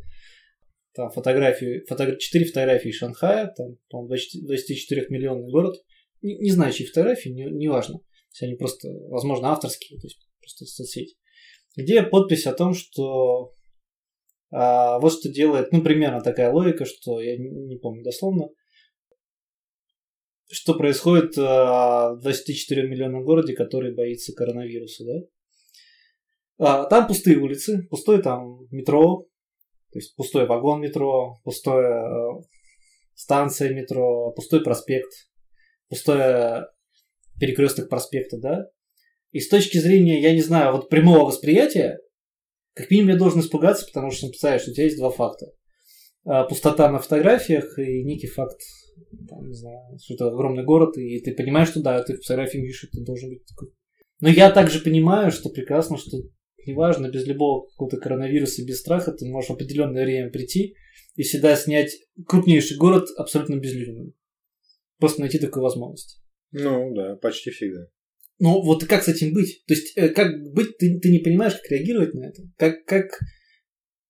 там 0.94 1.10
фотографии, 1.10 1.84
фото, 1.86 2.16
4 2.16 2.44
фотографии 2.46 2.90
Шанхая, 2.90 3.52
там, 3.54 3.76
по 3.90 4.06
24 4.06 5.06
миллионный 5.10 5.50
город. 5.50 5.76
Не, 6.22 6.36
не 6.38 6.50
знаю, 6.50 6.72
чьи 6.72 6.86
фотографии, 6.86 7.28
не, 7.28 7.44
не 7.44 7.68
важно. 7.68 7.98
То 7.98 8.04
есть 8.32 8.42
они 8.42 8.54
просто, 8.54 8.88
возможно, 9.08 9.48
авторские, 9.48 10.00
то 10.00 10.06
есть 10.06 10.18
просто 10.40 10.64
соцсеть. 10.64 11.16
Где 11.76 12.02
подпись 12.02 12.46
о 12.46 12.54
том, 12.54 12.74
что 12.74 13.54
а, 14.50 14.98
вот 14.98 15.12
что 15.12 15.28
делает, 15.28 15.72
ну, 15.72 15.82
примерно 15.82 16.20
такая 16.20 16.52
логика, 16.52 16.84
что 16.84 17.20
я 17.20 17.36
не, 17.36 17.76
помню 17.76 18.02
дословно, 18.02 18.48
что 20.50 20.74
происходит 20.74 21.38
а, 21.38 22.14
в 22.14 22.20
24 22.20 22.88
миллионном 22.88 23.24
городе, 23.24 23.54
который 23.54 23.94
боится 23.94 24.32
коронавируса, 24.34 25.04
да? 25.04 25.14
А, 26.58 26.84
там 26.86 27.06
пустые 27.06 27.38
улицы, 27.38 27.86
пустое 27.88 28.20
там 28.20 28.66
метро, 28.70 29.26
то 29.92 29.98
есть 29.98 30.14
пустой 30.16 30.46
вагон 30.46 30.80
метро, 30.80 31.36
пустая 31.44 32.02
а, 32.02 32.42
станция 33.14 33.72
метро, 33.72 34.32
пустой 34.32 34.62
проспект, 34.62 35.12
пустой 35.88 36.64
перекресток 37.38 37.88
проспекта, 37.88 38.36
да? 38.38 38.66
И 39.30 39.38
с 39.38 39.48
точки 39.48 39.78
зрения, 39.78 40.20
я 40.20 40.32
не 40.32 40.42
знаю, 40.42 40.72
вот 40.72 40.88
прямого 40.88 41.26
восприятия, 41.26 42.00
как 42.74 42.90
минимум 42.90 43.10
я 43.10 43.18
должен 43.18 43.40
испугаться, 43.40 43.86
потому 43.86 44.10
что 44.10 44.28
представляешь, 44.28 44.66
у 44.68 44.72
тебя 44.72 44.84
есть 44.84 44.98
два 44.98 45.10
факта. 45.10 45.46
А, 46.24 46.44
пустота 46.44 46.90
на 46.90 46.98
фотографиях 46.98 47.78
и 47.78 48.04
некий 48.04 48.26
факт, 48.26 48.60
там, 49.28 49.48
не 49.48 49.54
знаю, 49.54 49.98
что 50.02 50.14
это 50.14 50.28
огромный 50.28 50.64
город, 50.64 50.96
и 50.96 51.20
ты 51.20 51.34
понимаешь, 51.34 51.68
что 51.68 51.82
да, 51.82 52.02
ты 52.02 52.16
фотографии 52.16 52.58
видишь, 52.58 52.84
это 52.84 53.02
должен 53.02 53.30
быть 53.30 53.44
такой. 53.46 53.72
Но 54.20 54.28
я 54.28 54.50
также 54.50 54.80
понимаю, 54.80 55.30
что 55.32 55.48
прекрасно, 55.48 55.96
что 55.96 56.18
неважно, 56.66 57.10
без 57.10 57.26
любого 57.26 57.66
какого-то 57.68 57.96
коронавируса, 57.96 58.64
без 58.64 58.80
страха, 58.80 59.12
ты 59.12 59.26
можешь 59.26 59.50
в 59.50 59.54
определенное 59.54 60.04
время 60.04 60.30
прийти 60.30 60.74
и 61.16 61.22
всегда 61.22 61.56
снять 61.56 61.96
крупнейший 62.26 62.76
город 62.76 63.08
абсолютно 63.16 63.56
безлюдным. 63.56 64.12
Просто 64.98 65.20
найти 65.22 65.38
такую 65.38 65.62
возможность. 65.62 66.20
Ну, 66.52 66.94
да, 66.94 67.16
почти 67.16 67.50
всегда. 67.50 67.86
Ну, 68.40 68.62
вот 68.62 68.86
как 68.86 69.04
с 69.04 69.08
этим 69.08 69.34
быть? 69.34 69.62
То 69.66 69.74
есть, 69.74 69.92
э, 69.96 70.08
как 70.08 70.32
быть, 70.52 70.78
ты, 70.78 70.98
ты 70.98 71.10
не 71.10 71.18
понимаешь, 71.18 71.52
как 71.52 71.70
реагировать 71.70 72.14
на 72.14 72.28
это? 72.28 72.42
Как, 72.56 72.84
как, 72.86 73.20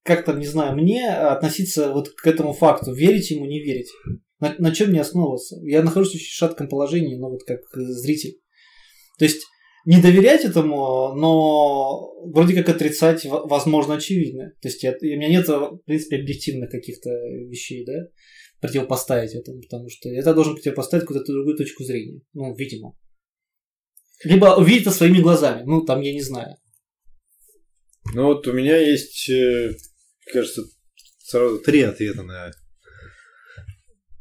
как 0.04 0.24
там, 0.24 0.38
не 0.38 0.46
знаю, 0.46 0.76
мне 0.76 1.10
относиться 1.10 1.92
вот 1.92 2.10
к 2.10 2.24
этому 2.28 2.52
факту? 2.52 2.94
Верить 2.94 3.28
ему, 3.32 3.46
не 3.46 3.60
верить? 3.60 3.90
На, 4.38 4.54
на 4.58 4.72
чем 4.72 4.90
мне 4.90 5.00
основываться? 5.00 5.56
Я 5.64 5.82
нахожусь 5.82 6.12
в 6.12 6.14
очень 6.14 6.30
шатком 6.30 6.68
положении, 6.68 7.16
но 7.16 7.28
вот 7.28 7.42
как 7.42 7.58
зритель. 7.74 8.38
То 9.18 9.24
есть, 9.24 9.42
не 9.84 10.00
доверять 10.00 10.44
этому, 10.44 11.12
но 11.16 12.14
вроде 12.26 12.54
как 12.54 12.68
отрицать 12.68 13.24
возможно 13.24 13.94
очевидно. 13.94 14.52
То 14.62 14.68
есть, 14.68 14.84
я, 14.84 14.92
у 14.92 15.04
меня 15.04 15.28
нет, 15.28 15.48
в 15.48 15.80
принципе, 15.86 16.18
объективных 16.18 16.70
каких-то 16.70 17.10
вещей, 17.10 17.84
да, 17.84 18.06
противопоставить 18.60 19.34
этому, 19.34 19.60
потому 19.60 19.88
что 19.88 20.08
это 20.08 20.34
должен 20.34 20.54
противопоставить 20.54 21.04
какую-то 21.04 21.32
другую 21.32 21.56
точку 21.56 21.82
зрения. 21.82 22.20
Ну, 22.32 22.54
видимо. 22.54 22.94
Либо 24.22 24.56
увидеть 24.56 24.82
это 24.82 24.90
своими 24.90 25.20
глазами. 25.20 25.62
Ну, 25.64 25.84
там 25.84 26.00
я 26.00 26.12
не 26.12 26.22
знаю. 26.22 26.56
Ну 28.14 28.24
вот 28.24 28.46
у 28.46 28.52
меня 28.52 28.76
есть, 28.76 29.28
э, 29.30 29.74
кажется, 30.32 30.62
сразу 31.18 31.58
три 31.58 31.82
ответа 31.82 32.22
на 32.22 32.50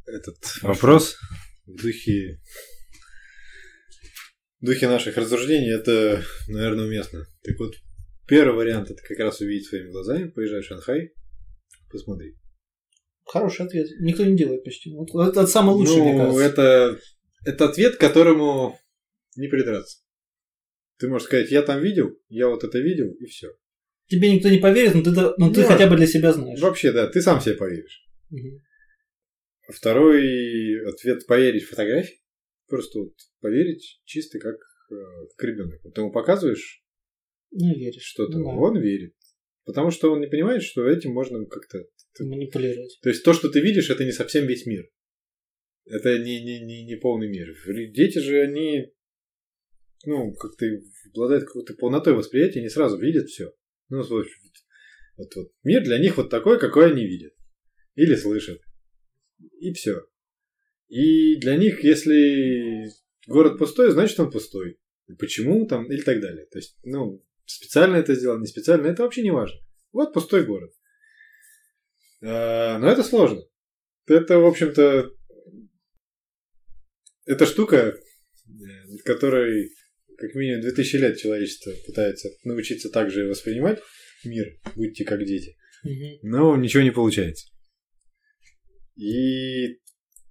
этот 0.06 0.38
вопрос 0.62 1.18
в 1.66 1.82
духе 1.82 2.40
в 4.62 4.66
духе 4.66 4.88
наших 4.88 5.18
рассуждений 5.18 5.74
это, 5.74 6.24
наверное, 6.48 6.86
уместно. 6.86 7.26
Так 7.44 7.58
вот, 7.60 7.76
первый 8.28 8.56
вариант 8.56 8.92
это 8.92 9.02
как 9.02 9.18
раз 9.20 9.40
увидеть 9.40 9.68
своими 9.68 9.90
глазами, 9.90 10.30
поезжай 10.30 10.62
в 10.62 10.66
Шанхай, 10.66 11.14
посмотри. 11.90 12.36
Хороший 13.26 13.66
ответ. 13.66 13.88
Никто 14.00 14.26
не 14.26 14.36
делает 14.36 14.64
почти. 14.64 14.92
Вот 14.94 15.10
это, 15.10 15.42
это 15.42 15.48
самый 15.48 15.76
лучший, 15.76 15.98
ну, 15.98 16.04
мне 16.04 16.18
кажется. 16.18 16.44
Это, 16.44 17.00
это 17.46 17.66
ответ, 17.70 17.96
которому 17.98 18.78
не 19.36 19.48
придраться. 19.48 20.00
Ты 20.98 21.08
можешь 21.08 21.28
сказать, 21.28 21.52
я 21.52 21.62
там 21.62 21.82
видел, 21.82 22.20
я 22.28 22.48
вот 22.48 22.64
это 22.64 22.80
видел, 22.80 23.12
и 23.12 23.26
все. 23.26 23.54
Тебе 24.08 24.34
никто 24.34 24.50
не 24.50 24.58
поверит, 24.58 24.96
но 24.96 25.04
ты, 25.04 25.12
но 25.12 25.54
ты 25.54 25.64
хотя 25.64 25.88
бы 25.88 25.96
для 25.96 26.08
себя 26.08 26.34
знаешь. 26.34 26.60
Вообще, 26.60 26.92
да, 26.92 27.08
ты 27.08 27.22
сам 27.22 27.40
себе 27.40 27.56
поверишь. 27.56 28.06
Угу. 28.32 28.62
Второй 29.70 30.90
ответ 30.90 31.26
поверить 31.28 31.64
в 31.64 31.70
фотографии. 31.70 32.20
Просто 32.68 33.00
вот 33.00 33.14
поверить 33.40 34.02
чисто 34.06 34.40
как, 34.40 34.56
э, 34.92 34.96
как 35.36 35.48
ребенок. 35.48 35.80
Вот 35.84 35.94
ты 35.94 36.02
ему 36.02 36.12
показываешь 36.12 36.84
ну, 37.52 37.74
веришь. 37.74 38.04
что-то, 38.04 38.38
ну, 38.38 38.46
да. 38.46 38.58
он 38.58 38.80
верит. 38.80 39.14
Потому 39.66 39.92
что 39.92 40.12
он 40.12 40.22
не 40.22 40.28
понимает, 40.28 40.64
что 40.64 40.88
этим 40.88 41.12
можно 41.12 41.46
как-то 41.46 41.86
манипулировать. 42.20 43.00
То 43.02 43.10
есть 43.10 43.24
то, 43.24 43.34
что 43.34 43.50
ты 43.50 43.62
видишь, 43.62 43.90
это 43.90 44.04
не 44.04 44.12
совсем 44.12 44.48
весь 44.48 44.66
мир. 44.66 44.90
Это 45.86 46.18
не, 46.20 46.44
не, 46.44 46.60
не, 46.60 46.84
не 46.86 46.96
полный 46.96 47.30
мир. 47.30 47.56
Дети 47.92 48.20
же, 48.20 48.42
они 48.42 48.92
ну, 50.06 50.34
как-то 50.34 50.66
обладают 51.10 51.46
какой-то 51.46 51.74
полнотой 51.76 52.14
восприятия, 52.14 52.62
не 52.62 52.70
сразу 52.70 52.98
видят 52.98 53.28
все. 53.28 53.54
Ну, 53.90 54.04
вот, 54.04 54.28
вот, 55.18 55.36
вот 55.36 55.52
мир 55.64 55.84
для 55.84 56.00
них 56.00 56.18
вот 56.18 56.30
такой, 56.30 56.60
какой 56.60 56.92
они 56.92 57.06
видят. 57.06 57.34
Или 57.96 58.16
слышат. 58.16 58.62
И 59.60 59.74
все. 59.74 60.06
И 60.88 61.38
для 61.38 61.56
них, 61.58 61.84
если 61.84 62.90
город 63.28 63.58
пустой, 63.58 63.92
значит 63.92 64.20
он 64.20 64.32
пустой. 64.32 64.80
Почему 65.18 65.66
там, 65.68 65.92
или 65.92 66.02
так 66.02 66.22
далее. 66.22 66.46
То 66.46 66.60
есть, 66.60 66.78
ну, 66.84 67.24
специально 67.46 67.96
это 67.96 68.16
сделал, 68.16 68.40
не 68.40 68.46
специально, 68.46 68.88
это 68.88 69.04
вообще 69.04 69.24
не 69.24 69.32
важно. 69.32 69.60
Вот 69.92 70.14
пустой 70.14 70.46
город. 70.46 70.72
А, 72.22 72.78
но 72.80 72.90
это 72.90 73.04
сложно. 73.04 73.42
Это, 74.06 74.40
в 74.40 74.46
общем-то, 74.46 75.12
эта 77.26 77.46
штука, 77.46 77.76
э, 77.78 78.98
которой 79.04 79.72
как 80.20 80.36
минимум 80.36 80.62
2000 80.62 80.96
лет 80.98 81.18
человечество 81.18 81.72
пытается 81.86 82.30
научиться 82.44 82.90
так 82.90 83.10
же 83.10 83.28
воспринимать 83.28 83.80
мир, 84.24 84.48
будьте 84.76 85.06
как 85.06 85.24
дети. 85.24 85.56
Но 86.22 86.56
ничего 86.58 86.84
не 86.84 86.92
получается. 86.92 87.48
И 88.98 89.80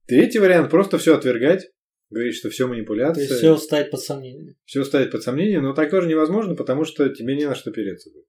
третий 0.07 0.39
вариант 0.39 0.71
просто 0.71 0.99
все 0.99 1.17
отвергать, 1.17 1.71
говорить, 2.11 2.37
что 2.37 2.51
все 2.51 2.67
манипуляция. 2.67 3.27
То 3.27 3.33
есть 3.33 3.39
все 3.39 3.57
ставить 3.57 3.91
под 3.91 4.01
сомнение. 4.01 4.57
Все 4.67 4.85
ставить 4.85 5.11
под 5.11 5.23
сомнение, 5.23 5.61
но 5.61 5.73
так 5.73 5.91
тоже 5.91 6.07
невозможно, 6.07 6.55
потому 6.55 6.85
что 6.85 7.09
тебе 7.09 7.35
не 7.35 7.47
на 7.47 7.55
что 7.55 7.71
опереться 7.71 8.11
будет. 8.11 8.27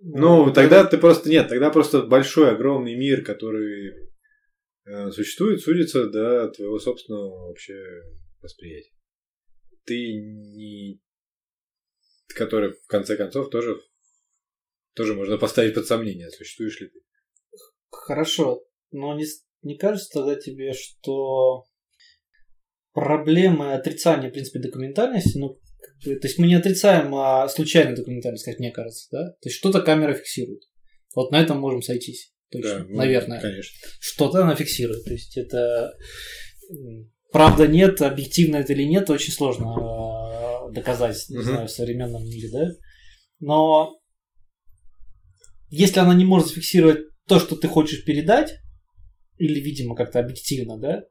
Ну, 0.00 0.46
ну 0.46 0.52
тогда 0.52 0.84
ты 0.84 0.98
просто 0.98 1.28
нет, 1.30 1.48
тогда 1.48 1.70
просто 1.70 2.02
большой, 2.02 2.50
огромный 2.50 2.96
мир, 2.96 3.22
который 3.22 3.92
э, 4.86 5.10
существует, 5.12 5.60
судится 5.60 6.08
до 6.08 6.48
твоего 6.48 6.78
собственного 6.78 7.48
вообще 7.48 7.74
восприятия 8.40 8.97
ты 9.88 10.12
не... 10.12 11.00
Который, 12.34 12.74
в 12.74 12.86
конце 12.86 13.16
концов, 13.16 13.50
тоже, 13.50 13.80
тоже 14.94 15.14
можно 15.14 15.38
поставить 15.38 15.74
под 15.74 15.86
сомнение, 15.86 16.30
существуешь 16.30 16.78
ли 16.80 16.88
ты. 16.88 17.00
Хорошо, 17.90 18.64
но 18.90 19.16
не, 19.16 19.24
не 19.62 19.78
кажется 19.78 20.10
тогда 20.12 20.36
тебе, 20.36 20.74
что 20.74 21.64
проблемы 22.92 23.72
отрицания, 23.72 24.28
в 24.28 24.32
принципе, 24.32 24.60
документальности, 24.60 25.38
ну, 25.38 25.58
то 26.04 26.10
есть 26.10 26.38
мы 26.38 26.46
не 26.46 26.54
отрицаем 26.54 27.14
а 27.14 27.48
случайную 27.48 27.96
документальность, 27.96 28.44
как 28.44 28.58
мне 28.58 28.70
кажется, 28.70 29.08
да? 29.10 29.30
То 29.40 29.48
есть 29.48 29.56
что-то 29.56 29.80
камера 29.80 30.14
фиксирует. 30.14 30.62
Вот 31.14 31.32
на 31.32 31.40
этом 31.40 31.58
можем 31.58 31.82
сойтись. 31.82 32.32
Точно, 32.50 32.80
да, 32.80 32.86
ну, 32.88 32.96
наверное. 32.96 33.40
Конечно. 33.40 33.88
Что-то 34.00 34.42
она 34.42 34.54
фиксирует. 34.54 35.04
То 35.04 35.12
есть 35.12 35.36
это 35.36 35.96
Правда 37.30 37.66
нет, 37.66 38.00
объективно 38.00 38.56
это 38.56 38.72
или 38.72 38.84
нет, 38.84 39.10
очень 39.10 39.32
сложно 39.32 40.68
э, 40.68 40.72
доказать, 40.72 41.26
не 41.28 41.42
знаю, 41.42 41.68
в 41.68 41.70
современном 41.70 42.24
мире, 42.24 42.48
да. 42.50 42.70
Но 43.40 43.98
если 45.68 46.00
она 46.00 46.14
не 46.14 46.24
может 46.24 46.48
зафиксировать 46.48 47.00
то, 47.26 47.38
что 47.38 47.56
ты 47.56 47.68
хочешь 47.68 48.04
передать, 48.04 48.54
или, 49.36 49.60
видимо, 49.60 49.94
как-то 49.94 50.20
объективно, 50.20 50.78
да, 50.78 51.04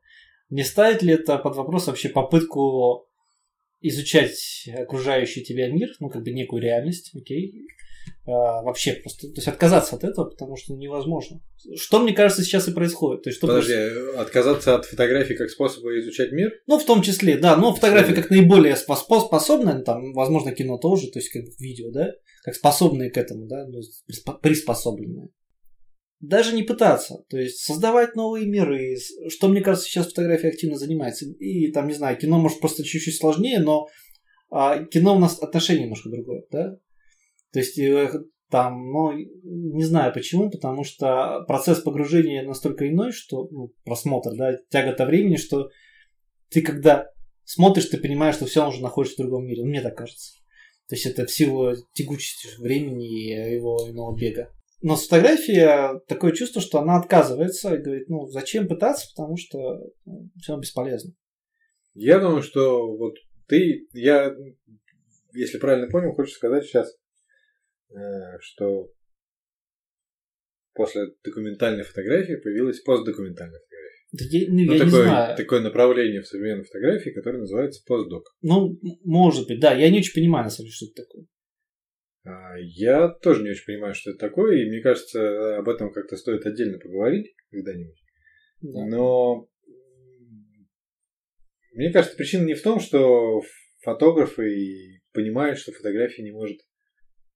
не 0.49 0.63
ставит 0.63 1.03
ли 1.03 1.13
это 1.13 1.37
под 1.37 1.55
вопрос 1.55 1.87
вообще 1.87 2.09
попытку 2.09 3.07
изучать 3.81 4.67
окружающий 4.75 5.43
тебя 5.43 5.69
мир, 5.69 5.89
ну, 5.99 6.09
как 6.09 6.23
бы 6.23 6.31
некую 6.31 6.61
реальность, 6.61 7.11
окей, 7.15 7.67
вообще 8.27 8.93
просто, 8.93 9.27
то 9.27 9.35
есть 9.37 9.47
отказаться 9.47 9.95
от 9.95 10.03
этого, 10.03 10.25
потому 10.25 10.57
что 10.57 10.73
невозможно. 10.73 11.39
Что, 11.75 11.99
мне 11.99 12.13
кажется, 12.13 12.43
сейчас 12.43 12.67
и 12.67 12.73
происходит. 12.73 13.23
То 13.23 13.29
есть, 13.29 13.37
что 13.37 13.47
Подожди, 13.47 13.73
просто... 13.73 14.21
отказаться 14.21 14.75
от 14.75 14.85
фотографий 14.85 15.35
как 15.35 15.49
способа 15.49 15.97
изучать 15.99 16.33
мир? 16.33 16.51
Ну, 16.67 16.77
в 16.77 16.85
том 16.85 17.01
числе, 17.01 17.37
да, 17.37 17.55
но 17.55 17.73
фотографии 17.73 18.13
как 18.13 18.29
наиболее 18.29 18.75
способны, 18.75 19.81
там, 19.83 20.11
возможно, 20.13 20.51
кино 20.51 20.77
тоже, 20.77 21.09
то 21.09 21.19
есть 21.19 21.29
как 21.29 21.43
видео, 21.57 21.89
да, 21.91 22.11
как 22.43 22.55
способные 22.55 23.09
к 23.09 23.17
этому, 23.17 23.47
да, 23.47 23.65
ну, 23.65 23.79
приспособленные. 24.41 25.29
Даже 26.19 26.53
не 26.53 26.63
пытаться, 26.63 27.23
то 27.29 27.37
есть 27.37 27.63
создавать 27.63 28.15
новые 28.15 28.47
миры, 28.47 28.97
что, 29.29 29.47
мне 29.47 29.61
кажется, 29.61 29.87
сейчас 29.87 30.07
фотография 30.07 30.49
активно 30.49 30.75
занимается. 30.75 31.25
И 31.25 31.71
там, 31.71 31.87
не 31.87 31.93
знаю, 31.93 32.17
кино 32.17 32.39
может 32.39 32.59
просто 32.59 32.83
чуть-чуть 32.83 33.17
сложнее, 33.17 33.59
но 33.59 33.87
а, 34.49 34.83
кино 34.83 35.15
у 35.15 35.19
нас 35.19 35.39
отношение 35.39 35.83
немножко 35.83 36.09
другое, 36.09 36.43
да, 36.51 36.77
то 37.51 37.59
есть 37.59 37.77
э, 37.79 38.11
там, 38.49 38.91
ну, 38.91 39.11
не 39.13 39.83
знаю 39.83 40.13
почему, 40.13 40.49
потому 40.49 40.83
что 40.83 41.43
процесс 41.47 41.81
погружения 41.81 42.43
настолько 42.43 42.87
иной, 42.87 43.11
что 43.11 43.47
ну, 43.51 43.73
просмотр, 43.83 44.35
да, 44.35 44.57
тягота 44.69 45.05
времени, 45.05 45.35
что 45.35 45.69
ты 46.49 46.61
когда 46.61 47.09
смотришь, 47.43 47.85
ты 47.85 47.97
понимаешь, 47.97 48.35
что 48.35 48.45
все 48.45 48.67
уже 48.67 48.81
находишься 48.81 49.21
в 49.21 49.25
другом 49.25 49.45
мире. 49.45 49.63
Ну, 49.63 49.69
мне 49.69 49.81
так 49.81 49.97
кажется. 49.97 50.33
То 50.87 50.95
есть 50.95 51.05
это 51.05 51.25
в 51.25 51.31
силу 51.31 51.73
тягучести 51.93 52.61
времени 52.61 53.07
и 53.07 53.55
его 53.55 53.77
иного 53.89 54.15
бега. 54.15 54.49
Но 54.81 54.95
с 54.95 55.03
фотографией 55.03 55.99
такое 56.07 56.31
чувство, 56.33 56.61
что 56.61 56.79
она 56.79 56.97
отказывается 56.97 57.73
и 57.73 57.81
говорит, 57.81 58.09
ну, 58.09 58.27
зачем 58.27 58.67
пытаться, 58.67 59.07
потому 59.13 59.35
что 59.35 59.81
ну, 60.05 60.29
все 60.39 60.55
бесполезно. 60.57 61.13
Я 61.93 62.19
думаю, 62.19 62.43
что 62.43 62.95
вот 62.95 63.15
ты, 63.47 63.87
я, 63.93 64.33
если 65.33 65.57
правильно 65.57 65.89
понял, 65.89 66.13
хочешь 66.13 66.35
сказать 66.35 66.65
сейчас, 66.65 66.95
что 68.39 68.91
после 70.73 71.07
документальной 71.23 71.83
фотографии 71.83 72.35
появилась 72.35 72.79
постдокументальная 72.81 73.59
фотография. 73.59 73.77
Да 74.13 74.25
я, 74.29 74.47
ну, 74.47 74.65
ну, 74.65 74.73
я 74.73 74.85
такое, 74.85 74.85
не 74.85 75.09
знаю. 75.09 75.37
такое 75.37 75.61
направление 75.61 76.21
в 76.21 76.27
современной 76.27 76.63
фотографии, 76.63 77.09
которое 77.09 77.39
называется 77.39 77.83
постдок. 77.85 78.35
Ну, 78.41 78.79
может 79.03 79.47
быть, 79.47 79.59
да. 79.59 79.73
Я 79.73 79.89
не 79.89 79.99
очень 79.99 80.13
понимаю, 80.13 80.45
на 80.45 80.49
самом 80.49 80.67
деле, 80.67 80.75
что 80.75 80.85
это 80.85 81.03
такое. 81.03 81.25
А, 82.23 82.57
я 82.57 83.09
тоже 83.09 83.43
не 83.43 83.49
очень 83.49 83.65
понимаю, 83.65 83.95
что 83.95 84.11
это 84.11 84.19
такое, 84.19 84.57
и 84.57 84.69
мне 84.69 84.81
кажется, 84.81 85.57
об 85.57 85.67
этом 85.67 85.91
как-то 85.91 86.15
стоит 86.15 86.45
отдельно 86.45 86.77
поговорить 86.77 87.33
когда-нибудь. 87.51 88.03
Да. 88.61 88.85
Но 88.85 89.49
мне 91.73 91.91
кажется, 91.91 92.17
причина 92.17 92.45
не 92.45 92.53
в 92.53 92.61
том, 92.61 92.79
что 92.79 93.41
фотографы 93.81 95.01
понимают, 95.13 95.59
что 95.59 95.71
фотография 95.71 96.23
не 96.23 96.31
может 96.31 96.57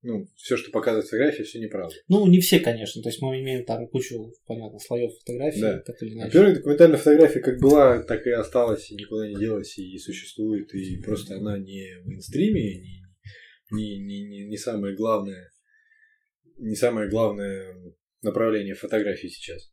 ну, 0.04 0.28
все, 0.36 0.58
что 0.58 0.72
показывает 0.72 1.06
фотография, 1.06 1.44
все 1.44 1.60
неправда. 1.60 1.94
Ну, 2.08 2.26
не 2.26 2.40
все, 2.40 2.60
конечно. 2.60 3.04
То 3.04 3.10
есть 3.10 3.22
мы 3.22 3.40
имеем 3.40 3.66
там 3.66 3.88
кучу, 3.88 4.34
понятно, 4.48 4.80
слоев 4.80 5.12
фотографий. 5.20 5.62
Да. 5.62 5.84
А 5.86 6.30
первая 6.30 6.56
документальная 6.56 6.98
фотография 6.98 7.40
как 7.40 7.60
была, 7.60 8.02
так 8.04 8.26
и 8.26 8.32
осталась, 8.32 8.90
и 8.90 8.96
никуда 8.96 9.28
не 9.28 9.36
делась, 9.36 9.78
и 9.78 9.98
существует, 10.00 10.74
и 10.74 11.00
просто 11.02 11.36
она 11.38 11.60
не 11.60 12.00
в 12.02 12.08
мейнстриме, 12.08 12.82
не, 12.82 13.04
не, 13.72 14.00
не, 14.00 14.24
не, 14.26 14.46
не 14.46 14.58
самое 14.58 14.96
главное, 14.96 15.52
не 16.58 16.76
самое 16.76 17.08
главное 17.08 17.76
направление 18.24 18.74
фотографии 18.74 19.28
сейчас. 19.28 19.72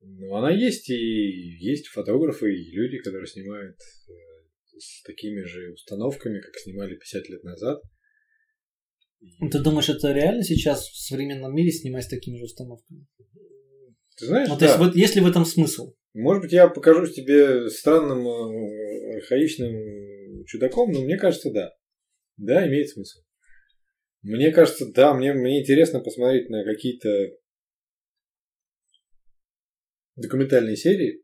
Но 0.00 0.36
она 0.36 0.52
есть, 0.52 0.88
и 0.88 0.94
есть 0.94 1.88
фотографы, 1.88 2.54
и 2.54 2.70
люди, 2.70 2.98
которые 2.98 3.26
снимают 3.26 3.76
э, 3.76 4.78
с 4.78 5.02
такими 5.02 5.42
же 5.42 5.72
установками, 5.72 6.40
как 6.40 6.54
снимали 6.58 6.94
50 6.94 7.28
лет 7.28 7.42
назад– 7.42 7.82
ты 9.50 9.60
думаешь, 9.60 9.88
это 9.88 10.12
реально 10.12 10.42
сейчас 10.42 10.88
в 10.88 10.96
современном 10.96 11.54
мире 11.54 11.70
снимать 11.70 12.04
с 12.04 12.08
такими 12.08 12.36
же 12.36 12.44
установками? 12.44 13.06
Ты 14.16 14.26
знаешь, 14.26 14.48
ну, 14.48 14.54
то 14.54 14.60
да. 14.60 14.66
есть, 14.66 14.78
вот, 14.78 14.96
есть 14.96 15.14
ли 15.14 15.20
в 15.20 15.26
этом 15.26 15.44
смысл? 15.44 15.94
Может 16.14 16.42
быть, 16.42 16.52
я 16.52 16.68
покажу 16.68 17.06
тебе 17.06 17.70
странным, 17.70 18.26
э, 18.26 19.16
архаичным 19.18 20.44
чудаком, 20.46 20.90
но 20.90 21.02
мне 21.02 21.16
кажется, 21.16 21.52
да. 21.52 21.72
Да, 22.36 22.66
имеет 22.66 22.88
смысл. 22.88 23.20
Мне 24.22 24.50
кажется, 24.50 24.90
да, 24.92 25.14
мне, 25.14 25.32
мне 25.32 25.60
интересно 25.60 26.00
посмотреть 26.00 26.50
на 26.50 26.64
какие-то 26.64 27.08
документальные 30.16 30.76
серии, 30.76 31.22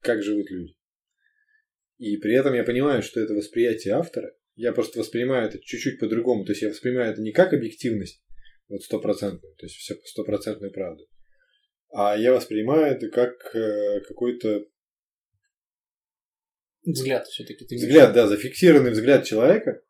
как 0.00 0.22
живут 0.22 0.50
люди. 0.50 0.74
И 1.98 2.16
при 2.16 2.34
этом 2.34 2.54
я 2.54 2.64
понимаю, 2.64 3.02
что 3.02 3.20
это 3.20 3.34
восприятие 3.34 3.94
автора, 3.94 4.32
я 4.60 4.72
просто 4.72 4.98
воспринимаю 4.98 5.48
это 5.48 5.58
чуть-чуть 5.58 5.98
по-другому. 5.98 6.44
То 6.44 6.52
есть 6.52 6.62
я 6.62 6.68
воспринимаю 6.68 7.12
это 7.12 7.22
не 7.22 7.32
как 7.32 7.54
объективность, 7.54 8.22
вот 8.68 8.82
стопроцентную, 8.82 9.54
то 9.56 9.66
есть 9.66 9.76
все 9.76 9.96
стопроцентную 10.04 10.72
правду, 10.72 11.04
а 11.88 12.16
я 12.16 12.32
воспринимаю 12.32 12.94
это 12.94 13.08
как 13.08 13.54
э, 13.54 14.00
какой-то 14.06 14.64
взгляд 16.84 17.26
все-таки. 17.26 17.64
Взгляд, 17.74 18.12
да, 18.12 18.28
зафиксированный 18.28 18.90
взгляд 18.90 19.24
человека, 19.24 19.82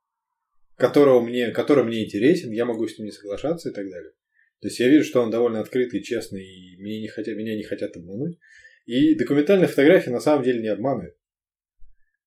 которого 0.77 1.21
мне, 1.21 1.51
который 1.51 1.85
мне 1.85 2.05
интересен, 2.05 2.53
я 2.53 2.65
могу 2.65 2.87
с 2.87 2.97
ним 2.97 3.07
не 3.07 3.13
соглашаться 3.13 3.71
и 3.71 3.73
так 3.73 3.91
далее. 3.91 4.13
То 4.61 4.69
есть 4.69 4.79
я 4.79 4.89
вижу, 4.89 5.05
что 5.05 5.21
он 5.21 5.31
довольно 5.31 5.61
открытый, 5.61 6.03
честный, 6.03 6.45
и 6.45 6.77
мне 6.81 7.01
не 7.01 7.09
хотят, 7.09 7.37
меня 7.37 7.57
не 7.57 7.65
хотят 7.65 7.97
обмануть. 7.97 8.39
И 8.87 9.15
документальная 9.15 9.69
фотография 9.69 10.11
на 10.11 10.21
самом 10.21 10.45
деле 10.45 10.61
не 10.61 10.69
обманывает. 10.69 11.17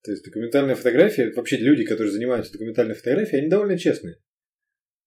То 0.04 0.12
есть 0.12 0.26
документальная 0.26 0.76
фотография, 0.76 1.32
вообще 1.32 1.58
люди, 1.58 1.86
которые 1.86 2.12
занимаются 2.12 2.52
документальной 2.52 2.94
фотографией, 2.96 3.42
они 3.42 3.50
довольно 3.50 3.78
честные. 3.78 4.18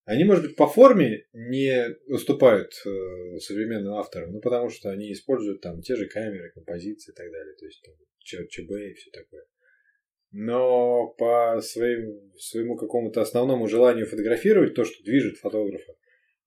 Они, 0.06 0.24
может 0.24 0.44
быть, 0.44 0.56
по 0.56 0.68
форме 0.68 1.26
не 1.32 1.94
уступают 2.06 2.72
э, 2.86 3.38
современным 3.40 3.94
авторам, 3.94 4.32
ну, 4.32 4.40
потому 4.40 4.70
что 4.70 4.88
они 4.88 5.12
используют 5.12 5.60
там 5.60 5.82
те 5.82 5.96
же 5.96 6.06
камеры, 6.06 6.52
композиции 6.52 7.12
и 7.12 7.14
так 7.14 7.30
далее, 7.30 7.54
то 7.56 7.66
есть 7.66 7.82
там, 7.82 7.94
ЧБ 8.48 8.70
и 8.70 8.94
все 8.94 9.10
такое. 9.10 9.44
Но 10.30 11.08
по 11.18 11.60
своим, 11.60 12.32
своему 12.38 12.76
какому-то 12.76 13.20
основному 13.20 13.66
желанию 13.66 14.06
фотографировать 14.06 14.74
то, 14.74 14.84
что 14.84 15.02
движет 15.02 15.38
фотографа, 15.38 15.94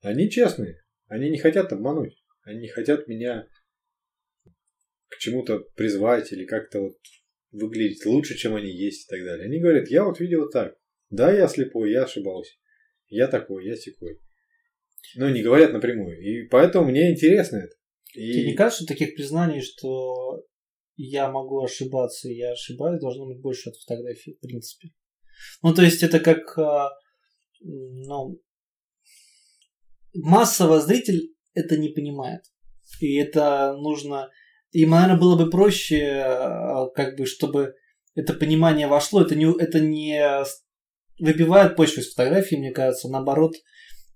они 0.02 0.30
честные, 0.30 0.82
они 1.08 1.30
не 1.30 1.38
хотят 1.38 1.74
обмануть, 1.74 2.24
они 2.43 2.62
не 2.62 2.68
хотят 2.70 3.08
меня 3.08 3.47
к 5.10 5.18
чему-то 5.18 5.60
призвать 5.76 6.32
или 6.32 6.45
как-то 6.45 6.80
вот 6.80 6.97
выглядеть 7.52 8.06
лучше, 8.06 8.38
чем 8.38 8.56
они 8.56 8.70
есть 8.72 9.06
и 9.06 9.10
так 9.10 9.26
далее. 9.26 9.45
Они 9.45 9.60
говорят, 9.60 9.89
я 9.89 10.04
вот 10.04 10.20
видел 10.20 10.50
так. 10.50 10.76
Да, 11.10 11.32
я 11.32 11.47
слепой, 11.47 11.91
я 11.91 12.04
ошибался. 12.04 12.54
Я 13.08 13.28
такой, 13.28 13.66
я 13.66 13.76
секой. 13.76 14.20
Но 15.16 15.30
не 15.30 15.41
говорят 15.41 15.74
напрямую. 15.74 16.20
И 16.20 16.47
поэтому 16.47 16.89
мне 16.89 17.12
интересно 17.12 17.58
это. 17.58 17.76
И... 18.14 18.34
Тебе 18.34 18.45
не 18.47 18.56
кажется 18.56 18.86
таких 18.86 19.16
признаний, 19.16 19.62
что 19.62 20.45
я 20.95 21.32
могу 21.32 21.64
ошибаться, 21.64 22.28
и 22.30 22.36
я 22.36 22.52
ошибаюсь, 22.52 23.00
должно 23.00 23.26
быть 23.26 23.39
больше 23.39 23.70
от 23.70 23.78
фотографии, 23.78 24.38
в 24.38 24.39
принципе. 24.39 24.89
Ну, 25.64 25.74
то 25.74 25.82
есть 25.82 26.04
это 26.04 26.20
как, 26.20 26.58
а, 26.58 26.89
ну, 27.62 28.41
массово 30.14 30.82
зритель 30.82 31.34
это 31.54 31.78
не 31.78 31.89
понимает. 31.89 32.41
И 33.00 33.16
это 33.16 33.76
нужно 33.78 34.30
им, 34.72 34.92
наверное, 34.92 35.20
было 35.20 35.36
бы 35.36 35.50
проще, 35.50 35.98
э, 35.98 36.86
как 36.96 37.18
бы, 37.18 37.26
чтобы 37.26 37.76
это 38.16 38.34
понимание 38.34 38.88
вошло. 38.88 39.22
Это 39.22 39.36
не, 39.36 39.46
это 39.46 39.80
не 39.80 40.44
выбивает 41.20 41.76
почву 41.76 42.02
из 42.02 42.14
фотографии, 42.14 42.56
мне 42.56 42.72
кажется, 42.72 43.10
наоборот, 43.10 43.54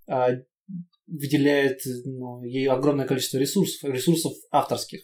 а, 0.06 0.30
выделяет 1.06 1.80
ну, 2.04 2.42
ей 2.44 2.68
огромное 2.68 3.06
количество 3.06 3.38
ресурсов, 3.38 3.90
ресурсов 3.90 4.32
авторских. 4.50 5.02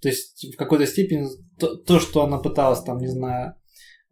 То 0.00 0.08
есть 0.08 0.46
в 0.54 0.56
какой-то 0.56 0.86
степени 0.86 1.26
то, 1.58 1.76
то, 1.76 2.00
что 2.00 2.22
она 2.22 2.38
пыталась, 2.38 2.82
там, 2.82 2.98
не 2.98 3.08
знаю, 3.08 3.54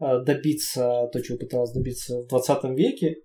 э, 0.00 0.24
добиться, 0.24 1.08
то, 1.12 1.22
чего 1.22 1.38
пыталась 1.38 1.72
добиться 1.72 2.22
в 2.22 2.26
20 2.26 2.76
веке, 2.76 3.16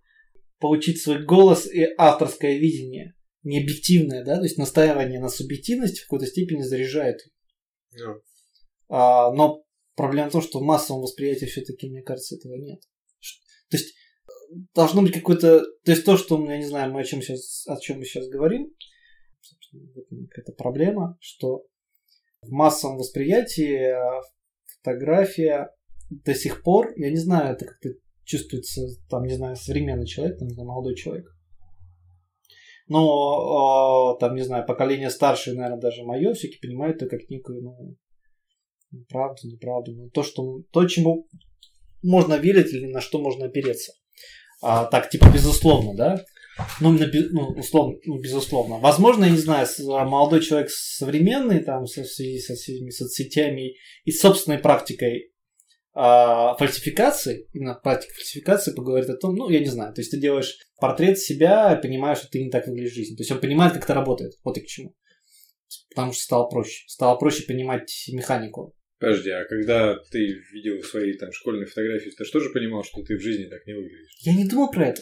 получить 0.59 1.01
свой 1.01 1.23
голос 1.23 1.65
и 1.65 1.85
авторское 1.97 2.57
видение– 2.57 3.15
не 3.43 3.61
объективное, 3.61 4.23
да, 4.23 4.37
то 4.37 4.43
есть 4.43 4.57
настаивание 4.57 5.19
на 5.19 5.29
субъективности 5.29 6.01
в 6.01 6.03
какой-то 6.03 6.27
степени 6.27 6.61
заряжает. 6.61 7.19
Yeah. 7.93 8.21
А, 8.89 9.31
но 9.33 9.63
проблема 9.95 10.29
в 10.29 10.33
том, 10.33 10.41
что 10.41 10.59
в 10.59 10.63
массовом 10.63 11.01
восприятии 11.01 11.45
все-таки, 11.45 11.89
мне 11.89 12.01
кажется, 12.01 12.35
этого 12.35 12.55
нет. 12.55 12.81
То 13.69 13.77
есть 13.77 13.95
должно 14.73 15.01
быть 15.01 15.13
какое-то, 15.13 15.61
то 15.61 15.91
есть 15.91 16.05
то, 16.05 16.17
что 16.17 16.43
я 16.49 16.57
не 16.57 16.67
знаю, 16.67 16.91
мы 16.91 17.01
о 17.01 17.03
чем 17.03 17.21
сейчас, 17.21 17.65
о 17.67 17.77
чем 17.79 17.99
мы 17.99 18.05
сейчас 18.05 18.27
говорим, 18.27 18.73
это 20.35 20.51
проблема, 20.51 21.17
что 21.21 21.65
в 22.41 22.49
массовом 22.49 22.97
восприятии 22.97 23.91
а, 23.91 24.21
фотография 24.65 25.69
до 26.09 26.33
сих 26.33 26.63
пор, 26.63 26.91
я 26.97 27.09
не 27.09 27.17
знаю, 27.17 27.55
это 27.55 27.65
как-то 27.65 27.89
чувствуется, 28.23 28.81
там, 29.09 29.23
не 29.23 29.35
знаю, 29.35 29.55
современный 29.55 30.05
человек, 30.05 30.37
там, 30.39 30.49
молодой 30.55 30.95
человек, 30.95 31.25
но, 32.91 34.17
там, 34.19 34.35
не 34.35 34.41
знаю, 34.41 34.65
поколение 34.65 35.09
старшее, 35.09 35.55
наверное, 35.55 35.79
даже 35.79 36.03
мое, 36.03 36.33
все-таки 36.33 36.59
понимают 36.59 36.97
это 36.97 37.07
как 37.07 37.29
некую, 37.29 37.61
ну, 37.61 37.97
правду, 39.07 39.47
неправду. 39.47 39.93
Ну, 39.93 40.09
то, 40.09 40.23
что, 40.23 40.59
то, 40.73 40.85
чему 40.87 41.25
можно 42.03 42.33
верить 42.33 42.73
или 42.73 42.87
на 42.87 42.99
что 42.99 43.21
можно 43.21 43.45
опереться. 43.45 43.93
А, 44.61 44.83
так, 44.83 45.09
типа, 45.09 45.31
безусловно, 45.33 45.95
да? 45.95 46.25
Ну, 46.81 46.91
ну, 46.91 47.47
условно, 47.57 47.97
ну, 48.05 48.19
безусловно. 48.19 48.77
Возможно, 48.79 49.23
я 49.23 49.31
не 49.31 49.37
знаю, 49.37 49.65
а, 49.87 50.03
молодой 50.03 50.41
человек 50.41 50.69
современный, 50.69 51.63
там, 51.63 51.85
в 51.85 51.89
связи 51.89 52.39
со 52.39 52.55
всеми 52.55 52.89
соцсетями 52.89 53.75
и 54.03 54.11
собственной 54.11 54.59
практикой 54.59 55.31
а, 55.93 56.55
фальсификации, 56.55 57.47
именно 57.53 57.75
практика 57.75 58.13
фальсификации 58.13 58.73
поговорит 58.73 59.09
о 59.09 59.17
том, 59.17 59.35
ну, 59.35 59.49
я 59.49 59.59
не 59.59 59.65
знаю, 59.65 59.93
то 59.93 60.01
есть 60.01 60.11
ты 60.11 60.17
делаешь 60.17 60.57
портрет 60.79 61.19
себя, 61.19 61.75
понимаешь, 61.75 62.19
что 62.19 62.29
ты 62.29 62.43
не 62.43 62.49
так 62.49 62.67
выглядишь 62.67 62.93
в 62.93 62.95
жизни. 62.95 63.15
То 63.15 63.21
есть 63.21 63.31
он 63.31 63.41
понимает, 63.41 63.73
как 63.73 63.83
это 63.83 63.93
работает. 63.93 64.33
Вот 64.43 64.57
и 64.57 64.61
к 64.61 64.67
чему. 64.67 64.95
Потому 65.93 66.13
что 66.13 66.21
стало 66.21 66.49
проще. 66.49 66.83
Стало 66.87 67.17
проще 67.17 67.43
понимать 67.43 67.91
механику. 68.11 68.73
Подожди, 68.99 69.31
а 69.31 69.45
когда 69.45 69.97
ты 70.11 70.19
видел 70.53 70.81
свои 70.83 71.13
там 71.13 71.31
школьные 71.31 71.65
фотографии, 71.65 72.11
ты 72.11 72.23
же 72.23 72.31
тоже 72.31 72.51
понимал, 72.51 72.83
что 72.83 73.01
ты 73.01 73.17
в 73.17 73.21
жизни 73.21 73.45
так 73.45 73.65
не 73.65 73.73
выглядишь? 73.73 74.15
Я 74.21 74.35
не 74.35 74.47
думал 74.47 74.69
про 74.71 74.89
это. 74.89 75.01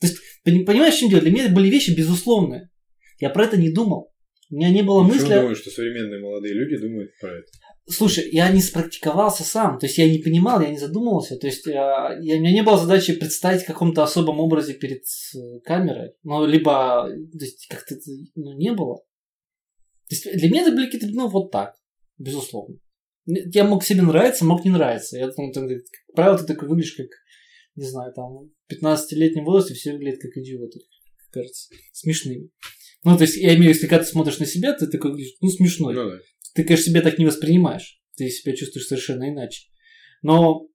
То 0.00 0.06
есть, 0.06 0.18
понимаешь, 0.44 0.94
что 0.94 1.08
дело? 1.08 1.20
Для 1.20 1.32
меня 1.32 1.44
это 1.46 1.54
были 1.54 1.68
вещи 1.68 1.90
безусловные. 1.90 2.70
Я 3.18 3.30
про 3.30 3.44
это 3.44 3.56
не 3.56 3.72
думал. 3.72 4.12
У 4.50 4.56
меня 4.56 4.70
не 4.70 4.82
было 4.82 5.02
Почему 5.02 5.20
мысли... 5.20 5.34
думаешь, 5.34 5.58
что 5.58 5.70
современные 5.70 6.20
молодые 6.20 6.54
люди 6.54 6.76
думают 6.76 7.10
про 7.20 7.38
это? 7.38 7.48
Слушай, 7.86 8.30
я 8.30 8.48
не 8.48 8.62
спрактиковался 8.62 9.44
сам, 9.44 9.78
то 9.78 9.84
есть 9.84 9.98
я 9.98 10.10
не 10.10 10.18
понимал, 10.18 10.62
я 10.62 10.70
не 10.70 10.78
задумывался, 10.78 11.36
то 11.36 11.46
есть 11.46 11.66
я, 11.66 12.06
а, 12.06 12.18
я, 12.18 12.36
у 12.36 12.40
меня 12.40 12.52
не 12.52 12.62
было 12.62 12.78
задачи 12.78 13.12
представить 13.14 13.62
в 13.62 13.66
каком-то 13.66 14.02
особом 14.02 14.40
образе 14.40 14.72
перед 14.72 15.02
э, 15.02 15.60
камерой, 15.64 16.14
ну, 16.22 16.46
либо, 16.46 17.06
то 17.06 17.44
есть 17.44 17.66
как-то 17.68 17.96
ну, 18.36 18.56
не 18.56 18.72
было. 18.72 18.96
То 20.08 20.14
есть 20.14 20.32
для 20.32 20.48
меня 20.48 20.62
это 20.62 20.72
были 20.72 20.86
какие-то, 20.86 21.08
ну, 21.08 21.28
вот 21.28 21.50
так, 21.50 21.74
безусловно. 22.16 22.78
Я 23.26 23.64
мог 23.64 23.84
себе 23.84 24.00
нравиться, 24.00 24.46
мог 24.46 24.64
не 24.64 24.70
нравиться. 24.70 25.18
Я, 25.18 25.30
ну, 25.36 25.52
как 25.52 25.64
правило, 26.14 26.38
ты 26.38 26.46
такой 26.46 26.68
выглядишь, 26.68 26.94
как, 26.94 27.08
не 27.74 27.84
знаю, 27.84 28.14
там, 28.14 28.50
в 28.66 28.72
15-летнем 28.72 29.44
возрасте 29.44 29.74
все 29.74 29.92
выглядят 29.92 30.20
как 30.20 30.36
идиоты, 30.36 30.80
кажется, 31.32 31.68
смешными. 31.92 32.50
Ну, 33.02 33.16
то 33.18 33.24
есть, 33.24 33.36
я 33.36 33.48
имею 33.48 33.58
в 33.58 33.60
виду, 33.60 33.70
если 33.70 33.86
когда 33.88 34.04
ты 34.04 34.10
смотришь 34.10 34.38
на 34.38 34.46
себя, 34.46 34.72
ты 34.72 34.86
такой 34.86 35.12
ну, 35.40 35.48
смешной. 35.48 35.94
Ну, 35.94 36.10
да. 36.10 36.18
Ты, 36.54 36.64
конечно, 36.64 36.90
себя 36.90 37.02
так 37.02 37.18
не 37.18 37.26
воспринимаешь. 37.26 38.00
Ты 38.16 38.28
себя 38.30 38.54
чувствуешь 38.54 38.86
совершенно 38.86 39.28
иначе. 39.28 39.68
Но 40.22 40.68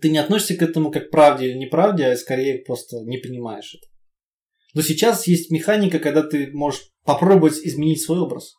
ты 0.00 0.10
не 0.10 0.18
относишься 0.18 0.56
к 0.56 0.62
этому 0.62 0.90
как 0.90 1.10
правде 1.10 1.46
или 1.46 1.58
неправде, 1.58 2.06
а 2.06 2.16
скорее 2.16 2.62
просто 2.64 2.98
не 3.04 3.18
понимаешь 3.18 3.74
это. 3.74 3.86
Но 4.74 4.82
сейчас 4.82 5.26
есть 5.26 5.50
механика, 5.50 5.98
когда 5.98 6.22
ты 6.22 6.50
можешь 6.52 6.90
попробовать 7.04 7.58
изменить 7.58 8.02
свой 8.02 8.18
образ. 8.18 8.54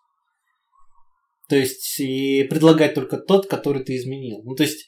То 1.47 1.55
есть 1.55 1.99
и 1.99 2.43
предлагать 2.43 2.95
только 2.95 3.17
тот, 3.17 3.47
который 3.47 3.83
ты 3.83 3.95
изменил. 3.95 4.41
Ну, 4.43 4.55
то 4.55 4.63
есть 4.63 4.87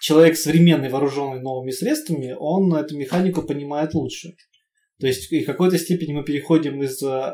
человек 0.00 0.36
современный, 0.36 0.88
вооруженный 0.88 1.40
новыми 1.40 1.70
средствами, 1.70 2.34
он 2.38 2.74
эту 2.74 2.96
механику 2.96 3.42
понимает 3.42 3.94
лучше. 3.94 4.34
То 4.98 5.06
есть 5.06 5.30
и 5.32 5.44
в 5.44 5.46
какой-то 5.46 5.78
степени 5.78 6.12
мы 6.12 6.24
переходим 6.24 6.82
из 6.82 7.02
э, 7.02 7.32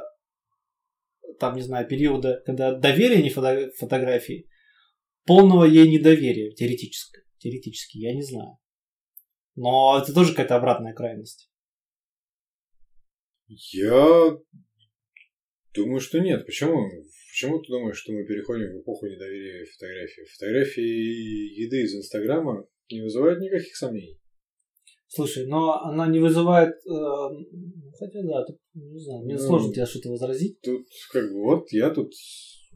там, 1.39 1.57
не 1.57 1.63
знаю, 1.63 1.87
периода, 1.87 2.43
когда 2.45 2.75
доверие 2.75 3.23
не 3.23 3.31
фото- 3.31 3.71
фотографии, 3.79 4.49
полного 5.25 5.65
ей 5.65 5.89
недоверия, 5.89 6.53
теоретическое. 6.53 7.25
Теоретически, 7.39 7.99
я 7.99 8.15
не 8.15 8.23
знаю. 8.23 8.57
Но 9.55 9.99
это 10.01 10.13
тоже 10.13 10.31
какая-то 10.31 10.57
обратная 10.57 10.95
крайность. 10.95 11.51
Я 13.49 14.37
думаю, 15.75 16.01
что 16.01 16.19
нет. 16.19 16.45
Почему? 16.47 16.89
Почему 17.31 17.61
ты 17.61 17.69
думаешь, 17.69 17.99
что 17.99 18.13
мы 18.13 18.25
переходим 18.25 18.73
в 18.73 18.83
эпоху 18.83 19.07
недоверия 19.07 19.67
фотографии? 19.67 20.25
Фотографии 20.33 21.63
еды 21.63 21.83
из 21.83 21.95
Инстаграма 21.95 22.67
не 22.91 23.03
вызывают 23.03 23.41
никаких 23.41 23.77
сомнений. 23.77 24.19
Слушай, 25.09 25.47
но 25.47 25.81
она 25.83 26.07
не 26.09 26.19
вызывает... 26.19 26.75
Э, 26.87 27.29
хотя 27.99 28.23
да, 28.23 28.45
тут, 28.45 28.59
не 28.75 29.01
знаю, 29.01 29.25
мне 29.25 29.35
ну, 29.35 29.41
сложно 29.41 29.73
тебе 29.73 29.87
что-то 29.87 30.11
возразить. 30.11 30.61
Тут 30.61 30.87
как 31.13 31.33
бы 31.33 31.43
вот 31.43 31.73
я 31.73 31.91
тут 31.91 32.13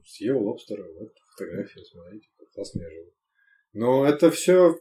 съел 0.06 0.42
лобстера, 0.42 0.84
вот 0.98 1.12
фотография, 1.36 1.84
смотрите, 1.84 2.28
классно 2.54 2.82
я 2.82 2.90
живу. 2.90 3.12
Но 3.72 4.04
это 4.04 4.30
все 4.30 4.74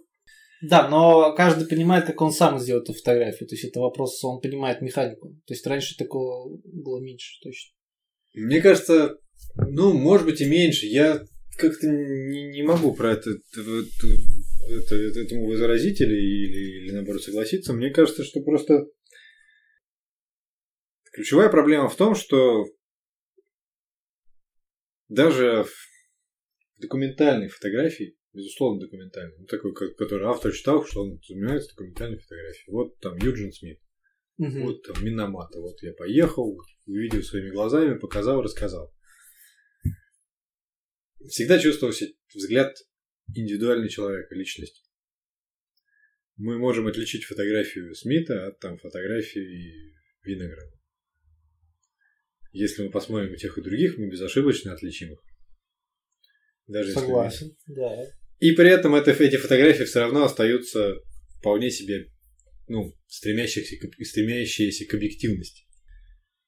да, 0.61 0.89
но 0.89 1.33
каждый 1.35 1.67
понимает, 1.67 2.05
как 2.05 2.21
он 2.21 2.33
сам 2.33 2.59
сделает 2.59 2.83
эту 2.83 2.93
фотографию. 2.93 3.47
То 3.47 3.55
есть 3.55 3.63
это 3.63 3.79
вопрос, 3.79 4.21
он 4.23 4.41
понимает 4.41 4.81
механику. 4.81 5.29
То 5.47 5.53
есть 5.53 5.65
раньше 5.65 5.95
такого 5.95 6.59
было 6.65 6.99
меньше, 6.99 7.39
точно. 7.41 7.71
Мне 8.33 8.61
кажется, 8.61 9.17
ну, 9.55 9.93
может 9.93 10.25
быть 10.25 10.41
и 10.41 10.45
меньше. 10.45 10.85
Я 10.85 11.21
как-то 11.57 11.87
не, 11.87 12.49
не 12.49 12.63
могу 12.63 12.93
про 12.93 13.13
это, 13.13 13.31
это, 13.31 13.61
это 13.61 14.07
этому 14.69 15.47
возразить 15.47 16.01
или, 16.01 16.15
или, 16.15 16.83
или 16.83 16.91
наоборот 16.91 17.23
согласиться. 17.23 17.73
Мне 17.73 17.91
кажется, 17.91 18.23
что 18.23 18.41
просто 18.41 18.87
ключевая 21.11 21.49
проблема 21.49 21.89
в 21.89 21.95
том, 21.95 22.15
что 22.15 22.65
даже 25.07 25.63
в 25.63 26.81
документальной 26.81 27.47
фотографии, 27.47 28.17
безусловно 28.33 28.81
документальной, 28.81 29.37
ну, 29.39 29.45
такой, 29.45 29.73
который 29.73 30.27
автор 30.27 30.53
читал, 30.53 30.85
что 30.85 31.03
он 31.03 31.19
занимается 31.27 31.69
документальной 31.69 32.19
фотографией. 32.19 32.71
Вот 32.71 32.99
там 32.99 33.17
Юджин 33.17 33.51
Смит, 33.51 33.79
угу. 34.37 34.59
вот 34.61 34.83
там 34.83 35.03
Миномата, 35.03 35.59
вот 35.59 35.81
я 35.81 35.93
поехал, 35.93 36.57
увидел 36.85 37.23
своими 37.23 37.49
глазами, 37.49 37.97
показал, 37.97 38.41
рассказал 38.41 38.93
всегда 41.27 41.59
чувствовался 41.59 42.07
взгляд 42.33 42.75
индивидуального 43.35 43.89
человека, 43.89 44.35
личность. 44.35 44.83
Мы 46.37 46.57
можем 46.57 46.87
отличить 46.87 47.25
фотографию 47.25 47.93
Смита 47.95 48.47
от 48.47 48.59
там, 48.59 48.77
фотографии 48.77 49.93
Винограда. 50.23 50.71
Если 52.51 52.83
мы 52.83 52.89
посмотрим 52.89 53.35
тех, 53.35 53.57
и 53.57 53.61
других, 53.61 53.97
мы 53.97 54.09
безошибочно 54.09 54.73
отличим 54.73 55.13
их. 55.13 55.19
Даже 56.67 56.93
Согласен, 56.93 57.47
если... 57.47 57.73
да. 57.73 58.05
И 58.39 58.51
при 58.53 58.69
этом 58.69 58.95
это, 58.95 59.11
эти 59.11 59.35
фотографии 59.35 59.83
все 59.83 59.99
равно 59.99 60.23
остаются 60.23 60.95
вполне 61.39 61.69
себе 61.71 62.07
ну, 62.67 62.95
стремящиеся, 63.07 63.75
стремящиеся 64.03 64.85
к 64.85 64.93
объективности. 64.93 65.65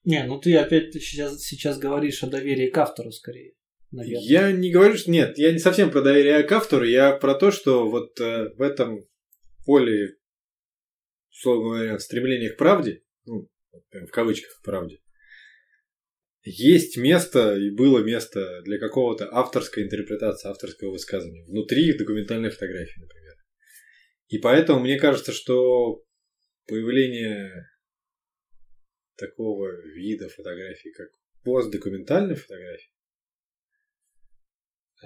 Не, 0.03 0.23
ну 0.23 0.39
ты 0.39 0.55
опять 0.55 0.93
сейчас, 0.93 1.43
сейчас 1.43 1.77
говоришь 1.77 2.23
о 2.23 2.27
доверии 2.27 2.69
к 2.69 2.77
автору 2.77 3.11
скорее 3.11 3.53
наверное. 3.91 4.21
Я 4.21 4.51
не 4.51 4.71
говорю, 4.71 4.95
что 4.95 5.11
нет, 5.11 5.37
я 5.37 5.51
не 5.51 5.59
совсем 5.59 5.91
про 5.91 6.01
доверие 6.01 6.43
к 6.43 6.51
автору, 6.51 6.85
я 6.85 7.13
про 7.13 7.35
то, 7.35 7.51
что 7.51 7.89
вот 7.89 8.19
э, 8.19 8.49
в 8.55 8.61
этом 8.61 9.05
поле, 9.65 10.15
условно 11.29 11.63
говоря, 11.63 11.99
стремления 11.99 12.49
к 12.49 12.57
правде, 12.57 13.03
ну, 13.25 13.49
в 13.91 14.11
кавычках 14.11 14.61
правде, 14.63 14.99
есть 16.43 16.97
место 16.97 17.55
и 17.55 17.69
было 17.69 17.99
место 18.03 18.61
для 18.63 18.79
какого-то 18.79 19.29
авторской 19.31 19.83
интерпретации, 19.83 20.49
авторского 20.49 20.91
высказывания 20.91 21.45
внутри 21.45 21.95
документальной 21.97 22.49
фотографии, 22.49 22.99
например. 22.99 23.35
И 24.27 24.39
поэтому 24.39 24.79
мне 24.79 24.97
кажется, 24.97 25.33
что 25.33 26.03
появление 26.65 27.67
такого 29.17 29.69
вида 29.93 30.29
фотографии, 30.29 30.89
как 30.89 31.09
постдокументальной 31.43 32.35
фотографии, 32.35 32.90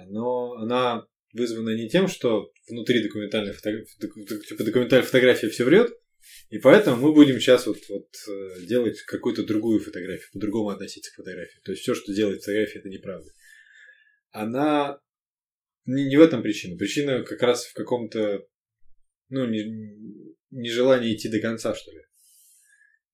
но 0.04 0.52
она 0.54 1.06
вызвана 1.32 1.74
не 1.76 1.88
тем, 1.88 2.08
что 2.08 2.50
внутри 2.68 3.02
документальной, 3.02 3.52
фото... 3.52 3.84
типа 4.48 4.64
документальной 4.64 5.06
фотографии 5.06 5.46
все 5.46 5.64
врет, 5.64 5.92
и 6.50 6.58
поэтому 6.58 6.96
мы 7.00 7.12
будем 7.12 7.40
сейчас 7.40 7.66
вот, 7.66 7.78
вот 7.88 8.08
э, 8.28 8.62
делать 8.66 9.00
какую-то 9.02 9.44
другую 9.44 9.80
фотографию, 9.80 10.28
по-другому 10.32 10.70
относиться 10.70 11.12
к 11.12 11.16
фотографии. 11.16 11.60
То 11.64 11.72
есть 11.72 11.82
все, 11.82 11.94
что 11.94 12.12
делает 12.12 12.40
фотография, 12.40 12.80
это 12.80 12.88
неправда. 12.88 13.30
Она 14.30 15.00
не, 15.84 16.04
не 16.04 16.16
в 16.16 16.20
этом 16.20 16.42
причина. 16.42 16.76
Причина 16.76 17.22
как 17.22 17.40
раз 17.42 17.66
в 17.66 17.74
каком-то 17.74 18.46
ну, 19.28 19.46
не, 19.46 19.62
идти 20.50 21.28
до 21.28 21.40
конца, 21.40 21.74
что 21.74 21.92
ли. 21.92 22.02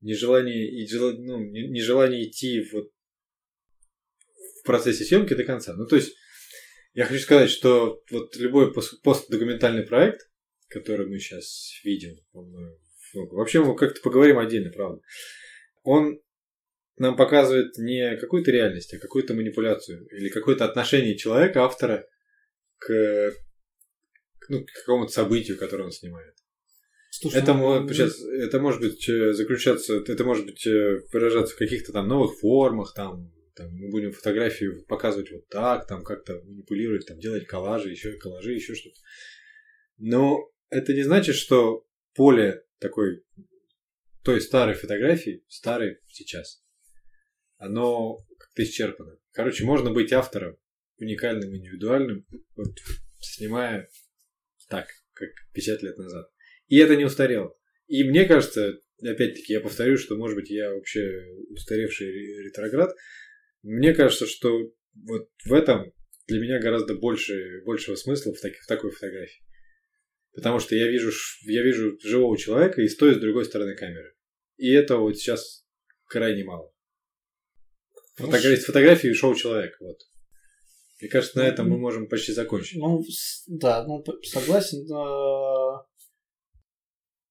Нежелание, 0.01 0.68
и, 0.68 0.89
ну, 0.99 1.39
нежелание 1.39 2.28
идти 2.28 2.68
вот 2.72 2.91
в 4.61 4.64
процессе 4.64 5.05
съемки 5.05 5.35
до 5.35 5.45
конца. 5.45 5.74
Ну, 5.74 5.87
то 5.87 5.97
есть 5.97 6.16
я 6.95 7.07
хочу 7.07 7.20
сказать, 7.20 7.51
что 7.51 8.03
вот 8.11 8.36
любой 8.36 8.72
постдокументальный 8.72 9.84
проект, 9.84 10.28
который 10.68 11.07
мы 11.07 11.18
сейчас 11.18 11.80
видим, 11.84 12.16
ну, 12.32 12.78
вообще 13.30 13.64
мы 13.64 13.76
как-то 13.76 14.01
поговорим 14.01 14.38
отдельно, 14.38 14.70
правда, 14.70 15.01
он 15.82 16.20
нам 16.99 17.16
показывает 17.16 17.76
не 17.78 18.16
какую-то 18.16 18.51
реальность, 18.51 18.93
а 18.95 18.99
какую-то 18.99 19.34
манипуляцию 19.34 20.07
или 20.09 20.28
какое-то 20.28 20.64
отношение 20.64 21.16
человека, 21.16 21.64
автора 21.64 22.07
к, 22.78 23.32
ну, 24.49 24.64
к 24.64 24.72
какому-то 24.80 25.12
событию, 25.12 25.59
которое 25.59 25.84
он 25.84 25.93
снимает. 25.93 26.34
Слушай, 27.11 27.43
это, 27.43 27.55
ну, 27.55 27.88
сейчас, 27.88 28.20
это 28.22 28.59
может 28.59 28.80
быть 28.80 29.07
э, 29.09 29.32
заключаться, 29.32 29.97
это 29.97 30.24
может 30.24 30.47
быть 30.47 30.66
э, 30.66 31.03
выражаться 31.12 31.55
в 31.55 31.59
каких-то 31.59 31.93
там 31.93 32.09
новых 32.09 32.38
формах, 32.38 32.95
там, 32.95 33.32
там, 33.55 33.72
мы 33.74 33.90
будем 33.90 34.12
фотографию 34.12 34.84
показывать 34.86 35.30
вот 35.30 35.48
так, 35.48 35.86
там 35.86 36.05
как-то 36.05 36.40
манипулировать, 36.44 37.07
там 37.07 37.18
делать 37.18 37.46
коллажи, 37.46 37.90
еще 37.90 38.16
коллажи, 38.18 38.53
еще 38.53 38.74
что-то. 38.74 38.96
Но 39.98 40.50
это 40.70 40.94
не 40.94 41.03
значит, 41.03 41.36
что 41.36 41.86
поле 42.14 42.64
такой 42.78 43.24
той 44.22 44.40
старой 44.40 44.74
фотографии, 44.74 45.44
старой 45.48 45.98
сейчас, 46.09 46.62
оно 47.57 48.16
как-то 48.38 48.62
исчерпано. 48.62 49.18
Короче, 49.32 49.64
можно 49.64 49.92
быть 49.92 50.12
автором, 50.12 50.57
уникальным, 50.98 51.55
индивидуальным, 51.55 52.26
вот, 52.57 52.78
снимая 53.18 53.88
так, 54.68 54.88
как 55.12 55.30
50 55.53 55.82
лет 55.82 55.98
назад. 55.98 56.30
И 56.68 56.78
это 56.78 56.96
не 56.96 57.05
устарело. 57.05 57.57
И 57.86 58.05
мне 58.05 58.24
кажется, 58.24 58.80
опять-таки, 59.03 59.53
я 59.53 59.61
повторю, 59.61 59.98
что, 59.98 60.16
может 60.16 60.36
быть, 60.36 60.50
я 60.50 60.72
вообще 60.72 61.26
устаревший 61.50 62.44
ретроград. 62.44 62.94
Мне 63.63 63.95
кажется, 63.95 64.27
что 64.27 64.73
вот 64.95 65.29
в 65.45 65.53
этом 65.53 65.93
для 66.27 66.41
меня 66.41 66.61
гораздо 66.61 66.95
больше, 66.95 67.63
большего 67.65 67.97
смысла 67.97 68.33
в, 68.33 68.41
таки, 68.41 68.57
в 68.57 68.67
такой 68.67 68.91
фотографии. 68.91 69.43
Потому 70.35 70.59
что 70.61 70.75
я 70.75 70.89
вижу, 70.89 71.11
я 71.43 71.63
вижу 71.63 71.99
живого 72.01 72.37
человека 72.39 72.81
и 72.81 72.89
с 72.89 72.97
той, 72.97 73.13
и 73.13 73.15
с 73.15 73.19
другой 73.19 73.45
стороны 73.45 73.75
камеры. 73.77 74.15
И 74.57 74.71
этого 74.71 75.03
вот 75.03 75.17
сейчас 75.17 75.67
крайне 76.07 76.45
мало. 76.45 76.73
Фотографии, 78.17 78.63
фотографии 78.63 79.11
и 79.11 79.15
шоу 79.15 79.35
человека. 79.35 79.77
Вот. 79.81 79.99
Мне 81.01 81.11
кажется, 81.11 81.39
на 81.39 81.43
этом 81.43 81.69
мы 81.69 81.79
можем 81.79 82.09
почти 82.09 82.33
закончить. 82.33 82.79
Ну, 82.79 83.03
да, 83.49 83.85
ну, 83.87 84.05
согласен. 84.23 84.87
Но, 84.87 85.87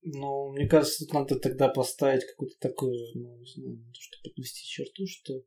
ну, 0.03 0.51
мне 0.51 0.67
кажется, 0.67 1.05
тут 1.05 1.13
надо 1.13 1.39
тогда 1.39 1.69
поставить 1.69 2.25
какую-то 2.25 2.57
такую, 2.59 2.93
ну, 3.15 3.37
не 3.37 3.45
знаю, 3.45 3.93
что 3.93 4.29
подвести 4.29 4.67
черту, 4.67 5.05
что 5.07 5.41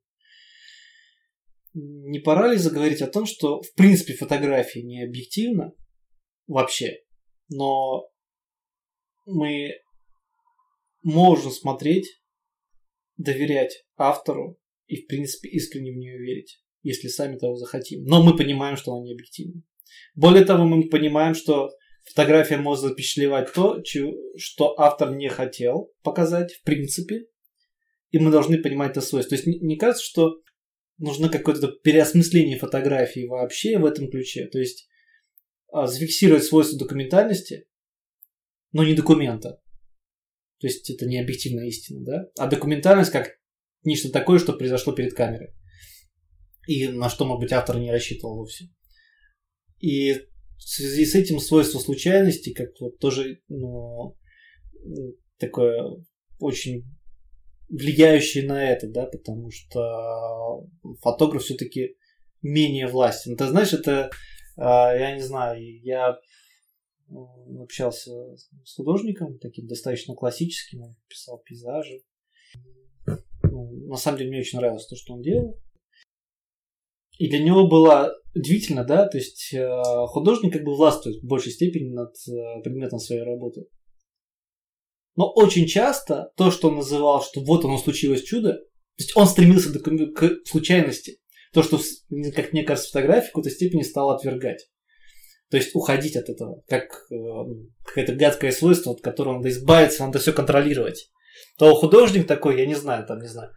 не 1.75 2.21
пора 2.21 2.53
ли 2.53 2.57
заговорить 2.57 3.03
о 3.03 3.09
том, 3.09 3.27
что 3.27 3.61
в 3.61 3.75
принципе 3.75 4.15
фотографии 4.15 4.79
не 4.79 5.03
объективно 5.03 5.73
вообще, 6.47 6.99
но 7.49 8.09
мы 9.27 9.73
можем 11.03 11.51
смотреть, 11.51 12.21
доверять 13.17 13.85
автору 13.97 14.59
и 14.87 15.03
в 15.03 15.07
принципе 15.07 15.49
искренне 15.49 15.93
в 15.93 15.97
нее 15.97 16.19
верить, 16.19 16.63
если 16.83 17.09
сами 17.09 17.37
того 17.37 17.57
захотим. 17.57 18.05
Но 18.05 18.23
мы 18.23 18.37
понимаем, 18.37 18.77
что 18.77 18.93
она 18.93 19.05
не 19.05 19.13
объективна. 19.13 19.63
Более 20.15 20.45
того, 20.45 20.65
мы 20.65 20.89
понимаем, 20.89 21.35
что 21.35 21.71
фотография 22.05 22.57
может 22.57 22.85
запечатлевать 22.85 23.53
то, 23.53 23.83
что 24.37 24.79
автор 24.79 25.15
не 25.15 25.29
хотел 25.29 25.93
показать 26.03 26.53
в 26.53 26.63
принципе, 26.65 27.27
и 28.11 28.19
мы 28.19 28.31
должны 28.31 28.59
понимать 28.59 28.93
это 28.93 29.01
свойство. 29.01 29.37
То 29.37 29.43
есть 29.43 29.63
не 29.63 29.77
кажется, 29.77 30.05
что 30.05 30.41
нужно 30.99 31.29
какое-то 31.29 31.69
переосмысление 31.69 32.59
фотографии 32.59 33.27
вообще 33.27 33.79
в 33.79 33.85
этом 33.85 34.11
ключе. 34.11 34.47
То 34.47 34.59
есть 34.59 34.89
а, 35.73 35.87
зафиксировать 35.87 36.45
свойства 36.45 36.79
документальности, 36.79 37.67
но 38.73 38.85
не 38.85 38.95
документа. 38.95 39.61
То 40.61 40.67
есть 40.67 40.89
это 40.91 41.07
не 41.07 41.21
объективная 41.21 41.67
истина, 41.67 42.05
да? 42.05 42.31
А 42.39 42.47
документальность 42.47 43.11
как 43.11 43.33
нечто 43.83 44.11
такое, 44.11 44.39
что 44.39 44.53
произошло 44.53 44.93
перед 44.93 45.15
камерой. 45.15 45.55
И 46.67 46.89
на 46.89 47.11
что, 47.11 47.25
может 47.27 47.41
быть, 47.41 47.53
автор 47.53 47.79
не 47.79 47.91
рассчитывал 47.91 48.37
вовсе. 48.37 48.71
И 49.79 50.15
в 50.15 50.63
связи 50.63 51.05
с 51.05 51.15
этим 51.15 51.41
свойство 51.41 51.79
случайности, 51.79 52.53
как 52.53 52.69
вот 52.81 52.99
тоже 52.99 53.43
ну, 53.49 54.17
такое 55.39 56.05
очень 56.39 56.85
влияющие 57.69 58.47
на 58.47 58.71
это, 58.71 58.89
да, 58.89 59.07
потому 59.07 59.51
что 59.51 60.67
фотограф 61.01 61.43
все-таки 61.43 61.97
менее 62.43 62.87
властен. 62.87 63.37
Ты 63.37 63.47
знаешь, 63.47 63.73
это, 63.73 64.11
а, 64.57 64.95
я 64.95 65.15
не 65.15 65.23
знаю, 65.23 65.61
я 65.83 66.19
общался 67.61 68.11
с 68.65 68.75
художником, 68.75 69.39
таким 69.39 69.67
достаточно 69.67 70.15
классическим, 70.15 70.97
писал 71.09 71.39
пейзажи. 71.39 72.03
Ну, 73.43 73.89
на 73.89 73.97
самом 73.97 74.19
деле 74.19 74.31
мне 74.31 74.41
очень 74.41 74.59
нравилось 74.59 74.87
то, 74.87 74.97
что 74.97 75.15
он 75.15 75.23
делал. 75.23 75.61
И 77.19 77.29
для 77.29 77.43
него 77.43 77.69
было 77.69 78.13
удивительно, 78.35 78.85
да, 78.85 79.07
то 79.07 79.19
есть 79.19 79.53
э, 79.55 79.83
художник 80.09 80.53
как 80.53 80.65
бы 80.65 80.75
властвует 80.75 81.23
в 81.23 81.27
большей 81.27 81.53
степени 81.53 81.93
над 81.93 82.15
э, 82.29 82.63
предметом 82.63 82.99
своей 82.99 83.23
работы. 83.23 83.67
Но 85.17 85.31
очень 85.33 85.67
часто 85.67 86.33
то, 86.37 86.51
что 86.51 86.69
он 86.69 86.77
называл, 86.77 87.23
что 87.23 87.41
вот 87.41 87.65
оно 87.65 87.79
случилось 87.79 88.23
чудо, 88.23 88.55
то 88.55 89.03
есть 89.03 89.17
он 89.17 89.27
стремился 89.27 89.73
к 89.79 90.47
случайности. 90.47 91.19
То, 91.53 91.63
что, 91.63 91.81
как 92.35 92.53
мне 92.53 92.65
кажется, 92.65 92.91
фотография 92.91 93.27
в 93.27 93.31
какой-то 93.31 93.51
степени 93.51 93.83
стала 93.83 94.17
отвергать. 94.17 94.69
То 95.51 95.57
есть 95.57 95.75
уходить 95.75 96.17
от 96.17 96.29
этого, 96.29 96.63
как 96.69 97.07
э, 97.13 97.17
какое-то 97.85 98.15
гадкое 98.15 98.51
свойство, 98.51 98.93
от 98.93 99.03
которого 99.03 99.37
надо 99.37 99.51
избавиться, 99.51 100.05
надо 100.05 100.19
все 100.19 100.33
контролировать. 100.33 101.11
То 101.59 101.75
художник 101.75 102.27
такой, 102.27 102.59
я 102.59 102.67
не 102.67 102.75
знаю, 102.75 103.07
там, 103.07 103.21
не 103.21 103.29
знаю. 103.29 103.53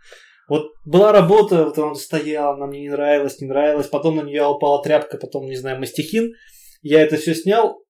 Вот 0.47 0.71
была 0.85 1.11
работа, 1.11 1.65
вот 1.65 1.77
он 1.79 1.95
стоял, 1.95 2.53
она 2.53 2.67
мне 2.67 2.81
не 2.81 2.89
нравилась, 2.89 3.41
не 3.41 3.47
нравилась, 3.47 3.87
потом 3.87 4.17
на 4.17 4.21
нее 4.21 4.45
упала 4.45 4.81
тряпка, 4.83 5.17
потом, 5.17 5.45
не 5.45 5.55
знаю, 5.55 5.79
мастихин. 5.79 6.33
Я 6.81 7.01
это 7.01 7.17
все 7.17 7.33
снял, 7.33 7.81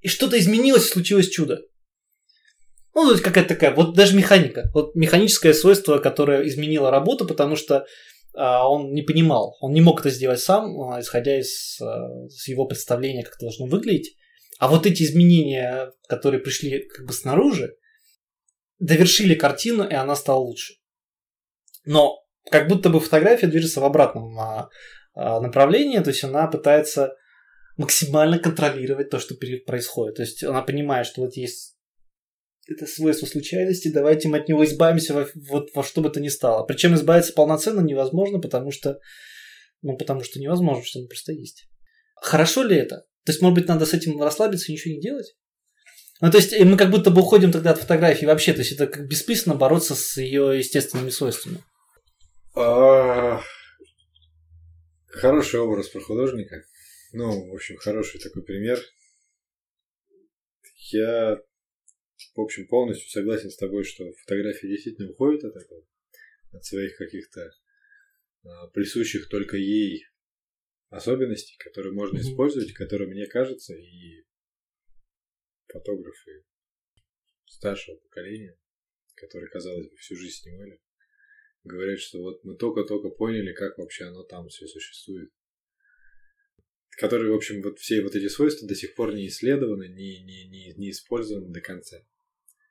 и 0.00 0.08
что-то 0.08 0.38
изменилось, 0.38 0.88
случилось 0.88 1.28
чудо. 1.28 1.60
Ну, 2.94 3.06
то 3.06 3.10
есть 3.12 3.22
какая-то 3.22 3.54
такая, 3.54 3.74
вот 3.74 3.94
даже 3.94 4.16
механика, 4.16 4.70
вот 4.72 4.94
механическое 4.94 5.52
свойство, 5.52 5.98
которое 5.98 6.46
изменило 6.46 6.90
работу, 6.90 7.26
потому 7.26 7.56
что 7.56 7.86
а, 8.36 8.68
он 8.68 8.92
не 8.92 9.02
понимал, 9.02 9.56
он 9.60 9.72
не 9.72 9.80
мог 9.80 10.00
это 10.00 10.10
сделать 10.10 10.40
сам, 10.40 10.80
а, 10.80 11.00
исходя 11.00 11.38
из 11.38 11.80
а, 11.80 12.28
с 12.28 12.46
его 12.46 12.66
представления, 12.66 13.24
как 13.24 13.34
это 13.34 13.46
должно 13.46 13.66
выглядеть. 13.66 14.16
А 14.58 14.68
вот 14.68 14.86
эти 14.86 15.02
изменения, 15.02 15.90
которые 16.08 16.40
пришли 16.40 16.88
как 16.88 17.06
бы 17.06 17.12
снаружи, 17.12 17.74
довершили 18.78 19.34
картину, 19.34 19.88
и 19.88 19.94
она 19.94 20.14
стала 20.14 20.38
лучше. 20.38 20.74
Но 21.84 22.24
как 22.50 22.68
будто 22.68 22.90
бы 22.90 23.00
фотография 23.00 23.46
движется 23.46 23.80
в 23.80 23.84
обратном 23.84 24.38
а, 24.38 24.68
а, 25.14 25.40
направлении, 25.40 25.98
то 25.98 26.10
есть 26.10 26.24
она 26.24 26.46
пытается 26.46 27.14
максимально 27.76 28.38
контролировать 28.38 29.10
то, 29.10 29.18
что 29.18 29.34
происходит. 29.66 30.16
То 30.16 30.22
есть 30.22 30.44
она 30.44 30.62
понимает, 30.62 31.06
что 31.06 31.22
вот 31.22 31.34
есть 31.36 31.73
это 32.66 32.86
свойство 32.86 33.26
случайности, 33.26 33.88
давайте 33.88 34.28
мы 34.28 34.38
от 34.38 34.48
него 34.48 34.64
избавимся 34.64 35.14
во, 35.14 35.28
вот 35.48 35.70
во 35.74 35.82
что 35.82 36.00
бы 36.00 36.10
то 36.10 36.20
ни 36.20 36.28
стало. 36.28 36.64
Причем 36.64 36.94
избавиться 36.94 37.32
полноценно 37.32 37.80
невозможно, 37.80 38.40
потому 38.40 38.70
что, 38.70 38.98
ну, 39.82 39.96
потому 39.96 40.22
что 40.24 40.40
невозможно, 40.40 40.84
что 40.84 40.98
оно 40.98 41.08
просто 41.08 41.32
есть. 41.32 41.68
Хорошо 42.16 42.62
ли 42.62 42.76
это? 42.76 43.04
То 43.24 43.32
есть, 43.32 43.42
может 43.42 43.58
быть, 43.58 43.68
надо 43.68 43.86
с 43.86 43.92
этим 43.92 44.20
расслабиться 44.20 44.70
и 44.70 44.72
ничего 44.72 44.94
не 44.94 45.00
делать? 45.00 45.34
Ну, 46.20 46.30
то 46.30 46.38
есть, 46.38 46.58
мы 46.58 46.76
как 46.76 46.90
будто 46.90 47.10
бы 47.10 47.20
уходим 47.20 47.52
тогда 47.52 47.72
от 47.72 47.78
фотографии 47.78 48.24
вообще, 48.24 48.52
то 48.52 48.60
есть, 48.60 48.72
это 48.72 48.86
как 48.86 49.08
бессмысленно 49.08 49.56
бороться 49.56 49.94
с 49.94 50.16
ее 50.16 50.58
естественными 50.58 51.10
свойствами. 51.10 51.58
А, 52.56 53.42
хороший 55.08 55.60
образ 55.60 55.88
про 55.88 56.00
художника. 56.00 56.64
Ну, 57.12 57.50
в 57.50 57.54
общем, 57.54 57.76
хороший 57.76 58.20
такой 58.20 58.42
пример. 58.42 58.80
Я 60.92 61.38
в 62.34 62.40
общем, 62.40 62.66
полностью 62.66 63.10
согласен 63.10 63.50
с 63.50 63.56
тобой, 63.56 63.84
что 63.84 64.12
фотография 64.12 64.68
действительно 64.68 65.10
уходит 65.10 65.44
от 65.44 65.56
этого, 65.56 65.86
от 66.52 66.64
своих 66.64 66.96
каких-то 66.96 67.50
а, 68.44 68.68
присущих 68.68 69.28
только 69.28 69.56
ей 69.56 70.06
особенностей, 70.90 71.56
которые 71.58 71.92
можно 71.92 72.18
mm-hmm. 72.18 72.32
использовать, 72.32 72.72
которые, 72.72 73.08
мне 73.08 73.26
кажется, 73.26 73.74
и 73.74 74.24
фотографы 75.66 76.44
старшего 77.46 77.96
поколения, 77.96 78.56
которые, 79.14 79.50
казалось 79.50 79.88
бы, 79.88 79.96
всю 79.96 80.16
жизнь 80.16 80.42
снимали, 80.42 80.80
говорят, 81.64 81.98
что 81.98 82.20
вот 82.20 82.44
мы 82.44 82.56
только-только 82.56 83.10
поняли, 83.10 83.52
как 83.52 83.78
вообще 83.78 84.04
оно 84.04 84.22
там 84.22 84.48
все 84.48 84.66
существует. 84.66 85.32
Которые, 86.98 87.32
в 87.32 87.36
общем, 87.36 87.62
вот 87.62 87.78
все 87.78 88.02
вот 88.02 88.14
эти 88.14 88.28
свойства 88.28 88.68
до 88.68 88.74
сих 88.74 88.94
пор 88.94 89.14
не 89.14 89.26
исследованы, 89.26 89.88
не, 89.88 90.22
не, 90.22 90.44
не, 90.48 90.74
не 90.76 90.90
использованы 90.90 91.52
до 91.52 91.60
конца 91.60 91.98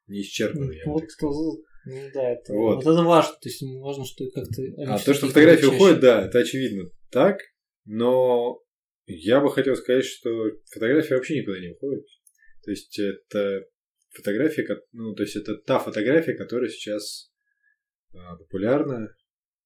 не 0.08 0.22
исчерпаны, 0.22 0.74
я 0.74 0.84
вот, 0.86 1.10
сказал. 1.10 1.60
Ну 1.86 2.10
да, 2.14 2.32
это, 2.32 2.54
вот. 2.54 2.84
вот 2.84 2.94
это 2.94 3.04
важно. 3.04 3.34
То 3.42 3.50
есть 3.50 3.62
важно, 3.62 4.06
что 4.06 4.26
как-то... 4.32 4.62
А 4.88 5.00
то, 5.00 5.14
что 5.14 5.28
фотографии 5.28 5.66
уходят, 5.66 6.00
да, 6.00 6.26
это 6.26 6.40
очевидно 6.40 6.90
так, 7.10 7.40
но 7.86 8.62
я 9.06 9.42
бы 9.42 9.52
хотел 9.52 9.76
сказать, 9.76 10.06
что 10.06 10.52
фотография 10.72 11.16
вообще 11.16 11.40
никуда 11.40 11.60
не 11.60 11.72
уходит. 11.72 12.06
То 12.64 12.72
есть 12.72 12.98
это 12.98 13.66
фотография, 14.12 14.66
ну, 14.94 15.14
то 15.14 15.24
есть 15.24 15.36
это 15.36 15.58
та 15.58 15.80
фотография, 15.80 16.34
которая 16.36 16.70
сейчас 16.70 17.32
а, 18.14 18.38
популярна 18.38 19.14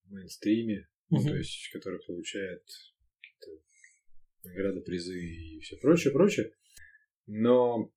в 0.05 0.11
мейнстриме, 0.11 0.87
угу. 1.09 1.21
ну, 1.21 1.29
то 1.29 1.35
есть 1.35 1.69
которая 1.71 1.99
получает 1.99 2.63
награды, 4.47 4.81
призы 4.81 5.19
и 5.19 5.59
все 5.59 5.77
прочее, 5.77 6.13
прочее. 6.13 6.51
Но 7.25 7.91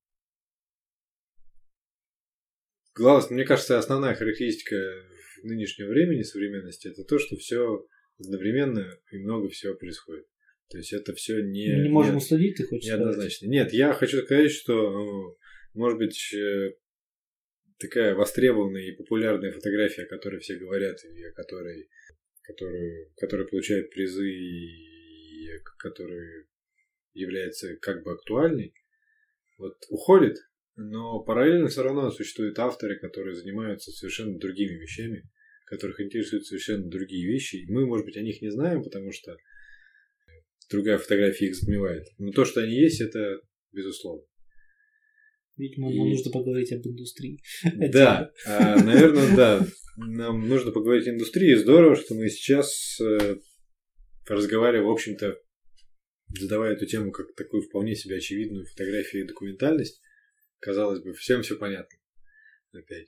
Главное, 2.93 3.29
мне 3.31 3.45
кажется, 3.45 3.77
основная 3.77 4.15
характеристика 4.15 4.75
нынешнего 5.43 5.89
времени, 5.89 6.23
современности, 6.23 6.89
это 6.89 7.03
то, 7.03 7.19
что 7.19 7.37
все 7.37 7.85
одновременно 8.19 8.99
и 9.11 9.17
много 9.17 9.49
всего 9.49 9.75
происходит. 9.75 10.27
То 10.69 10.77
есть 10.77 10.93
это 10.93 11.13
все 11.13 11.41
не... 11.41 11.73
Мы 11.73 11.83
не 11.83 11.89
можем 11.89 12.15
не, 12.15 12.17
уследить, 12.17 12.57
ты 12.57 12.63
хочешь 12.63 12.87
Неоднозначно. 12.87 13.47
Сказать? 13.47 13.51
Нет, 13.51 13.73
я 13.73 13.93
хочу 13.93 14.21
сказать, 14.21 14.51
что, 14.51 14.91
ну, 14.91 15.37
может 15.73 15.97
быть, 15.97 16.33
э, 16.33 16.73
такая 17.77 18.13
востребованная 18.15 18.83
и 18.83 18.95
популярная 18.95 19.51
фотография, 19.51 20.03
о 20.03 20.07
которой 20.07 20.39
все 20.39 20.55
говорят, 20.55 21.03
и 21.03 21.23
о 21.23 21.33
которой, 21.33 21.89
которую, 22.41 23.11
которая 23.17 23.47
получает 23.47 23.89
призы, 23.89 24.29
и 24.29 24.90
которая 25.77 26.45
является 27.13 27.75
как 27.77 28.03
бы 28.03 28.11
актуальной, 28.13 28.73
вот 29.57 29.75
уходит, 29.89 30.37
но 30.75 31.23
параллельно 31.23 31.67
все 31.67 31.83
равно 31.83 32.09
существуют 32.11 32.57
авторы, 32.59 32.99
которые 32.99 33.35
занимаются 33.35 33.91
совершенно 33.91 34.37
другими 34.39 34.75
вещами, 34.75 35.29
которых 35.65 35.99
интересуют 36.01 36.45
совершенно 36.45 36.89
другие 36.89 37.27
вещи. 37.27 37.57
И 37.57 37.71
мы, 37.71 37.85
может 37.85 38.05
быть, 38.05 38.17
о 38.17 38.21
них 38.21 38.41
не 38.41 38.49
знаем, 38.49 38.83
потому 38.83 39.11
что 39.11 39.35
другая 40.69 40.97
фотография 40.97 41.47
их 41.47 41.55
затмевает. 41.55 42.07
Но 42.17 42.31
то, 42.31 42.45
что 42.45 42.61
они 42.61 42.73
есть, 42.73 43.01
это 43.01 43.41
безусловно. 43.71 44.23
Видимо, 45.57 45.93
нам 45.93 46.09
нужно 46.09 46.31
поговорить 46.31 46.71
об 46.71 46.87
индустрии. 46.87 47.39
Да, 47.91 48.31
а, 48.47 48.81
наверное, 48.81 49.35
да. 49.35 49.67
Нам 49.97 50.47
нужно 50.47 50.71
поговорить 50.71 51.07
о 51.07 51.11
индустрии. 51.11 51.53
Здорово, 51.55 51.95
что 51.95 52.15
мы 52.15 52.29
сейчас 52.29 52.99
разговариваем, 54.35 54.87
в 54.87 54.91
общем-то, 54.91 55.39
задавая 56.39 56.73
эту 56.73 56.85
тему 56.85 57.11
как 57.11 57.33
такую 57.35 57.63
вполне 57.63 57.95
себе 57.95 58.17
очевидную 58.17 58.65
фотографию 58.65 59.23
и 59.23 59.27
документальность. 59.27 60.01
Казалось 60.59 61.01
бы, 61.01 61.13
всем 61.13 61.41
все 61.41 61.57
понятно. 61.57 61.97
Опять. 62.71 63.07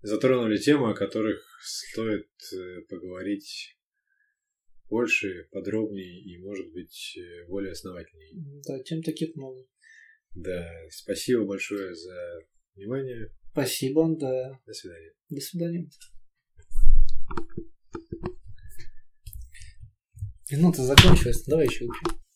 Затронули 0.00 0.56
темы, 0.56 0.90
о 0.90 0.94
которых 0.94 1.42
стоит 1.62 2.28
э, 2.52 2.82
поговорить 2.88 3.76
больше, 4.88 5.48
подробнее 5.50 6.22
и, 6.22 6.38
может 6.38 6.72
быть, 6.72 7.16
э, 7.18 7.46
более 7.46 7.72
основательнее. 7.72 8.62
Да, 8.66 8.82
тем 8.82 9.02
таких 9.02 9.34
много. 9.34 9.66
Да, 10.34 10.70
спасибо 10.90 11.44
большое 11.44 11.94
за 11.94 12.40
внимание. 12.74 13.34
Спасибо, 13.52 14.08
да. 14.16 14.60
До 14.66 14.72
свидания. 14.72 15.12
До 15.28 15.40
свидания. 15.40 15.90
Минута 20.50 20.82
закончилась, 20.82 21.44
давай 21.44 21.66
еще 21.66 21.84
выпьем. 21.84 22.27